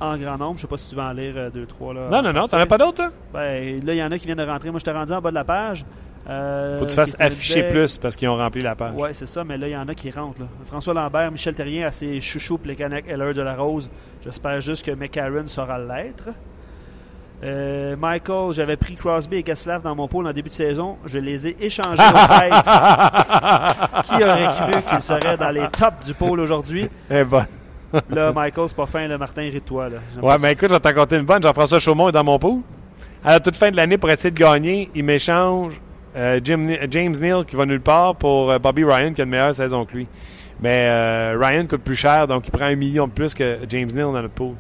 en 0.01 0.17
grand 0.17 0.39
nombre. 0.39 0.57
Je 0.57 0.63
sais 0.63 0.67
pas 0.67 0.77
si 0.79 0.89
tu 0.91 0.97
vas 0.97 1.05
en 1.09 1.13
lire 1.13 1.35
euh, 1.37 1.51
deux, 1.51 1.67
trois. 1.67 1.93
Là, 1.93 2.09
Non, 2.11 2.23
non, 2.23 2.33
non, 2.33 2.47
t'en 2.47 2.57
as 2.59 2.67
pas 2.67 2.79
d'autres, 2.79 3.03
là? 3.03 3.11
Ben, 3.35 3.85
là, 3.85 3.93
il 3.95 3.99
y 3.99 4.03
en 4.03 4.11
a 4.11 4.19
qui 4.19 4.25
viennent 4.27 4.39
de 4.39 4.45
rentrer. 4.47 4.71
Moi, 4.71 4.79
je 4.81 4.85
t'ai 4.85 4.93
rendu 4.93 5.13
en 5.13 5.21
bas 5.21 5.31
de 5.31 5.35
la 5.35 5.45
page. 5.45 5.85
Euh, 6.29 6.79
Faut 6.79 6.85
que 6.85 6.91
tu 6.91 6.97
fasses 6.97 7.17
afficher 7.19 7.61
disait- 7.63 7.71
plus 7.71 7.99
parce 7.99 8.15
qu'ils 8.15 8.29
ont 8.29 8.37
rempli 8.37 8.61
la 8.63 8.75
page. 8.77 8.95
Ouais, 8.95 9.13
c'est 9.15 9.27
ça, 9.27 9.43
mais 9.43 9.57
là, 9.57 9.69
il 9.69 9.73
y 9.73 9.77
en 9.77 9.89
a 9.89 9.95
qui 9.95 10.11
rentrent. 10.11 10.41
là. 10.41 10.47
François 10.65 10.95
Lambert, 10.95 11.31
Michel 11.33 11.55
Terrien 11.55 11.87
à 11.87 11.91
ses 11.91 12.21
chouchous 12.21 12.59
Plekanec, 12.59 13.07
Heller 13.09 13.35
de 13.35 13.43
la 13.43 13.55
Rose. 13.55 13.91
J'espère 14.23 14.61
juste 14.61 14.85
que 14.87 14.93
McCarron 14.93 15.47
saura 15.47 15.79
l'être. 15.79 16.29
Euh, 17.43 17.97
Michael, 17.97 18.53
j'avais 18.53 18.77
pris 18.77 18.97
Crosby 18.97 19.37
et 19.39 19.45
Getzlaff 19.47 19.83
dans 19.83 19.95
mon 19.95 20.09
pôle 20.09 20.27
en 20.27 20.33
début 20.33 20.51
de 20.51 20.55
saison. 20.55 20.97
Je 21.07 21.19
les 21.19 21.49
ai 21.49 21.57
échangés 21.61 21.89
au 22.15 22.17
fait. 22.33 22.51
Qui 24.05 24.15
aurait 24.25 24.49
cru 24.71 24.83
qu'ils 24.89 25.01
seraient 25.01 25.37
dans 25.39 25.51
les 25.51 25.67
tops 25.69 26.07
du 26.07 26.15
pôle 26.15 26.41
aujourd'hui? 26.41 26.89
Eh 27.11 27.25
ben. 27.25 27.47
Là, 28.11 28.31
Michael, 28.33 28.69
c'est 28.69 28.77
pas 28.77 28.87
fin, 28.87 29.09
le 29.09 29.19
Martin 29.19 29.43
rit 29.43 29.53
de 29.53 29.59
toi. 29.61 29.89
Là. 29.89 29.97
Ouais, 30.23 30.37
mais 30.41 30.53
écoute, 30.53 30.69
je 30.69 30.75
vais 30.75 30.81
t'en 30.81 30.93
compter 30.93 31.17
une 31.17 31.25
bonne. 31.25 31.43
Jean-François 31.43 31.79
Chaumont 31.79 32.09
est 32.11 32.13
dans 32.13 32.23
mon 32.25 32.39
pot. 32.39 32.63
À 33.25 33.33
la 33.33 33.41
toute 33.41 33.57
fin 33.57 33.71
de 33.71 33.77
l'année, 33.77 33.99
pour 33.99 34.11
essayer 34.11 34.31
de 34.31 34.39
gagner, 34.39 34.91
il 34.95 35.03
m'échange 35.05 35.73
euh, 36.17 36.41
Jim- 36.45 36.77
James 36.91 37.15
Neal 37.21 37.45
qui 37.45 37.57
va 37.57 37.67
nulle 37.67 37.81
part 37.81 38.15
pour 38.17 38.51
euh, 38.51 38.59
Bobby 38.59 38.85
Ryan 38.85 39.13
qui 39.13 39.21
a 39.23 39.25
une 39.25 39.31
meilleure 39.31 39.55
saison 39.55 39.85
que 39.85 39.95
lui. 39.95 40.07
Mais 40.63 40.87
euh, 40.89 41.37
Ryan 41.41 41.67
coûte 41.67 41.83
plus 41.83 41.97
cher, 41.97 42.27
donc 42.27 42.47
il 42.47 42.51
prend 42.51 42.67
un 42.67 42.77
million 42.77 43.07
de 43.07 43.13
plus 43.13 43.35
que 43.35 43.59
James 43.69 43.89
Neal 43.93 44.05
dans 44.05 44.13
notre 44.13 44.29
pool. 44.35 44.55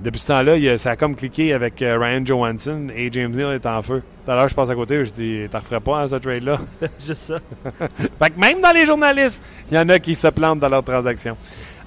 Depuis 0.00 0.20
ce 0.20 0.26
temps-là, 0.28 0.78
ça 0.78 0.90
a 0.90 0.96
comme 0.96 1.14
cliqué 1.16 1.52
avec 1.54 1.80
euh, 1.80 1.98
Ryan 1.98 2.24
Johansson 2.24 2.86
et 2.94 3.10
James 3.12 3.32
Neal 3.32 3.54
est 3.54 3.66
en 3.66 3.80
feu. 3.82 4.02
Tout 4.24 4.30
à 4.30 4.34
l'heure, 4.34 4.48
je 4.48 4.54
passe 4.54 4.68
à 4.68 4.74
côté, 4.74 5.04
je 5.04 5.10
dis, 5.10 5.46
t'en 5.50 5.58
referais 5.58 5.80
pas 5.80 6.02
hein, 6.02 6.08
ce 6.08 6.16
trade-là? 6.16 6.58
Juste 7.06 7.22
ça. 7.22 7.38
Fait 8.18 8.30
que 8.30 8.38
même 8.38 8.60
dans 8.60 8.72
les 8.72 8.84
journalistes, 8.84 9.42
il 9.70 9.76
y 9.76 9.80
en 9.80 9.88
a 9.88 9.98
qui 9.98 10.14
se 10.14 10.28
plantent 10.28 10.60
dans 10.60 10.68
leurs 10.68 10.84
transactions. 10.84 11.36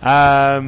Euh, 0.05 0.61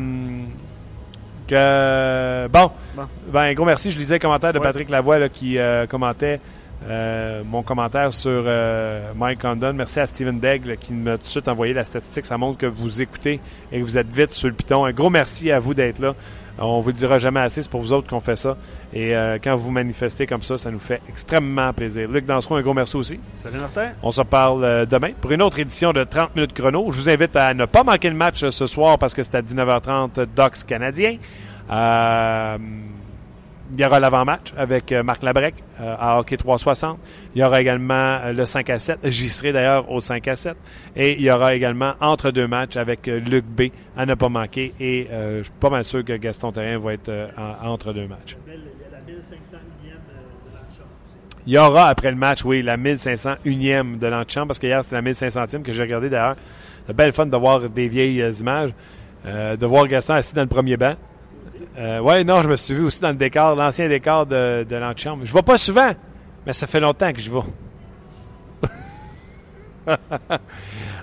que, 1.47 2.47
bon, 2.47 2.71
Bon. 2.95 3.03
ben 3.31 3.53
gros 3.53 3.65
merci. 3.65 3.91
Je 3.91 3.97
lisais 3.97 4.15
le 4.15 4.19
commentaire 4.19 4.53
de 4.53 4.59
Ouais. 4.59 4.63
Patrick 4.65 4.89
Lavoie 4.89 5.19
là, 5.19 5.29
qui 5.29 5.57
euh, 5.57 5.85
commentait 5.87 6.39
euh, 6.87 7.43
mon 7.45 7.61
commentaire 7.63 8.13
sur 8.13 8.43
euh, 8.45 9.11
Mike 9.15 9.41
Condon. 9.41 9.73
Merci 9.73 9.99
à 9.99 10.07
Steven 10.07 10.39
Daigle 10.39 10.77
qui 10.77 10.93
m'a 10.93 11.17
tout 11.17 11.23
de 11.25 11.29
suite 11.29 11.47
envoyé 11.47 11.73
la 11.73 11.83
statistique. 11.83 12.25
Ça 12.25 12.37
montre 12.37 12.57
que 12.57 12.65
vous 12.65 13.01
écoutez 13.01 13.39
et 13.71 13.79
que 13.79 13.83
vous 13.83 13.97
êtes 13.97 14.09
vite 14.13 14.31
sur 14.31 14.47
le 14.47 14.53
piton. 14.53 14.85
Un 14.85 14.91
gros 14.91 15.09
merci 15.09 15.51
à 15.51 15.59
vous 15.59 15.73
d'être 15.73 15.99
là. 15.99 16.15
On 16.63 16.79
vous 16.79 16.89
le 16.89 16.95
dira 16.95 17.17
jamais 17.17 17.39
assez, 17.39 17.61
c'est 17.61 17.69
pour 17.71 17.81
vous 17.81 17.91
autres 17.91 18.07
qu'on 18.07 18.19
fait 18.19 18.35
ça. 18.35 18.55
Et 18.93 19.15
euh, 19.15 19.37
quand 19.43 19.55
vous 19.55 19.71
manifestez 19.71 20.27
comme 20.27 20.43
ça, 20.43 20.57
ça 20.57 20.69
nous 20.69 20.79
fait 20.79 21.01
extrêmement 21.09 21.73
plaisir. 21.73 22.09
Luc 22.09 22.25
Dansereau, 22.25 22.55
un 22.55 22.61
gros 22.61 22.73
merci 22.73 22.95
aussi. 22.95 23.19
Salut 23.33 23.57
Martin. 23.57 23.89
On 24.03 24.11
se 24.11 24.21
parle 24.21 24.63
euh, 24.63 24.85
demain 24.85 25.11
pour 25.19 25.31
une 25.31 25.41
autre 25.41 25.59
édition 25.59 25.91
de 25.91 26.03
30 26.03 26.35
minutes 26.35 26.53
chrono. 26.53 26.91
Je 26.91 26.97
vous 26.97 27.09
invite 27.09 27.35
à 27.35 27.53
ne 27.53 27.65
pas 27.65 27.83
manquer 27.83 28.09
le 28.09 28.15
match 28.15 28.43
euh, 28.43 28.51
ce 28.51 28.65
soir 28.67 28.99
parce 28.99 29.13
que 29.13 29.23
c'est 29.23 29.35
à 29.35 29.41
19h30 29.41 30.19
euh, 30.19 30.25
Docs 30.35 30.65
canadien. 30.67 31.17
Euh, 31.71 32.57
il 33.73 33.79
y 33.79 33.85
aura 33.85 33.99
l'avant-match 33.99 34.53
avec 34.57 34.91
euh, 34.91 35.03
Marc 35.03 35.23
Labrec 35.23 35.55
euh, 35.79 35.95
à 35.99 36.19
Hockey 36.19 36.37
360. 36.37 36.97
Il 37.35 37.41
y 37.41 37.43
aura 37.43 37.61
également 37.61 37.93
euh, 38.23 38.33
le 38.33 38.45
5 38.45 38.69
à 38.69 38.79
7. 38.79 38.99
J'y 39.05 39.29
serai 39.29 39.53
d'ailleurs 39.53 39.89
au 39.91 39.99
5 39.99 40.27
à 40.27 40.35
7. 40.35 40.55
Et 40.95 41.13
il 41.13 41.21
y 41.21 41.31
aura 41.31 41.55
également 41.55 41.93
entre 42.01 42.31
deux 42.31 42.47
matchs 42.47 42.77
avec 42.77 43.07
Luc 43.07 43.45
B 43.45 43.63
à 43.95 44.05
ne 44.05 44.13
pas 44.15 44.29
manquer. 44.29 44.73
Et 44.79 45.07
euh, 45.11 45.39
je 45.39 45.43
suis 45.43 45.53
pas 45.59 45.69
mal 45.69 45.83
sûr 45.83 46.03
que 46.03 46.13
Gaston 46.13 46.51
Terrien 46.51 46.79
va 46.79 46.93
être 46.93 47.09
euh, 47.09 47.27
en- 47.37 47.69
entre 47.69 47.93
deux 47.93 48.07
matchs. 48.07 48.35
Il 51.47 51.53
y 51.53 51.57
aura 51.57 51.87
après 51.87 52.11
le 52.11 52.17
match, 52.17 52.43
oui, 52.45 52.61
la 52.61 52.77
1501e 52.77 53.97
de 53.97 54.07
l'antichambre, 54.07 54.47
parce 54.47 54.59
que 54.59 54.67
hier, 54.67 54.83
c'était 54.83 54.97
la 54.97 55.01
1500e 55.01 55.63
que 55.63 55.73
j'ai 55.73 55.81
regardé 55.83 56.09
d'ailleurs. 56.09 56.35
C'est 56.85 56.95
belle 56.95 57.13
fun 57.13 57.25
de 57.25 57.37
voir 57.37 57.61
des 57.69 57.87
vieilles 57.87 58.23
images, 58.41 58.71
euh, 59.25 59.55
de 59.55 59.65
voir 59.65 59.87
Gaston 59.87 60.13
assis 60.15 60.35
dans 60.35 60.41
le 60.41 60.47
premier 60.47 60.77
banc. 60.77 60.95
Euh, 61.77 61.99
ouais, 61.99 62.23
non, 62.23 62.41
je 62.41 62.49
me 62.49 62.55
suis 62.55 62.73
vu 62.73 62.83
aussi 62.85 63.01
dans 63.01 63.09
le 63.09 63.15
décor, 63.15 63.55
l'ancien 63.55 63.87
décor 63.87 64.25
de, 64.25 64.65
de 64.67 64.75
l'antichambre. 64.75 65.23
Je 65.25 65.33
vais 65.33 65.41
pas 65.41 65.57
souvent, 65.57 65.91
mais 66.45 66.53
ça 66.53 66.67
fait 66.67 66.79
longtemps 66.79 67.11
que 67.11 67.19
je 67.21 67.31
vais. 67.31 67.39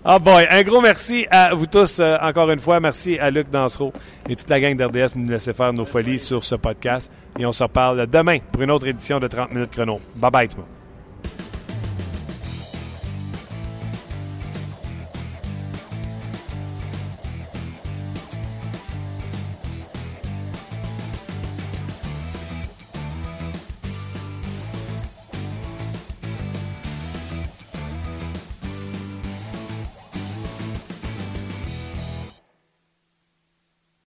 Ah 0.05 0.19
boy, 0.21 0.47
un 0.49 0.63
gros 0.63 0.81
merci 0.81 1.27
à 1.29 1.53
vous 1.53 1.67
tous 1.67 1.99
euh, 1.99 2.17
encore 2.23 2.49
une 2.51 2.61
fois. 2.61 2.79
Merci 2.79 3.19
à 3.19 3.31
Luc 3.31 3.51
Dansereau 3.51 3.93
et 4.29 4.37
toute 4.37 4.49
la 4.49 4.61
gang 4.61 4.77
d'RDS 4.77 5.15
de 5.15 5.19
nous 5.19 5.31
laisser 5.31 5.53
faire 5.53 5.73
nos 5.73 5.85
folies 5.85 6.21
sur 6.21 6.45
ce 6.45 6.55
podcast. 6.55 7.11
Et 7.39 7.45
on 7.45 7.53
se 7.53 7.65
reparle 7.65 8.07
demain 8.07 8.39
pour 8.53 8.63
une 8.63 8.71
autre 8.71 8.87
édition 8.87 9.19
de 9.19 9.27
30 9.27 9.53
minutes 9.53 9.73
chrono. 9.73 10.01
Bye 10.15 10.31
bye 10.31 10.49
tout 10.49 10.57
le 10.57 10.63
monde. 10.63 10.78